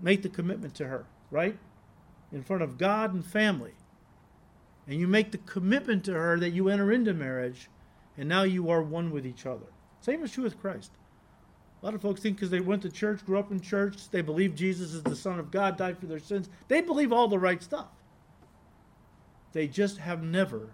make 0.00 0.22
the 0.22 0.28
commitment 0.28 0.74
to 0.76 0.88
her, 0.88 1.06
right? 1.30 1.56
In 2.32 2.42
front 2.42 2.62
of 2.62 2.78
God 2.78 3.14
and 3.14 3.24
family. 3.24 3.74
And 4.88 4.98
you 4.98 5.06
make 5.06 5.30
the 5.30 5.38
commitment 5.38 6.04
to 6.06 6.14
her 6.14 6.38
that 6.40 6.50
you 6.50 6.68
enter 6.68 6.90
into 6.90 7.14
marriage 7.14 7.68
and 8.16 8.28
now 8.28 8.42
you 8.42 8.70
are 8.70 8.82
one 8.82 9.12
with 9.12 9.24
each 9.24 9.46
other. 9.46 9.66
Same 10.00 10.24
is 10.24 10.32
true 10.32 10.44
with 10.44 10.60
Christ. 10.60 10.90
A 11.80 11.84
lot 11.84 11.94
of 11.94 12.02
folks 12.02 12.20
think 12.20 12.36
because 12.36 12.50
they 12.50 12.60
went 12.60 12.82
to 12.82 12.90
church, 12.90 13.24
grew 13.24 13.38
up 13.38 13.52
in 13.52 13.60
church, 13.60 14.10
they 14.10 14.20
believe 14.20 14.54
Jesus 14.54 14.94
is 14.94 15.02
the 15.02 15.14
Son 15.14 15.38
of 15.38 15.50
God, 15.50 15.76
died 15.76 15.98
for 15.98 16.06
their 16.06 16.18
sins. 16.18 16.48
They 16.66 16.80
believe 16.80 17.12
all 17.12 17.28
the 17.28 17.38
right 17.38 17.62
stuff. 17.62 17.86
They 19.52 19.68
just 19.68 19.98
have 19.98 20.22
never 20.22 20.72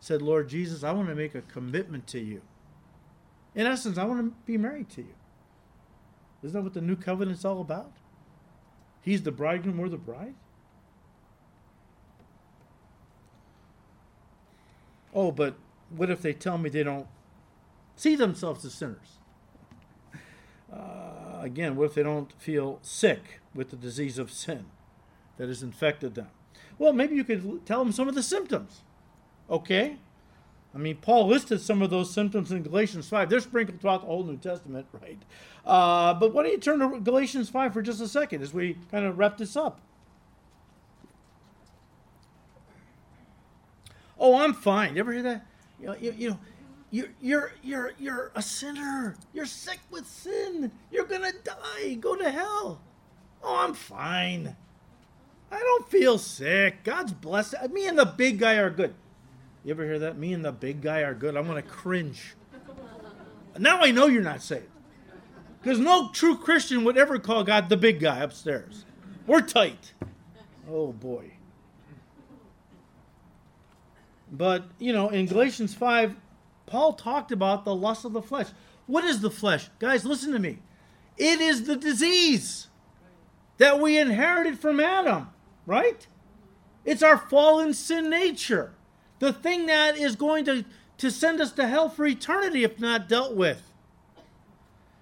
said, 0.00 0.22
Lord 0.22 0.48
Jesus, 0.48 0.82
I 0.82 0.92
want 0.92 1.08
to 1.08 1.14
make 1.14 1.34
a 1.34 1.42
commitment 1.42 2.06
to 2.08 2.18
you. 2.18 2.40
In 3.54 3.66
essence, 3.66 3.98
I 3.98 4.04
want 4.04 4.20
to 4.20 4.34
be 4.46 4.56
married 4.56 4.88
to 4.90 5.02
you. 5.02 5.14
Isn't 6.42 6.54
that 6.54 6.62
what 6.62 6.74
the 6.74 6.80
new 6.80 6.96
covenant's 6.96 7.44
all 7.44 7.60
about? 7.60 7.92
He's 9.02 9.22
the 9.22 9.32
bridegroom, 9.32 9.78
we're 9.78 9.88
the 9.88 9.96
bride. 9.96 10.34
Oh, 15.14 15.30
but 15.30 15.56
what 15.90 16.10
if 16.10 16.20
they 16.20 16.32
tell 16.32 16.58
me 16.58 16.68
they 16.68 16.82
don't 16.82 17.06
see 17.94 18.16
themselves 18.16 18.64
as 18.64 18.74
sinners? 18.74 19.18
Uh, 20.72 21.40
again, 21.40 21.76
what 21.76 21.84
if 21.84 21.94
they 21.94 22.02
don't 22.02 22.32
feel 22.32 22.78
sick 22.82 23.40
with 23.54 23.70
the 23.70 23.76
disease 23.76 24.18
of 24.18 24.30
sin 24.30 24.66
that 25.36 25.48
has 25.48 25.62
infected 25.62 26.14
them? 26.14 26.28
Well, 26.78 26.92
maybe 26.92 27.14
you 27.14 27.24
could 27.24 27.64
tell 27.64 27.82
them 27.82 27.92
some 27.92 28.08
of 28.08 28.14
the 28.14 28.22
symptoms. 28.22 28.82
Okay? 29.48 29.98
I 30.74 30.78
mean, 30.78 30.96
Paul 30.96 31.28
listed 31.28 31.60
some 31.60 31.80
of 31.80 31.88
those 31.88 32.12
symptoms 32.12 32.52
in 32.52 32.62
Galatians 32.62 33.08
5. 33.08 33.30
They're 33.30 33.40
sprinkled 33.40 33.80
throughout 33.80 34.02
the 34.02 34.08
whole 34.08 34.24
New 34.24 34.36
Testament, 34.36 34.86
right? 35.00 35.22
Uh, 35.64 36.14
but 36.14 36.34
why 36.34 36.42
don't 36.42 36.52
you 36.52 36.58
turn 36.58 36.80
to 36.80 37.00
Galatians 37.00 37.48
5 37.48 37.72
for 37.72 37.82
just 37.82 38.00
a 38.00 38.08
second 38.08 38.42
as 38.42 38.52
we 38.52 38.76
kind 38.90 39.06
of 39.06 39.18
wrap 39.18 39.38
this 39.38 39.56
up? 39.56 39.80
Oh, 44.18 44.36
I'm 44.36 44.54
fine. 44.54 44.96
You 44.96 45.00
ever 45.00 45.12
hear 45.12 45.22
that? 45.22 45.46
You 45.80 45.86
know, 45.86 45.96
you, 45.96 46.14
you 46.16 46.30
know 46.30 46.38
you're, 46.90 47.08
you're, 47.20 47.52
you're, 47.62 47.92
you're 47.98 48.32
a 48.34 48.42
sinner. 48.42 49.16
You're 49.32 49.46
sick 49.46 49.80
with 49.90 50.06
sin. 50.06 50.70
You're 50.90 51.06
to 51.06 51.32
die. 51.44 51.94
Go 51.94 52.16
to 52.16 52.30
hell. 52.30 52.80
Oh, 53.42 53.56
I'm 53.56 53.74
fine. 53.74 54.56
I 55.50 55.58
don't 55.58 55.88
feel 55.88 56.18
sick. 56.18 56.84
God's 56.84 57.12
blessed. 57.12 57.54
Me 57.70 57.86
and 57.86 57.98
the 57.98 58.04
big 58.04 58.38
guy 58.38 58.54
are 58.54 58.70
good. 58.70 58.94
You 59.64 59.72
ever 59.72 59.84
hear 59.84 59.98
that? 60.00 60.16
Me 60.16 60.32
and 60.32 60.44
the 60.44 60.52
big 60.52 60.80
guy 60.80 61.00
are 61.00 61.14
good. 61.14 61.36
I'm 61.36 61.46
to 61.46 61.62
cringe. 61.62 62.34
Now 63.58 63.80
I 63.80 63.90
know 63.90 64.06
you're 64.06 64.22
not 64.22 64.42
saved. 64.42 64.68
Because 65.60 65.78
no 65.78 66.10
true 66.12 66.36
Christian 66.36 66.84
would 66.84 66.96
ever 66.96 67.18
call 67.18 67.42
God 67.42 67.68
the 67.68 67.76
big 67.76 67.98
guy 67.98 68.18
upstairs. 68.20 68.84
We're 69.26 69.40
tight. 69.40 69.92
Oh 70.70 70.92
boy. 70.92 71.32
But, 74.30 74.64
you 74.78 74.92
know, 74.92 75.08
in 75.08 75.26
Galatians 75.26 75.74
5, 75.74 76.14
Paul 76.66 76.92
talked 76.92 77.32
about 77.32 77.64
the 77.64 77.74
lust 77.74 78.04
of 78.04 78.12
the 78.12 78.22
flesh. 78.22 78.48
What 78.86 79.04
is 79.04 79.20
the 79.20 79.30
flesh? 79.30 79.68
Guys, 79.78 80.04
listen 80.04 80.32
to 80.32 80.38
me. 80.38 80.58
It 81.16 81.40
is 81.40 81.64
the 81.64 81.76
disease 81.76 82.68
that 83.58 83.80
we 83.80 83.98
inherited 83.98 84.58
from 84.58 84.80
Adam, 84.80 85.28
right? 85.64 86.06
It's 86.84 87.02
our 87.02 87.16
fallen 87.16 87.72
sin 87.72 88.10
nature. 88.10 88.74
The 89.18 89.32
thing 89.32 89.66
that 89.66 89.96
is 89.96 90.14
going 90.14 90.44
to, 90.44 90.64
to 90.98 91.10
send 91.10 91.40
us 91.40 91.52
to 91.52 91.66
hell 91.66 91.88
for 91.88 92.06
eternity 92.06 92.64
if 92.64 92.78
not 92.78 93.08
dealt 93.08 93.34
with. 93.34 93.72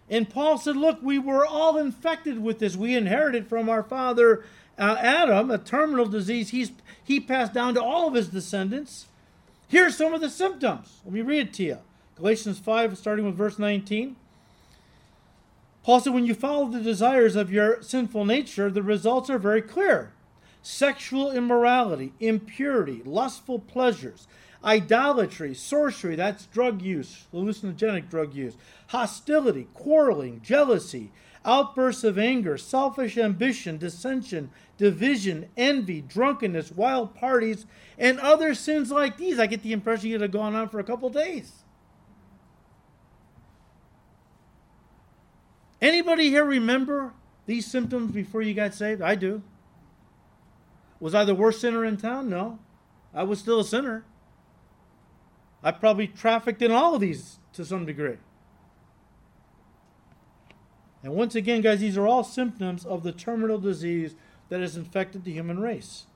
And 0.09 0.29
Paul 0.29 0.59
said, 0.59 0.77
Look, 0.77 0.99
we 1.03 1.19
were 1.19 1.47
all 1.47 1.79
infected 1.79 2.43
with 2.43 2.59
this. 2.59 2.77
We 2.77 2.95
inherited 2.95 3.49
from 3.49 3.69
our 3.69 3.83
father 3.83 4.45
uh, 4.79 4.97
Adam 4.99 5.51
a 5.51 5.59
terminal 5.59 6.07
disease 6.07 6.51
he's, 6.51 6.73
he 7.03 7.21
passed 7.21 7.55
down 7.55 7.75
to 7.75 7.83
all 7.83 8.09
of 8.09 8.15
his 8.15 8.29
descendants. 8.29 9.07
Here 9.75 9.87
are 9.87 9.91
some 9.91 10.15
of 10.15 10.21
the 10.21 10.31
symptoms. 10.31 11.01
Let 11.05 11.13
me 11.13 11.21
read 11.21 11.49
it 11.49 11.53
to 11.55 11.65
you. 11.65 11.79
Galatians 12.15 12.61
5, 12.61 12.97
starting 12.97 13.27
with 13.27 13.35
verse 13.35 13.59
19. 13.59 14.15
Paul 15.83 15.99
said, 15.99 16.15
When 16.15 16.27
you 16.27 16.33
follow 16.33 16.69
the 16.69 16.79
desires 16.79 17.35
of 17.35 17.53
your 17.53 17.83
sinful 17.83 18.25
nature, 18.25 18.71
the 18.71 18.85
results 18.85 19.29
are 19.31 19.39
very 19.41 19.61
clear 19.61 20.13
sexual 20.63 21.33
immorality, 21.33 22.13
impurity, 22.21 23.03
lustful 23.05 23.59
pleasures, 23.59 24.29
idolatry, 24.63 25.55
sorcery 25.55 26.15
that's 26.15 26.47
drug 26.47 26.81
use, 26.81 27.27
hallucinogenic 27.35 28.09
drug 28.09 28.33
use, 28.33 28.55
hostility, 28.87 29.67
quarreling, 29.75 30.41
jealousy, 30.41 31.11
outbursts 31.45 32.05
of 32.05 32.19
anger, 32.19 32.57
selfish 32.57 33.19
ambition, 33.19 33.79
dissension, 33.79 34.51
division, 34.79 35.49
envy, 35.57 36.01
drunkenness, 36.01 36.73
wild 36.73 37.15
parties, 37.15 37.67
and 37.99 38.19
other 38.21 38.55
sins 38.55 38.91
like 38.91 39.17
these. 39.17 39.39
I 39.39 39.47
get 39.47 39.63
the 39.63 39.73
impression 39.73 40.13
it 40.13 40.21
had 40.21 40.33
gone 40.33 40.55
on 40.55 40.69
for 40.69 40.79
a 40.81 40.85
couple 40.85 41.09
days. 41.11 41.65
Anybody 45.81 46.31
here 46.31 46.45
remember 46.45 47.13
these 47.47 47.67
symptoms 47.67 48.13
before 48.13 48.41
you 48.41 48.55
got 48.55 48.75
saved? 48.75 49.03
I 49.03 49.15
do. 49.15 49.43
Was 50.99 51.15
I 51.15 51.25
the 51.25 51.35
worst 51.35 51.61
sinner 51.61 51.85
in 51.85 51.99
town? 51.99 52.31
No. 52.31 52.59
I 53.13 53.25
was 53.25 53.39
still 53.39 53.61
a 53.61 53.65
sinner. 53.65 54.05
I 55.63 55.71
probably 55.73 56.07
trafficked 56.07 56.63
in 56.63 56.71
all 56.71 56.95
of 56.95 57.01
these 57.01 57.39
to 57.53 57.65
some 57.65 57.85
degree. 57.85 58.17
And 61.05 61.13
once 61.13 61.35
again, 61.35 61.61
guys, 61.61 61.81
these 61.81 61.99
are 61.99 62.07
all 62.07 62.25
symptoms 62.25 62.87
of 62.87 63.03
the 63.03 63.13
terminal 63.13 63.59
disease 63.59 64.15
that 64.49 64.61
has 64.61 64.75
infected 64.75 65.25
the 65.25 65.33
human 65.33 65.61
race. 65.61 66.07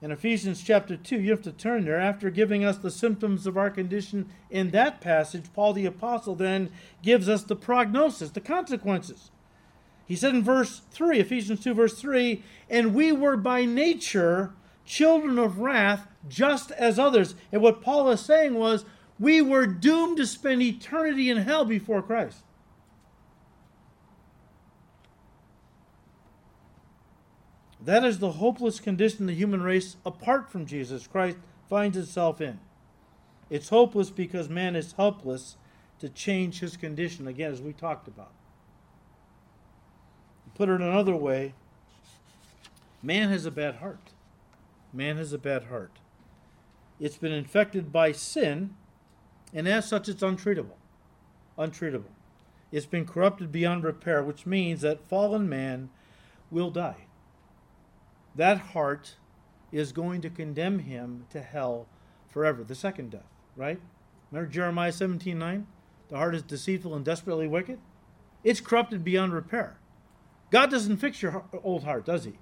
In 0.00 0.12
Ephesians 0.12 0.62
chapter 0.62 0.96
2, 0.96 1.20
you 1.20 1.32
have 1.32 1.42
to 1.42 1.50
turn 1.50 1.84
there. 1.84 1.98
After 1.98 2.30
giving 2.30 2.64
us 2.64 2.78
the 2.78 2.90
symptoms 2.90 3.48
of 3.48 3.56
our 3.56 3.68
condition 3.68 4.28
in 4.48 4.70
that 4.70 5.00
passage, 5.00 5.46
Paul 5.52 5.72
the 5.72 5.86
Apostle 5.86 6.36
then 6.36 6.70
gives 7.02 7.28
us 7.28 7.42
the 7.42 7.56
prognosis, 7.56 8.30
the 8.30 8.40
consequences. 8.40 9.32
He 10.06 10.14
said 10.14 10.36
in 10.36 10.44
verse 10.44 10.82
3, 10.92 11.18
Ephesians 11.18 11.64
2, 11.64 11.74
verse 11.74 12.00
3, 12.00 12.44
and 12.70 12.94
we 12.94 13.10
were 13.10 13.36
by 13.36 13.64
nature 13.64 14.52
children 14.84 15.36
of 15.36 15.58
wrath, 15.58 16.06
just 16.28 16.70
as 16.72 16.96
others. 16.96 17.34
And 17.50 17.60
what 17.60 17.82
Paul 17.82 18.08
is 18.10 18.20
saying 18.20 18.54
was, 18.54 18.84
we 19.18 19.42
were 19.42 19.66
doomed 19.66 20.18
to 20.18 20.26
spend 20.26 20.62
eternity 20.62 21.28
in 21.28 21.38
hell 21.38 21.64
before 21.64 22.02
Christ. 22.02 22.44
That 27.86 28.02
is 28.02 28.18
the 28.18 28.32
hopeless 28.32 28.80
condition 28.80 29.26
the 29.26 29.32
human 29.32 29.62
race, 29.62 29.96
apart 30.04 30.50
from 30.50 30.66
Jesus 30.66 31.06
Christ, 31.06 31.36
finds 31.70 31.96
itself 31.96 32.40
in. 32.40 32.58
It's 33.48 33.68
hopeless 33.68 34.10
because 34.10 34.48
man 34.48 34.74
is 34.74 34.94
helpless 34.94 35.56
to 36.00 36.08
change 36.08 36.58
his 36.58 36.76
condition, 36.76 37.28
again, 37.28 37.52
as 37.52 37.62
we 37.62 37.72
talked 37.72 38.08
about. 38.08 38.32
Put 40.56 40.68
it 40.68 40.80
another 40.80 41.14
way, 41.14 41.54
man 43.04 43.28
has 43.28 43.46
a 43.46 43.52
bad 43.52 43.76
heart. 43.76 44.10
Man 44.92 45.16
has 45.16 45.32
a 45.32 45.38
bad 45.38 45.64
heart. 45.66 45.92
It's 46.98 47.18
been 47.18 47.30
infected 47.30 47.92
by 47.92 48.10
sin, 48.10 48.74
and 49.54 49.68
as 49.68 49.88
such, 49.88 50.08
it's 50.08 50.24
untreatable. 50.24 50.78
Untreatable. 51.56 52.14
It's 52.72 52.86
been 52.86 53.06
corrupted 53.06 53.52
beyond 53.52 53.84
repair, 53.84 54.24
which 54.24 54.44
means 54.44 54.80
that 54.80 55.08
fallen 55.08 55.48
man 55.48 55.90
will 56.50 56.70
die 56.70 57.05
that 58.36 58.58
heart 58.58 59.16
is 59.72 59.92
going 59.92 60.20
to 60.20 60.30
condemn 60.30 60.80
him 60.80 61.26
to 61.30 61.40
hell 61.40 61.86
forever, 62.28 62.62
the 62.62 62.74
second 62.74 63.10
death, 63.10 63.26
right? 63.56 63.80
Remember 64.30 64.50
Jeremiah 64.50 64.92
17 64.92 65.38
9? 65.38 65.66
The 66.08 66.16
heart 66.16 66.34
is 66.34 66.42
deceitful 66.42 66.94
and 66.94 67.04
desperately 67.04 67.48
wicked. 67.48 67.78
It's 68.44 68.60
corrupted 68.60 69.02
beyond 69.02 69.32
repair. 69.32 69.78
God 70.50 70.70
doesn't 70.70 70.98
fix 70.98 71.20
your 71.20 71.44
old 71.64 71.84
heart, 71.84 72.04
does 72.06 72.24
he? 72.24 72.34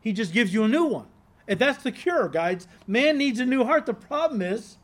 He 0.00 0.12
just 0.12 0.32
gives 0.32 0.54
you 0.54 0.64
a 0.64 0.68
new 0.68 0.84
one. 0.84 1.06
And 1.46 1.58
that's 1.58 1.82
the 1.82 1.92
cure, 1.92 2.28
guys. 2.28 2.66
Man 2.86 3.18
needs 3.18 3.38
a 3.40 3.44
new 3.44 3.64
heart. 3.64 3.86
The 3.86 3.94
problem 3.94 4.40
is, 4.40 4.78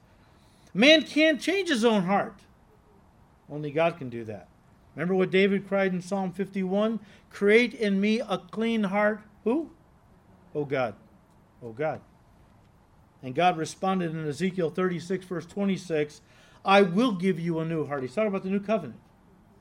man 0.75 1.03
can't 1.03 1.41
change 1.41 1.69
his 1.69 1.85
own 1.85 2.05
heart. 2.05 2.41
Only 3.51 3.71
God 3.71 3.97
can 3.97 4.11
do 4.11 4.25
that. 4.25 4.49
Remember 4.95 5.15
what 5.15 5.31
David 5.31 5.67
cried 5.67 5.95
in 5.95 6.03
Psalm 6.03 6.33
51? 6.33 7.01
Create 7.31 7.73
in 7.73 8.01
me 8.01 8.21
a 8.21 8.39
clean 8.39 8.85
heart. 8.85 9.21
Who? 9.45 9.71
O 10.59 10.65
God, 10.65 10.97
O 11.63 11.71
God. 11.71 12.01
And 13.23 13.33
God 13.33 13.57
responded 13.57 14.11
in 14.11 14.29
Ezekiel 14.29 14.71
36, 14.71 15.25
verse 15.25 15.47
26, 15.47 16.21
I 16.65 16.83
will 16.83 17.13
give 17.13 17.39
you 17.39 17.61
a 17.61 17.65
new 17.65 17.87
heart. 17.87 18.03
He's 18.03 18.13
talking 18.13 18.29
about 18.29 18.43
the 18.43 18.51
new 18.51 18.59
covenant. 18.59 18.99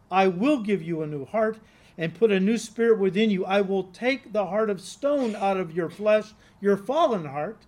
I 0.10 0.28
will 0.28 0.62
give 0.62 0.82
you 0.82 1.04
a 1.04 1.08
new 1.08 1.26
heart 1.26 1.60
and 2.00 2.16
put 2.16 2.32
a 2.32 2.39
new 2.39 2.58
spirit 2.58 2.98
within 2.98 3.30
you. 3.30 3.45
I 3.45 3.62
will 3.62 3.84
take 3.84 4.34
the 4.34 4.48
heart 4.48 4.72
of 4.72 4.82
stone 4.82 5.36
out 5.36 5.58
of 5.58 5.76
your 5.76 5.89
flesh, 5.89 6.34
your 6.60 6.78
fallen 6.78 7.26
heart, 7.26 7.68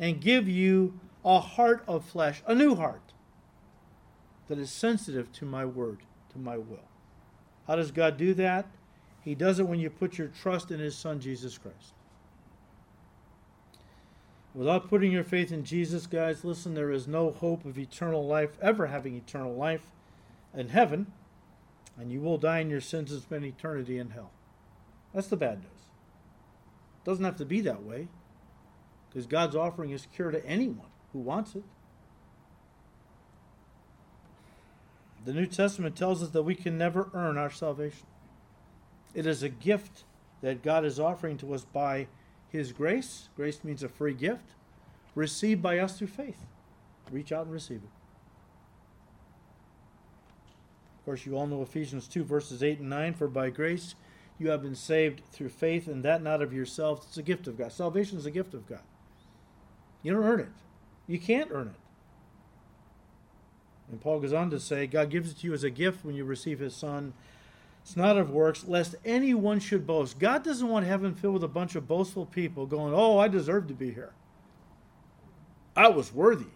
and 0.00 0.20
give 0.20 0.48
you 0.48 0.98
a 1.24 1.38
heart 1.38 1.84
of 1.86 2.04
flesh, 2.04 2.42
a 2.44 2.56
new 2.56 2.74
heart 2.74 3.12
that 4.48 4.58
is 4.58 4.72
sensitive 4.72 5.30
to 5.34 5.44
my 5.44 5.64
word, 5.64 5.98
to 6.32 6.38
my 6.38 6.56
will. 6.56 6.88
How 7.68 7.76
does 7.76 7.92
God 7.92 8.16
do 8.16 8.34
that? 8.34 8.66
He 9.20 9.36
does 9.36 9.60
it 9.60 9.68
when 9.68 9.78
you 9.78 9.90
put 9.90 10.18
your 10.18 10.28
trust 10.28 10.72
in 10.72 10.80
His 10.80 10.96
Son, 10.96 11.20
Jesus 11.20 11.56
Christ. 11.56 11.94
Without 14.56 14.88
putting 14.88 15.12
your 15.12 15.22
faith 15.22 15.52
in 15.52 15.64
Jesus, 15.64 16.06
guys, 16.06 16.42
listen, 16.42 16.72
there 16.72 16.90
is 16.90 17.06
no 17.06 17.30
hope 17.30 17.66
of 17.66 17.78
eternal 17.78 18.26
life, 18.26 18.56
ever 18.62 18.86
having 18.86 19.14
eternal 19.14 19.54
life 19.54 19.82
in 20.54 20.70
heaven, 20.70 21.12
and 21.98 22.10
you 22.10 22.22
will 22.22 22.38
die 22.38 22.60
in 22.60 22.70
your 22.70 22.80
sins 22.80 23.12
and 23.12 23.20
spend 23.20 23.44
eternity 23.44 23.98
in 23.98 24.10
hell. 24.10 24.30
That's 25.12 25.26
the 25.26 25.36
bad 25.36 25.58
news. 25.58 25.90
It 27.02 27.04
doesn't 27.04 27.24
have 27.24 27.36
to 27.36 27.44
be 27.44 27.60
that 27.60 27.82
way, 27.82 28.08
because 29.10 29.26
God's 29.26 29.54
offering 29.54 29.90
His 29.90 30.06
cure 30.16 30.30
to 30.30 30.44
anyone 30.46 30.88
who 31.12 31.18
wants 31.18 31.54
it. 31.54 31.64
The 35.26 35.34
New 35.34 35.46
Testament 35.46 35.96
tells 35.96 36.22
us 36.22 36.30
that 36.30 36.44
we 36.44 36.54
can 36.54 36.78
never 36.78 37.10
earn 37.12 37.36
our 37.36 37.50
salvation. 37.50 38.06
It 39.12 39.26
is 39.26 39.42
a 39.42 39.50
gift 39.50 40.04
that 40.40 40.62
God 40.62 40.86
is 40.86 40.98
offering 40.98 41.36
to 41.38 41.52
us 41.52 41.66
by 41.66 42.06
his 42.56 42.72
grace, 42.72 43.28
grace 43.36 43.62
means 43.62 43.82
a 43.82 43.88
free 43.88 44.14
gift, 44.14 44.54
received 45.14 45.62
by 45.62 45.78
us 45.78 45.98
through 45.98 46.08
faith. 46.08 46.46
Reach 47.10 47.32
out 47.32 47.44
and 47.44 47.52
receive 47.52 47.78
it. 47.78 47.90
Of 50.98 51.04
course, 51.04 51.24
you 51.24 51.36
all 51.36 51.46
know 51.46 51.62
Ephesians 51.62 52.08
2, 52.08 52.24
verses 52.24 52.62
8 52.62 52.80
and 52.80 52.90
9 52.90 53.14
For 53.14 53.28
by 53.28 53.50
grace 53.50 53.94
you 54.38 54.50
have 54.50 54.62
been 54.62 54.74
saved 54.74 55.22
through 55.32 55.48
faith, 55.48 55.86
and 55.86 56.04
that 56.04 56.22
not 56.22 56.42
of 56.42 56.52
yourselves. 56.52 57.06
It's 57.06 57.16
a 57.16 57.22
gift 57.22 57.46
of 57.46 57.56
God. 57.56 57.72
Salvation 57.72 58.18
is 58.18 58.26
a 58.26 58.30
gift 58.30 58.54
of 58.54 58.68
God. 58.68 58.82
You 60.02 60.12
don't 60.12 60.24
earn 60.24 60.40
it, 60.40 60.48
you 61.06 61.18
can't 61.18 61.50
earn 61.52 61.68
it. 61.68 61.80
And 63.90 64.00
Paul 64.00 64.20
goes 64.20 64.32
on 64.32 64.50
to 64.50 64.58
say, 64.58 64.86
God 64.86 65.10
gives 65.10 65.30
it 65.30 65.38
to 65.38 65.46
you 65.46 65.54
as 65.54 65.62
a 65.62 65.70
gift 65.70 66.04
when 66.04 66.16
you 66.16 66.24
receive 66.24 66.58
his 66.58 66.74
Son 66.74 67.12
it's 67.86 67.96
not 67.96 68.18
of 68.18 68.30
works, 68.30 68.64
lest 68.66 68.96
anyone 69.04 69.60
should 69.60 69.86
boast. 69.86 70.18
God 70.18 70.42
doesn't 70.42 70.66
want 70.66 70.84
heaven 70.84 71.14
filled 71.14 71.34
with 71.34 71.44
a 71.44 71.48
bunch 71.48 71.76
of 71.76 71.86
boastful 71.86 72.26
people 72.26 72.66
going, 72.66 72.92
Oh, 72.92 73.16
I 73.16 73.28
deserve 73.28 73.68
to 73.68 73.74
be 73.74 73.92
here. 73.92 74.10
I 75.76 75.86
was 75.86 76.12
worthy. 76.12 76.50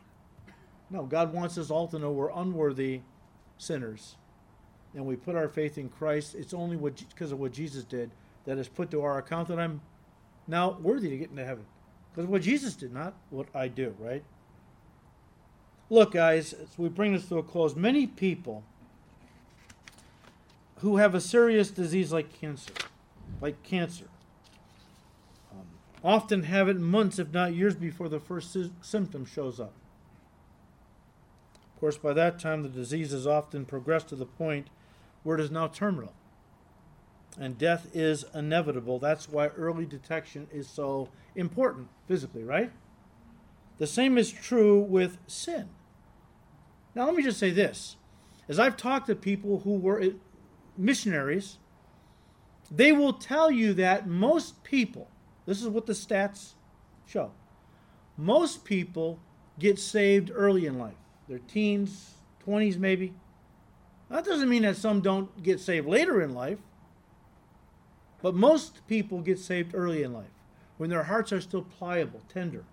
No, 0.90 1.04
God 1.04 1.32
wants 1.32 1.56
us 1.56 1.70
all 1.70 1.86
to 1.86 2.00
know 2.00 2.10
we're 2.10 2.32
unworthy 2.34 3.02
sinners. 3.58 4.16
And 4.92 5.06
we 5.06 5.14
put 5.14 5.36
our 5.36 5.48
faith 5.48 5.78
in 5.78 5.88
Christ. 5.88 6.34
It's 6.34 6.52
only 6.52 6.76
because 6.76 7.30
of 7.30 7.38
what 7.38 7.52
Jesus 7.52 7.84
did 7.84 8.10
that 8.44 8.58
is 8.58 8.66
put 8.66 8.90
to 8.90 9.02
our 9.02 9.18
account 9.18 9.46
that 9.48 9.60
I'm 9.60 9.82
now 10.48 10.78
worthy 10.82 11.10
to 11.10 11.16
get 11.16 11.30
into 11.30 11.44
heaven. 11.44 11.64
Because 12.12 12.28
what 12.28 12.42
Jesus 12.42 12.74
did, 12.74 12.92
not 12.92 13.14
what 13.30 13.46
I 13.54 13.68
do, 13.68 13.94
right? 14.00 14.24
Look, 15.90 16.14
guys, 16.14 16.54
as 16.54 16.76
we 16.76 16.88
bring 16.88 17.12
this 17.12 17.28
to 17.28 17.38
a 17.38 17.42
close, 17.44 17.76
many 17.76 18.08
people 18.08 18.64
who 20.80 20.96
have 20.96 21.14
a 21.14 21.20
serious 21.20 21.70
disease 21.70 22.12
like 22.12 22.32
cancer, 22.32 22.72
like 23.40 23.62
cancer, 23.62 24.06
um, 25.52 25.66
often 26.02 26.44
have 26.44 26.68
it 26.68 26.78
months, 26.78 27.18
if 27.18 27.32
not 27.32 27.54
years, 27.54 27.74
before 27.74 28.08
the 28.08 28.20
first 28.20 28.52
sy- 28.52 28.70
symptom 28.80 29.24
shows 29.24 29.60
up. 29.60 29.74
Of 31.74 31.80
course, 31.80 31.96
by 31.96 32.12
that 32.14 32.38
time, 32.38 32.62
the 32.62 32.68
disease 32.68 33.12
has 33.12 33.26
often 33.26 33.64
progressed 33.64 34.08
to 34.08 34.16
the 34.16 34.26
point 34.26 34.68
where 35.22 35.38
it 35.38 35.42
is 35.42 35.50
now 35.50 35.68
terminal. 35.68 36.14
And 37.38 37.56
death 37.56 37.88
is 37.94 38.24
inevitable. 38.34 38.98
That's 38.98 39.28
why 39.28 39.48
early 39.48 39.86
detection 39.86 40.48
is 40.52 40.68
so 40.68 41.08
important 41.34 41.88
physically, 42.08 42.42
right? 42.42 42.72
The 43.78 43.86
same 43.86 44.18
is 44.18 44.30
true 44.30 44.80
with 44.80 45.18
sin. 45.26 45.68
Now, 46.94 47.06
let 47.06 47.14
me 47.14 47.22
just 47.22 47.38
say 47.38 47.50
this. 47.50 47.96
As 48.48 48.58
I've 48.58 48.76
talked 48.76 49.06
to 49.06 49.14
people 49.14 49.60
who 49.60 49.76
were 49.76 50.02
missionaries, 50.76 51.58
they 52.70 52.92
will 52.92 53.12
tell 53.12 53.50
you 53.50 53.74
that 53.74 54.06
most 54.06 54.62
people, 54.62 55.08
this 55.46 55.60
is 55.60 55.68
what 55.68 55.86
the 55.86 55.92
stats 55.92 56.52
show, 57.06 57.32
most 58.16 58.64
people 58.64 59.18
get 59.58 59.78
saved 59.78 60.30
early 60.34 60.66
in 60.66 60.78
life. 60.78 60.94
Their 61.28 61.38
teens, 61.38 62.14
20s 62.46 62.78
maybe. 62.78 63.14
That 64.10 64.24
doesn't 64.24 64.48
mean 64.48 64.62
that 64.62 64.76
some 64.76 65.00
don't 65.00 65.42
get 65.42 65.60
saved 65.60 65.86
later 65.86 66.20
in 66.20 66.34
life, 66.34 66.58
but 68.22 68.34
most 68.34 68.86
people 68.88 69.20
get 69.20 69.38
saved 69.38 69.74
early 69.74 70.02
in 70.02 70.12
life 70.12 70.30
when 70.76 70.90
their 70.90 71.04
hearts 71.04 71.32
are 71.32 71.40
still 71.40 71.62
pliable, 71.62 72.22
tender. 72.28 72.64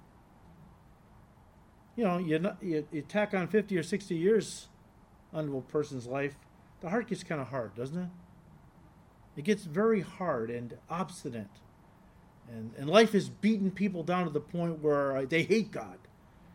You 1.95 2.03
know, 2.03 2.17
you, 2.17 2.85
you, 2.91 3.01
tack 3.01 3.33
on 3.33 3.47
50 3.47 3.77
or 3.77 3.83
60 3.83 4.15
years 4.15 4.67
onto 5.33 5.57
a 5.57 5.61
person's 5.61 6.07
life, 6.07 6.35
the 6.87 6.91
heart 6.91 7.09
gets 7.09 7.21
kind 7.21 7.41
of 7.41 7.49
hard, 7.49 7.75
doesn't 7.75 8.01
it? 8.01 8.07
It 9.35 9.43
gets 9.43 9.63
very 9.65 9.99
hard 9.99 10.49
and 10.49 10.77
obstinate. 10.89 11.49
And, 12.49 12.71
and 12.77 12.89
life 12.89 13.11
has 13.11 13.27
beaten 13.27 13.71
people 13.71 14.03
down 14.03 14.23
to 14.23 14.29
the 14.29 14.39
point 14.39 14.81
where 14.81 15.25
they 15.25 15.43
hate 15.43 15.69
God 15.69 15.97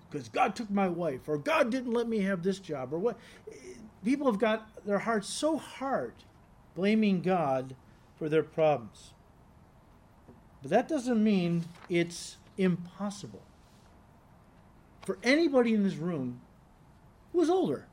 because 0.09 0.31
God 0.31 0.57
took 0.57 0.71
my 0.71 0.89
wife 0.89 1.29
or 1.29 1.37
God 1.37 1.71
didn't 1.71 1.93
let 1.93 2.09
me 2.09 2.21
have 2.21 2.43
this 2.43 2.59
job 2.59 2.95
or 2.95 2.99
what. 2.99 3.19
People 4.07 4.27
have 4.27 4.41
got 4.41 4.87
their 4.87 5.01
hearts 5.01 5.29
so 5.29 5.59
hard 5.59 6.15
blaming 6.75 7.21
God 7.21 7.77
for 8.19 8.31
their 8.31 8.43
problems. 8.43 9.13
But 10.63 10.71
that 10.71 10.89
doesn't 10.89 11.23
mean 11.23 11.67
it's 11.91 12.39
impossible 12.57 13.43
for 15.05 15.19
anybody 15.23 15.75
in 15.75 15.83
this 15.83 15.97
room 15.97 16.41
who 17.33 17.43
is 17.43 17.51
older 17.51 17.87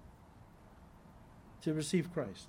to 1.62 1.74
receive 1.74 2.14
Christ. 2.14 2.48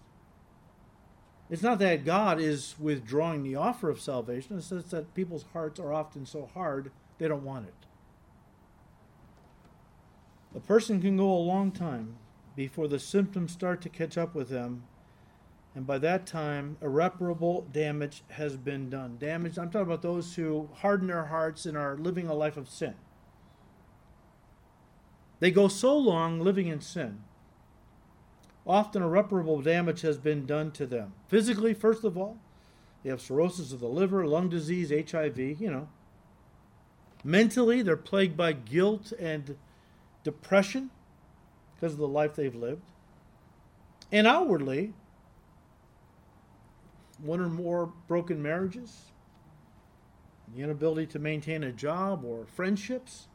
It's 1.51 1.63
not 1.63 1.81
that 1.81 2.05
God 2.05 2.41
is 2.41 2.77
withdrawing 2.79 3.43
the 3.43 3.57
offer 3.57 3.91
of 3.91 4.01
salvation, 4.01 4.57
it's 4.57 4.71
just 4.71 4.93
that 4.93 5.15
people's 5.15 5.47
hearts 5.53 5.81
are 5.81 5.93
often 5.93 6.25
so 6.25 6.49
hard 6.55 6.93
they 7.19 7.27
don't 7.27 7.45
want 7.45 7.67
it. 7.67 7.75
A 10.55 10.61
person 10.61 11.01
can 11.01 11.17
go 11.17 11.31
a 11.31 11.39
long 11.39 11.73
time 11.73 12.17
before 12.55 12.89
the 12.89 12.99
symptoms 12.99 13.53
start 13.53 13.81
to 13.83 13.89
catch 13.89 14.17
up 14.17 14.35
with 14.35 14.49
them, 14.49 14.85
and 15.75 15.87
by 15.87 15.99
that 15.99 16.27
time, 16.27 16.77
irreparable 16.81 17.67
damage 17.73 18.23
has 18.31 18.57
been 18.57 18.89
done. 18.89 19.17
Damage, 19.19 19.59
I'm 19.59 19.71
talking 19.71 19.87
about 19.87 20.03
those 20.03 20.35
who 20.35 20.69
harden 20.75 21.09
their 21.09 21.27
hearts 21.27 21.67
and 21.67 21.77
are 21.77 21.97
living 21.97 22.29
a 22.29 22.35
life 22.35 22.57
of 22.57 22.69
sin. 22.69 22.95
They 25.41 25.51
go 25.51 25.69
so 25.69 25.97
long 25.97 26.41
living 26.41 26.69
in 26.69 26.81
sin 26.81 27.23
often 28.67 29.03
irreparable 29.03 29.61
damage 29.63 30.03
has 30.03 30.19
been 30.19 30.47
done 30.47 30.71
to 30.73 30.87
them. 30.87 31.13
Physically, 31.29 31.75
first 31.75 32.05
of 32.05 32.17
all, 32.17 32.39
they 33.03 33.11
have 33.11 33.21
cirrhosis 33.21 33.73
of 33.73 33.81
the 33.81 33.89
liver, 33.89 34.27
lung 34.27 34.49
disease, 34.49 34.91
HIV, 34.91 35.39
you 35.39 35.71
know. 35.71 35.89
Mentally, 37.25 37.83
they're 37.83 37.97
plagued 37.97 38.37
by 38.37 38.53
guilt 38.53 39.13
and 39.19 39.57
depression 40.23 40.91
because 41.75 41.95
of 41.95 41.99
the 41.99 42.09
life 42.09 42.35
they've 42.35 42.55
lived. 42.55 42.85
And 44.13 44.27
outwardly, 44.27 44.93
one 47.19 47.41
or 47.41 47.49
more 47.49 47.93
broken 48.09 48.43
marriages, 48.43 49.13
the 50.55 50.63
inability 50.63 51.07
to 51.09 51.19
maintain 51.19 51.63
a 51.63 51.73
job 51.73 52.25
or 52.25 52.47
friendships. 52.47 53.29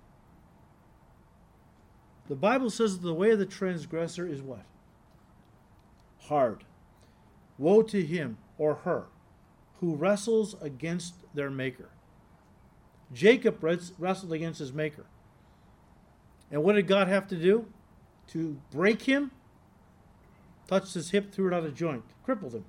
The 2.28 2.36
Bible 2.36 2.70
says 2.70 2.98
that 2.98 3.08
the 3.08 3.14
way 3.14 3.32
of 3.32 3.40
the 3.40 3.46
transgressor 3.46 4.28
is 4.28 4.42
what? 4.42 4.66
Hard. 6.28 6.64
Woe 7.58 7.82
to 7.84 8.06
him 8.06 8.38
or 8.58 8.76
her 8.76 9.06
who 9.80 9.96
wrestles 9.96 10.56
against 10.62 11.16
their 11.34 11.50
Maker. 11.50 11.90
Jacob 13.14 13.62
wrestled 13.62 14.34
against 14.34 14.60
his 14.60 14.74
Maker. 14.74 15.06
And 16.52 16.64
what 16.64 16.74
did 16.74 16.88
God 16.88 17.08
have 17.08 17.28
to 17.28 17.36
do? 17.36 17.68
To 18.30 18.58
break 18.72 19.04
him? 19.04 19.32
Touched 20.68 20.94
his 20.94 21.12
hip, 21.12 21.32
threw 21.32 21.48
it 21.48 21.54
out 21.54 21.66
of 21.66 21.76
joint, 21.76 22.04
crippled 22.24 22.54
him. 22.54 22.66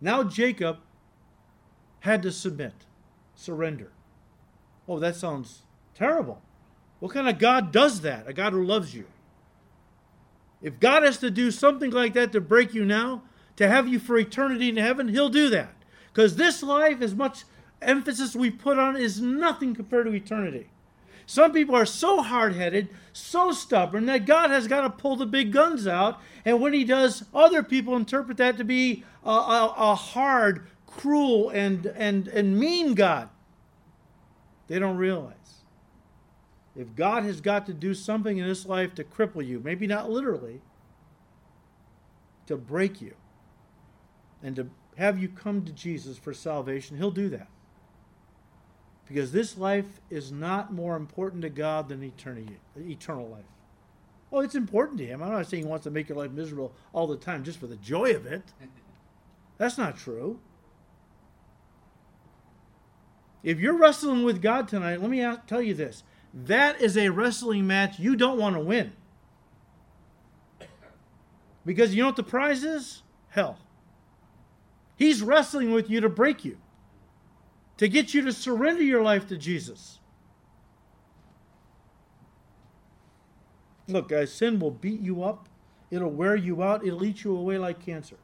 Now 0.00 0.22
Jacob 0.22 0.78
had 2.00 2.22
to 2.22 2.32
submit, 2.32 2.74
surrender. 3.34 3.92
Oh, 4.86 4.98
that 4.98 5.16
sounds 5.16 5.62
terrible. 5.94 6.42
What 7.00 7.12
kind 7.12 7.28
of 7.28 7.38
God 7.38 7.72
does 7.72 8.02
that? 8.02 8.28
A 8.28 8.32
God 8.32 8.52
who 8.52 8.64
loves 8.64 8.94
you. 8.94 9.06
If 10.66 10.80
God 10.80 11.04
has 11.04 11.18
to 11.18 11.30
do 11.30 11.52
something 11.52 11.92
like 11.92 12.14
that 12.14 12.32
to 12.32 12.40
break 12.40 12.74
you 12.74 12.84
now, 12.84 13.22
to 13.54 13.68
have 13.68 13.86
you 13.86 14.00
for 14.00 14.18
eternity 14.18 14.68
in 14.68 14.76
heaven, 14.76 15.06
He'll 15.06 15.28
do 15.28 15.48
that. 15.50 15.72
Because 16.12 16.34
this 16.34 16.60
life, 16.60 17.00
as 17.00 17.14
much 17.14 17.44
emphasis 17.80 18.34
we 18.34 18.50
put 18.50 18.76
on, 18.76 18.96
is 18.96 19.20
nothing 19.20 19.76
compared 19.76 20.06
to 20.06 20.12
eternity. 20.12 20.66
Some 21.24 21.52
people 21.52 21.76
are 21.76 21.86
so 21.86 22.20
hard 22.20 22.56
headed, 22.56 22.88
so 23.12 23.52
stubborn, 23.52 24.06
that 24.06 24.26
God 24.26 24.50
has 24.50 24.66
got 24.66 24.80
to 24.80 24.90
pull 24.90 25.14
the 25.14 25.24
big 25.24 25.52
guns 25.52 25.86
out. 25.86 26.18
And 26.44 26.60
when 26.60 26.72
He 26.72 26.82
does, 26.82 27.24
other 27.32 27.62
people 27.62 27.94
interpret 27.94 28.36
that 28.38 28.56
to 28.56 28.64
be 28.64 29.04
a, 29.24 29.30
a, 29.30 29.74
a 29.76 29.94
hard, 29.94 30.66
cruel, 30.84 31.48
and, 31.50 31.86
and, 31.86 32.26
and 32.26 32.58
mean 32.58 32.94
God. 32.94 33.28
They 34.66 34.80
don't 34.80 34.96
realize 34.96 35.55
if 36.76 36.94
God 36.94 37.24
has 37.24 37.40
got 37.40 37.66
to 37.66 37.72
do 37.72 37.94
something 37.94 38.36
in 38.36 38.46
this 38.46 38.66
life 38.66 38.94
to 38.96 39.04
cripple 39.04 39.44
you, 39.44 39.60
maybe 39.64 39.86
not 39.86 40.10
literally, 40.10 40.60
to 42.46 42.56
break 42.56 43.00
you, 43.00 43.14
and 44.42 44.54
to 44.56 44.68
have 44.98 45.18
you 45.18 45.28
come 45.28 45.64
to 45.64 45.72
Jesus 45.72 46.18
for 46.18 46.34
salvation, 46.34 46.96
He'll 46.96 47.10
do 47.10 47.28
that. 47.30 47.48
Because 49.06 49.32
this 49.32 49.56
life 49.56 50.00
is 50.10 50.32
not 50.32 50.72
more 50.72 50.96
important 50.96 51.42
to 51.42 51.48
God 51.48 51.88
than 51.88 52.02
eternity, 52.02 52.58
eternal 52.76 53.28
life. 53.28 53.44
Oh, 54.32 54.40
it's 54.40 54.54
important 54.54 54.98
to 54.98 55.06
Him. 55.06 55.22
I'm 55.22 55.32
not 55.32 55.46
saying 55.46 55.62
He 55.62 55.68
wants 55.68 55.84
to 55.84 55.90
make 55.90 56.08
your 56.08 56.18
life 56.18 56.32
miserable 56.32 56.72
all 56.92 57.06
the 57.06 57.16
time 57.16 57.44
just 57.44 57.58
for 57.58 57.66
the 57.66 57.76
joy 57.76 58.14
of 58.14 58.26
it. 58.26 58.42
That's 59.58 59.78
not 59.78 59.96
true. 59.96 60.40
If 63.42 63.60
you're 63.60 63.78
wrestling 63.78 64.24
with 64.24 64.42
God 64.42 64.66
tonight, 64.66 65.00
let 65.00 65.08
me 65.08 65.22
ask, 65.22 65.46
tell 65.46 65.62
you 65.62 65.72
this 65.72 66.02
that 66.44 66.82
is 66.82 66.98
a 66.98 67.08
wrestling 67.08 67.66
match 67.66 67.98
you 67.98 68.14
don't 68.14 68.38
want 68.38 68.56
to 68.56 68.60
win. 68.60 68.92
Because 71.64 71.94
you 71.94 72.02
know 72.02 72.08
what 72.08 72.16
the 72.16 72.22
prize 72.22 72.62
is? 72.62 73.02
Hell. 73.30 73.58
He's 74.96 75.22
wrestling 75.22 75.72
with 75.72 75.90
you 75.90 76.00
to 76.00 76.08
break 76.08 76.44
you, 76.44 76.58
to 77.78 77.88
get 77.88 78.12
you 78.12 78.22
to 78.22 78.32
surrender 78.32 78.82
your 78.82 79.02
life 79.02 79.26
to 79.28 79.36
Jesus. 79.36 79.98
Look, 83.88 84.08
guys, 84.08 84.32
sin 84.32 84.58
will 84.58 84.70
beat 84.70 85.00
you 85.00 85.22
up, 85.22 85.48
it'll 85.90 86.10
wear 86.10 86.36
you 86.36 86.62
out, 86.62 86.86
it'll 86.86 87.04
eat 87.04 87.24
you 87.24 87.34
away 87.34 87.56
like 87.56 87.84
cancer. 87.84 88.16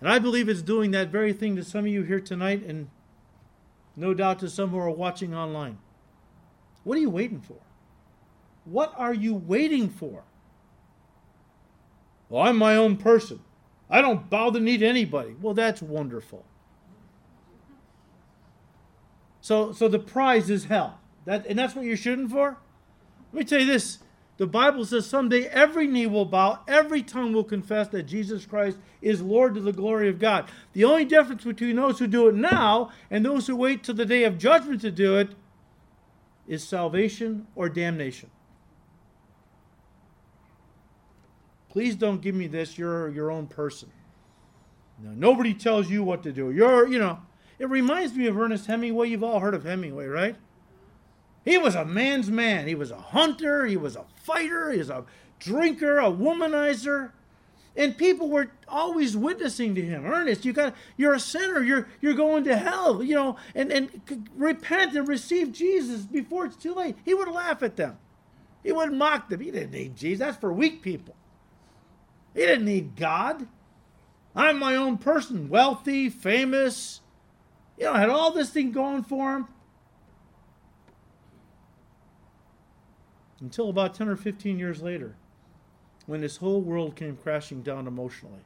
And 0.00 0.08
I 0.08 0.18
believe 0.18 0.48
it's 0.48 0.62
doing 0.62 0.92
that 0.92 1.08
very 1.08 1.32
thing 1.32 1.56
to 1.56 1.64
some 1.64 1.80
of 1.80 1.88
you 1.88 2.02
here 2.02 2.20
tonight, 2.20 2.64
and 2.64 2.88
no 3.96 4.14
doubt 4.14 4.38
to 4.40 4.48
some 4.48 4.70
who 4.70 4.78
are 4.78 4.90
watching 4.90 5.34
online. 5.34 5.78
What 6.84 6.96
are 6.96 7.00
you 7.00 7.10
waiting 7.10 7.40
for? 7.40 7.58
What 8.64 8.92
are 8.96 9.14
you 9.14 9.34
waiting 9.34 9.88
for? 9.88 10.24
Well, 12.28 12.42
I'm 12.42 12.56
my 12.56 12.76
own 12.76 12.96
person. 12.96 13.40
I 13.90 14.02
don't 14.02 14.28
bow 14.28 14.50
the 14.50 14.60
knee 14.60 14.76
to 14.78 14.86
anybody. 14.86 15.34
Well, 15.40 15.54
that's 15.54 15.80
wonderful. 15.80 16.44
So, 19.40 19.72
so 19.72 19.88
the 19.88 19.98
prize 19.98 20.50
is 20.50 20.66
hell. 20.66 21.00
That, 21.24 21.46
and 21.46 21.58
that's 21.58 21.74
what 21.74 21.86
you're 21.86 21.96
shooting 21.96 22.28
for? 22.28 22.58
Let 23.32 23.38
me 23.38 23.44
tell 23.44 23.60
you 23.60 23.66
this. 23.66 23.98
The 24.36 24.46
Bible 24.46 24.84
says 24.84 25.04
someday 25.04 25.46
every 25.46 25.86
knee 25.86 26.06
will 26.06 26.24
bow, 26.24 26.60
every 26.68 27.02
tongue 27.02 27.32
will 27.32 27.44
confess 27.44 27.88
that 27.88 28.04
Jesus 28.04 28.46
Christ 28.46 28.78
is 29.02 29.20
Lord 29.20 29.54
to 29.54 29.60
the 29.60 29.72
glory 29.72 30.08
of 30.08 30.20
God. 30.20 30.48
The 30.74 30.84
only 30.84 31.04
difference 31.04 31.42
between 31.42 31.76
those 31.76 31.98
who 31.98 32.06
do 32.06 32.28
it 32.28 32.36
now 32.36 32.90
and 33.10 33.24
those 33.24 33.48
who 33.48 33.56
wait 33.56 33.82
till 33.82 33.96
the 33.96 34.06
day 34.06 34.22
of 34.24 34.38
judgment 34.38 34.80
to 34.82 34.92
do 34.92 35.16
it 35.16 35.30
is 36.48 36.66
salvation 36.66 37.46
or 37.54 37.68
damnation. 37.68 38.30
Please 41.68 41.94
don't 41.94 42.22
give 42.22 42.34
me 42.34 42.46
this. 42.46 42.78
You're 42.78 43.10
your 43.10 43.30
own 43.30 43.46
person. 43.46 43.92
No, 45.00 45.10
nobody 45.10 45.54
tells 45.54 45.90
you 45.90 46.02
what 46.02 46.22
to 46.24 46.32
do. 46.32 46.50
You're, 46.50 46.88
you 46.88 46.98
know, 46.98 47.20
it 47.58 47.68
reminds 47.68 48.14
me 48.14 48.26
of 48.26 48.38
Ernest 48.38 48.66
Hemingway. 48.66 49.10
You've 49.10 49.22
all 49.22 49.40
heard 49.40 49.54
of 49.54 49.64
Hemingway, 49.64 50.06
right? 50.06 50.36
He 51.44 51.58
was 51.58 51.74
a 51.74 51.84
man's 51.84 52.30
man. 52.30 52.66
He 52.66 52.74
was 52.74 52.90
a 52.90 52.98
hunter. 52.98 53.66
He 53.66 53.76
was 53.76 53.94
a 53.94 54.04
fighter. 54.22 54.72
He 54.72 54.78
was 54.78 54.90
a 54.90 55.04
drinker, 55.38 55.98
a 55.98 56.10
womanizer. 56.10 57.12
And 57.78 57.96
people 57.96 58.28
were 58.28 58.50
always 58.66 59.16
witnessing 59.16 59.76
to 59.76 59.80
him. 59.80 60.04
Ernest, 60.04 60.44
you 60.44 60.52
got 60.52 60.74
you're 60.96 61.14
a 61.14 61.20
sinner. 61.20 61.62
You're 61.62 61.88
you're 62.00 62.12
going 62.12 62.42
to 62.44 62.56
hell, 62.56 63.04
you 63.04 63.14
know, 63.14 63.36
and, 63.54 63.70
and 63.70 64.28
repent 64.34 64.96
and 64.96 65.06
receive 65.06 65.52
Jesus 65.52 66.02
before 66.02 66.46
it's 66.46 66.56
too 66.56 66.74
late. 66.74 66.96
He 67.04 67.14
would 67.14 67.28
laugh 67.28 67.62
at 67.62 67.76
them. 67.76 67.96
He 68.64 68.72
would 68.72 68.92
mock 68.92 69.28
them. 69.28 69.40
He 69.40 69.52
didn't 69.52 69.70
need 69.70 69.94
Jesus. 69.94 70.18
That's 70.18 70.36
for 70.36 70.52
weak 70.52 70.82
people. 70.82 71.14
He 72.34 72.40
didn't 72.40 72.64
need 72.64 72.96
God. 72.96 73.46
I'm 74.34 74.58
my 74.58 74.74
own 74.74 74.98
person, 74.98 75.48
wealthy, 75.48 76.10
famous. 76.10 77.00
You 77.78 77.84
know, 77.84 77.94
had 77.94 78.10
all 78.10 78.32
this 78.32 78.50
thing 78.50 78.72
going 78.72 79.04
for 79.04 79.36
him. 79.36 79.48
Until 83.40 83.68
about 83.68 83.94
10 83.94 84.08
or 84.08 84.16
15 84.16 84.58
years 84.58 84.82
later, 84.82 85.14
when 86.08 86.22
his 86.22 86.38
whole 86.38 86.62
world 86.62 86.96
came 86.96 87.14
crashing 87.14 87.60
down 87.60 87.86
emotionally. 87.86 88.40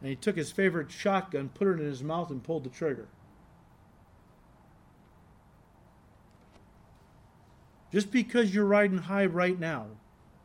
And 0.00 0.10
he 0.10 0.16
took 0.16 0.36
his 0.36 0.52
favorite 0.52 0.90
shotgun, 0.90 1.48
put 1.48 1.66
it 1.66 1.80
in 1.80 1.86
his 1.86 2.02
mouth, 2.02 2.30
and 2.30 2.44
pulled 2.44 2.64
the 2.64 2.68
trigger. 2.68 3.08
Just 7.90 8.10
because 8.10 8.54
you're 8.54 8.66
riding 8.66 8.98
high 8.98 9.24
right 9.24 9.58
now 9.58 9.86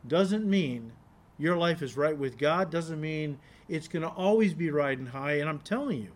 doesn't 0.08 0.46
mean 0.46 0.92
your 1.36 1.58
life 1.58 1.82
is 1.82 1.94
right 1.94 2.16
with 2.16 2.38
God, 2.38 2.70
doesn't 2.70 2.98
mean 2.98 3.38
it's 3.68 3.86
going 3.86 4.02
to 4.02 4.08
always 4.08 4.54
be 4.54 4.70
riding 4.70 5.04
high. 5.04 5.32
And 5.32 5.48
I'm 5.50 5.58
telling 5.58 6.00
you, 6.00 6.12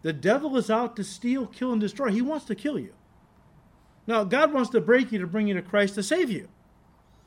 the 0.00 0.14
devil 0.14 0.56
is 0.56 0.70
out 0.70 0.96
to 0.96 1.04
steal, 1.04 1.46
kill, 1.46 1.72
and 1.72 1.82
destroy. 1.82 2.08
He 2.08 2.22
wants 2.22 2.46
to 2.46 2.54
kill 2.54 2.78
you. 2.78 2.94
Now, 4.06 4.24
God 4.24 4.54
wants 4.54 4.70
to 4.70 4.80
break 4.80 5.12
you 5.12 5.18
to 5.18 5.26
bring 5.26 5.48
you 5.48 5.54
to 5.54 5.62
Christ 5.62 5.96
to 5.96 6.02
save 6.02 6.30
you. 6.30 6.48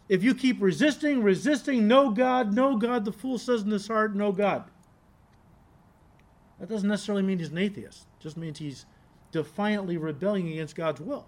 If 0.09 0.23
you 0.23 0.33
keep 0.33 0.61
resisting, 0.61 1.21
resisting, 1.21 1.87
no 1.87 2.11
God, 2.11 2.53
no 2.53 2.77
God, 2.77 3.03
the 3.03 3.11
fool 3.11 3.37
says 3.37 3.63
in 3.63 3.71
his 3.71 3.87
heart, 3.87 4.15
no 4.15 4.31
God. 4.31 4.63
That 6.59 6.69
doesn't 6.69 6.87
necessarily 6.87 7.23
mean 7.23 7.39
he's 7.39 7.49
an 7.49 7.57
atheist. 7.57 8.07
It 8.19 8.23
just 8.23 8.37
means 8.37 8.59
he's 8.59 8.85
defiantly 9.31 9.97
rebelling 9.97 10.47
against 10.47 10.75
God's 10.75 11.01
will. 11.01 11.27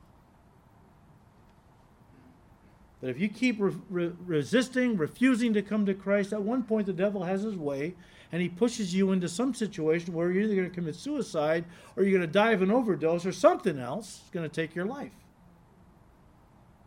But 3.01 3.09
if 3.09 3.19
you 3.19 3.29
keep 3.29 3.57
re- 3.59 3.73
re- 3.89 4.11
resisting, 4.25 4.97
refusing 4.97 5.53
to 5.53 5.61
come 5.61 5.85
to 5.85 5.93
Christ, 5.93 6.33
at 6.33 6.41
one 6.41 6.63
point 6.63 6.85
the 6.85 6.93
devil 6.93 7.23
has 7.23 7.43
his 7.43 7.55
way 7.55 7.95
and 8.31 8.41
he 8.41 8.49
pushes 8.49 8.93
you 8.93 9.11
into 9.11 9.27
some 9.27 9.53
situation 9.53 10.13
where 10.13 10.31
you're 10.31 10.43
either 10.43 10.55
going 10.55 10.69
to 10.69 10.75
commit 10.75 10.95
suicide 10.95 11.65
or 11.95 12.03
you're 12.03 12.17
going 12.17 12.27
to 12.27 12.31
die 12.31 12.51
of 12.51 12.61
an 12.61 12.71
overdose 12.71 13.25
or 13.25 13.31
something 13.31 13.79
else 13.79 14.21
is 14.23 14.29
going 14.31 14.47
to 14.47 14.53
take 14.53 14.75
your 14.75 14.85
life. 14.85 15.11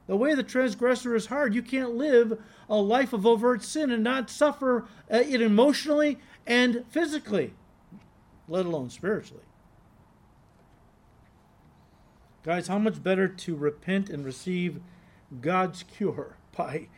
The 0.06 0.16
way 0.16 0.32
of 0.32 0.36
the 0.36 0.42
transgressor 0.42 1.14
is 1.14 1.26
hard. 1.26 1.54
You 1.54 1.62
can't 1.62 1.94
live 1.94 2.40
a 2.68 2.76
life 2.76 3.12
of 3.12 3.26
overt 3.26 3.62
sin 3.62 3.90
and 3.90 4.02
not 4.02 4.30
suffer 4.30 4.86
uh, 5.10 5.18
it 5.18 5.40
emotionally 5.40 6.18
and 6.46 6.84
physically, 6.88 7.54
let 8.48 8.66
alone 8.66 8.90
spiritually. 8.90 9.44
Guys, 12.42 12.66
how 12.66 12.78
much 12.78 13.02
better 13.02 13.28
to 13.28 13.54
repent 13.54 14.10
and 14.10 14.24
receive 14.24 14.80
God's 15.40 15.84
cure 15.84 16.36
by 16.56 16.88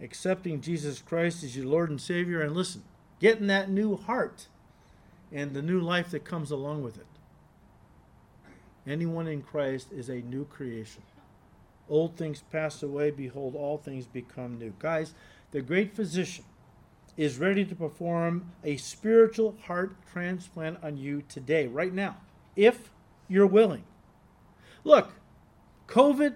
accepting 0.00 0.60
Jesus 0.60 1.02
Christ 1.02 1.44
as 1.44 1.56
your 1.56 1.66
Lord 1.66 1.90
and 1.90 2.00
Savior 2.00 2.40
and 2.40 2.54
listen, 2.54 2.82
getting 3.20 3.46
that 3.48 3.70
new 3.70 3.96
heart 3.96 4.48
and 5.30 5.52
the 5.52 5.62
new 5.62 5.80
life 5.80 6.10
that 6.10 6.24
comes 6.24 6.50
along 6.50 6.82
with 6.82 6.96
it. 6.96 7.06
Anyone 8.86 9.26
in 9.26 9.42
Christ 9.42 9.92
is 9.92 10.08
a 10.08 10.20
new 10.22 10.44
creation. 10.44 11.02
Old 11.88 12.16
things 12.16 12.42
pass 12.50 12.82
away, 12.82 13.10
behold, 13.10 13.54
all 13.54 13.78
things 13.78 14.06
become 14.06 14.58
new. 14.58 14.72
Guys, 14.78 15.14
the 15.50 15.60
great 15.60 15.94
physician 15.94 16.44
is 17.16 17.38
ready 17.38 17.64
to 17.64 17.74
perform 17.74 18.50
a 18.64 18.76
spiritual 18.76 19.56
heart 19.66 19.94
transplant 20.10 20.82
on 20.82 20.96
you 20.96 21.22
today, 21.28 21.66
right 21.66 21.92
now, 21.92 22.16
if 22.56 22.90
you're 23.28 23.46
willing. 23.46 23.84
Look, 24.82 25.12
COVID, 25.86 26.34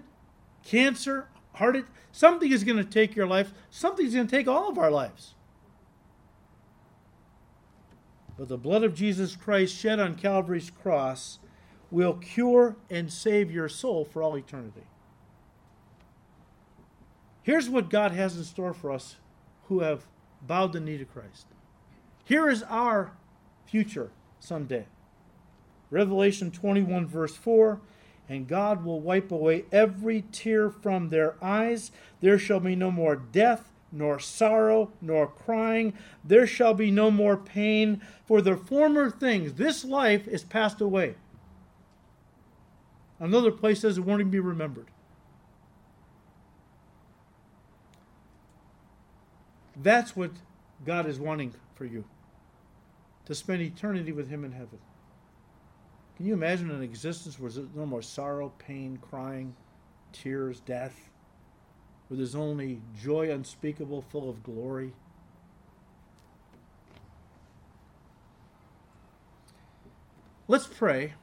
cancer, 0.63 1.27
heart, 1.55 1.85
something 2.11 2.51
is 2.51 2.63
going 2.63 2.77
to 2.77 2.83
take 2.83 3.15
your 3.15 3.27
life, 3.27 3.51
something's 3.69 4.13
going 4.13 4.27
to 4.27 4.35
take 4.35 4.47
all 4.47 4.69
of 4.69 4.77
our 4.77 4.91
lives. 4.91 5.33
But 8.37 8.47
the 8.47 8.57
blood 8.57 8.83
of 8.83 8.93
Jesus 8.93 9.35
Christ 9.35 9.75
shed 9.75 9.99
on 9.99 10.15
Calvary's 10.15 10.71
cross 10.71 11.39
will 11.91 12.13
cure 12.13 12.77
and 12.89 13.11
save 13.11 13.51
your 13.51 13.67
soul 13.67 14.05
for 14.05 14.23
all 14.23 14.37
eternity. 14.37 14.83
Here's 17.49 17.67
what 17.67 17.89
God 17.89 18.11
has 18.11 18.37
in 18.37 18.43
store 18.43 18.75
for 18.75 18.91
us 18.91 19.15
who 19.69 19.79
have 19.79 20.05
bowed 20.45 20.71
the 20.71 20.79
knee 20.79 20.99
to 20.99 21.03
Christ. 21.03 21.47
Here 22.23 22.47
is 22.47 22.61
our 22.69 23.13
future 23.65 24.11
someday. 24.39 24.85
Revelation 25.89 26.51
21, 26.51 27.07
verse 27.07 27.35
4 27.35 27.81
And 28.29 28.47
God 28.47 28.85
will 28.85 28.99
wipe 28.99 29.31
away 29.31 29.65
every 29.71 30.25
tear 30.31 30.69
from 30.69 31.09
their 31.09 31.43
eyes. 31.43 31.91
There 32.21 32.37
shall 32.37 32.59
be 32.59 32.75
no 32.75 32.91
more 32.91 33.15
death, 33.15 33.71
nor 33.91 34.19
sorrow, 34.19 34.91
nor 35.01 35.25
crying. 35.25 35.95
There 36.23 36.45
shall 36.45 36.75
be 36.75 36.91
no 36.91 37.09
more 37.09 37.35
pain, 37.35 37.99
for 38.27 38.43
the 38.43 38.57
former 38.57 39.09
things, 39.09 39.53
this 39.53 39.83
life, 39.83 40.27
is 40.27 40.43
passed 40.43 40.81
away. 40.81 41.15
Another 43.19 43.49
place 43.51 43.79
says 43.79 43.97
it 43.97 44.01
won't 44.01 44.19
even 44.19 44.29
be 44.29 44.39
remembered. 44.39 44.85
That's 49.81 50.15
what 50.15 50.31
God 50.85 51.07
is 51.07 51.19
wanting 51.19 51.53
for 51.75 51.85
you 51.85 52.03
to 53.25 53.33
spend 53.33 53.61
eternity 53.61 54.11
with 54.11 54.29
Him 54.29 54.43
in 54.43 54.51
heaven. 54.51 54.79
Can 56.17 56.25
you 56.25 56.33
imagine 56.33 56.69
an 56.69 56.83
existence 56.83 57.39
where 57.39 57.49
there's 57.49 57.67
no 57.73 57.85
more 57.85 58.01
sorrow, 58.01 58.51
pain, 58.57 58.99
crying, 59.09 59.55
tears, 60.11 60.59
death, 60.59 61.09
where 62.07 62.17
there's 62.17 62.35
only 62.35 62.81
joy 63.01 63.31
unspeakable, 63.31 64.01
full 64.01 64.29
of 64.29 64.43
glory? 64.43 64.91
Let's 70.49 70.67
pray, 70.67 71.13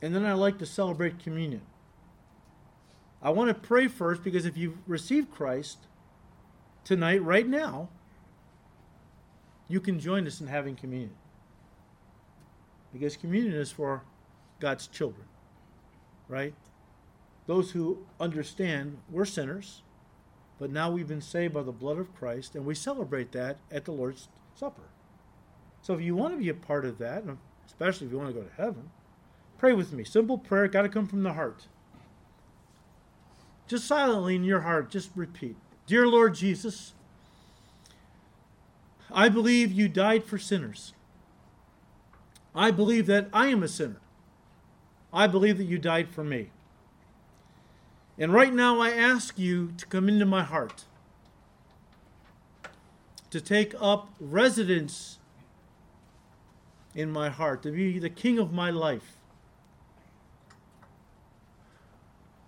and 0.00 0.14
then 0.14 0.24
I 0.24 0.32
like 0.32 0.58
to 0.58 0.66
celebrate 0.66 1.22
communion. 1.22 1.60
I 3.22 3.30
want 3.30 3.48
to 3.48 3.54
pray 3.54 3.86
first 3.86 4.24
because 4.24 4.46
if 4.46 4.56
you've 4.56 4.78
received 4.88 5.30
Christ, 5.30 5.86
tonight, 6.84 7.22
right 7.22 7.46
now, 7.46 7.88
you 9.68 9.80
can 9.80 9.98
join 9.98 10.26
us 10.26 10.40
in 10.40 10.48
having 10.48 10.76
communion. 10.76 11.14
Because 12.92 13.16
communion 13.16 13.54
is 13.54 13.70
for 13.70 14.02
God's 14.60 14.86
children, 14.86 15.26
right? 16.28 16.54
Those 17.46 17.70
who 17.70 18.06
understand 18.20 18.98
we're 19.10 19.24
sinners, 19.24 19.82
but 20.58 20.70
now 20.70 20.90
we've 20.90 21.08
been 21.08 21.22
saved 21.22 21.54
by 21.54 21.62
the 21.62 21.72
blood 21.72 21.98
of 21.98 22.14
Christ, 22.14 22.54
and 22.54 22.66
we 22.66 22.74
celebrate 22.74 23.32
that 23.32 23.56
at 23.70 23.84
the 23.84 23.92
Lord's 23.92 24.28
Supper. 24.54 24.90
So 25.80 25.94
if 25.94 26.02
you 26.02 26.14
want 26.14 26.34
to 26.34 26.38
be 26.38 26.50
a 26.50 26.54
part 26.54 26.84
of 26.84 26.98
that, 26.98 27.24
especially 27.66 28.06
if 28.06 28.12
you 28.12 28.18
want 28.18 28.34
to 28.34 28.40
go 28.40 28.46
to 28.46 28.54
heaven, 28.56 28.90
pray 29.58 29.72
with 29.72 29.92
me. 29.92 30.04
Simple 30.04 30.38
prayer, 30.38 30.68
got 30.68 30.82
to 30.82 30.88
come 30.88 31.06
from 31.06 31.22
the 31.22 31.32
heart. 31.32 31.66
Just 33.66 33.86
silently 33.86 34.36
in 34.36 34.44
your 34.44 34.60
heart, 34.60 34.90
just 34.90 35.10
repeat 35.16 35.56
Dear 35.92 36.08
Lord 36.08 36.34
Jesus, 36.34 36.94
I 39.12 39.28
believe 39.28 39.70
you 39.70 39.90
died 39.90 40.24
for 40.24 40.38
sinners. 40.38 40.94
I 42.54 42.70
believe 42.70 43.04
that 43.08 43.28
I 43.30 43.48
am 43.48 43.62
a 43.62 43.68
sinner. 43.68 44.00
I 45.12 45.26
believe 45.26 45.58
that 45.58 45.66
you 45.66 45.76
died 45.76 46.08
for 46.08 46.24
me. 46.24 46.48
And 48.16 48.32
right 48.32 48.54
now 48.54 48.80
I 48.80 48.92
ask 48.92 49.38
you 49.38 49.72
to 49.76 49.84
come 49.84 50.08
into 50.08 50.24
my 50.24 50.42
heart, 50.42 50.86
to 53.28 53.38
take 53.38 53.74
up 53.78 54.08
residence 54.18 55.18
in 56.94 57.10
my 57.10 57.28
heart, 57.28 57.62
to 57.64 57.70
be 57.70 57.98
the 57.98 58.08
king 58.08 58.38
of 58.38 58.50
my 58.50 58.70
life. 58.70 59.18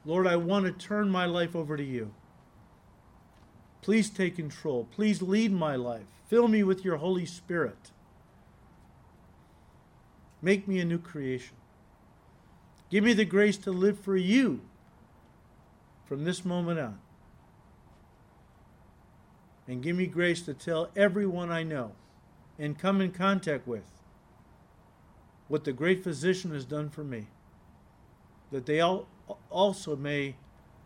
Lord, 0.06 0.26
I 0.26 0.36
want 0.36 0.64
to 0.64 0.72
turn 0.72 1.10
my 1.10 1.26
life 1.26 1.54
over 1.54 1.76
to 1.76 1.84
you. 1.84 2.14
Please 3.84 4.08
take 4.08 4.36
control. 4.36 4.88
Please 4.90 5.20
lead 5.20 5.52
my 5.52 5.76
life. 5.76 6.06
Fill 6.26 6.48
me 6.48 6.62
with 6.62 6.86
your 6.86 6.96
Holy 6.96 7.26
Spirit. 7.26 7.90
Make 10.40 10.66
me 10.66 10.80
a 10.80 10.86
new 10.86 10.96
creation. 10.98 11.54
Give 12.90 13.04
me 13.04 13.12
the 13.12 13.26
grace 13.26 13.58
to 13.58 13.70
live 13.70 14.00
for 14.00 14.16
you 14.16 14.62
from 16.06 16.24
this 16.24 16.46
moment 16.46 16.80
on. 16.80 16.98
And 19.68 19.82
give 19.82 19.96
me 19.96 20.06
grace 20.06 20.40
to 20.46 20.54
tell 20.54 20.88
everyone 20.96 21.52
I 21.52 21.62
know 21.62 21.92
and 22.58 22.78
come 22.78 23.02
in 23.02 23.10
contact 23.10 23.68
with 23.68 23.84
what 25.48 25.64
the 25.64 25.74
great 25.74 26.02
physician 26.02 26.52
has 26.52 26.64
done 26.64 26.88
for 26.88 27.04
me, 27.04 27.26
that 28.50 28.64
they 28.64 28.80
all 28.80 29.08
also 29.50 29.94
may 29.94 30.36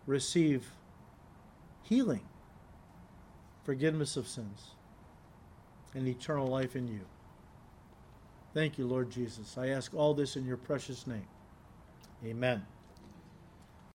receive 0.04 0.72
healing, 1.84 2.22
forgiveness 3.68 4.16
of 4.16 4.26
sins, 4.26 4.70
and 5.94 6.08
eternal 6.08 6.46
life 6.46 6.74
in 6.74 6.88
you. 6.88 7.02
Thank 8.54 8.78
you, 8.78 8.86
Lord 8.86 9.10
Jesus. 9.10 9.58
I 9.58 9.68
ask 9.68 9.92
all 9.94 10.14
this 10.14 10.36
in 10.36 10.46
your 10.46 10.56
precious 10.56 11.06
name. 11.06 11.28
Amen. 12.24 12.64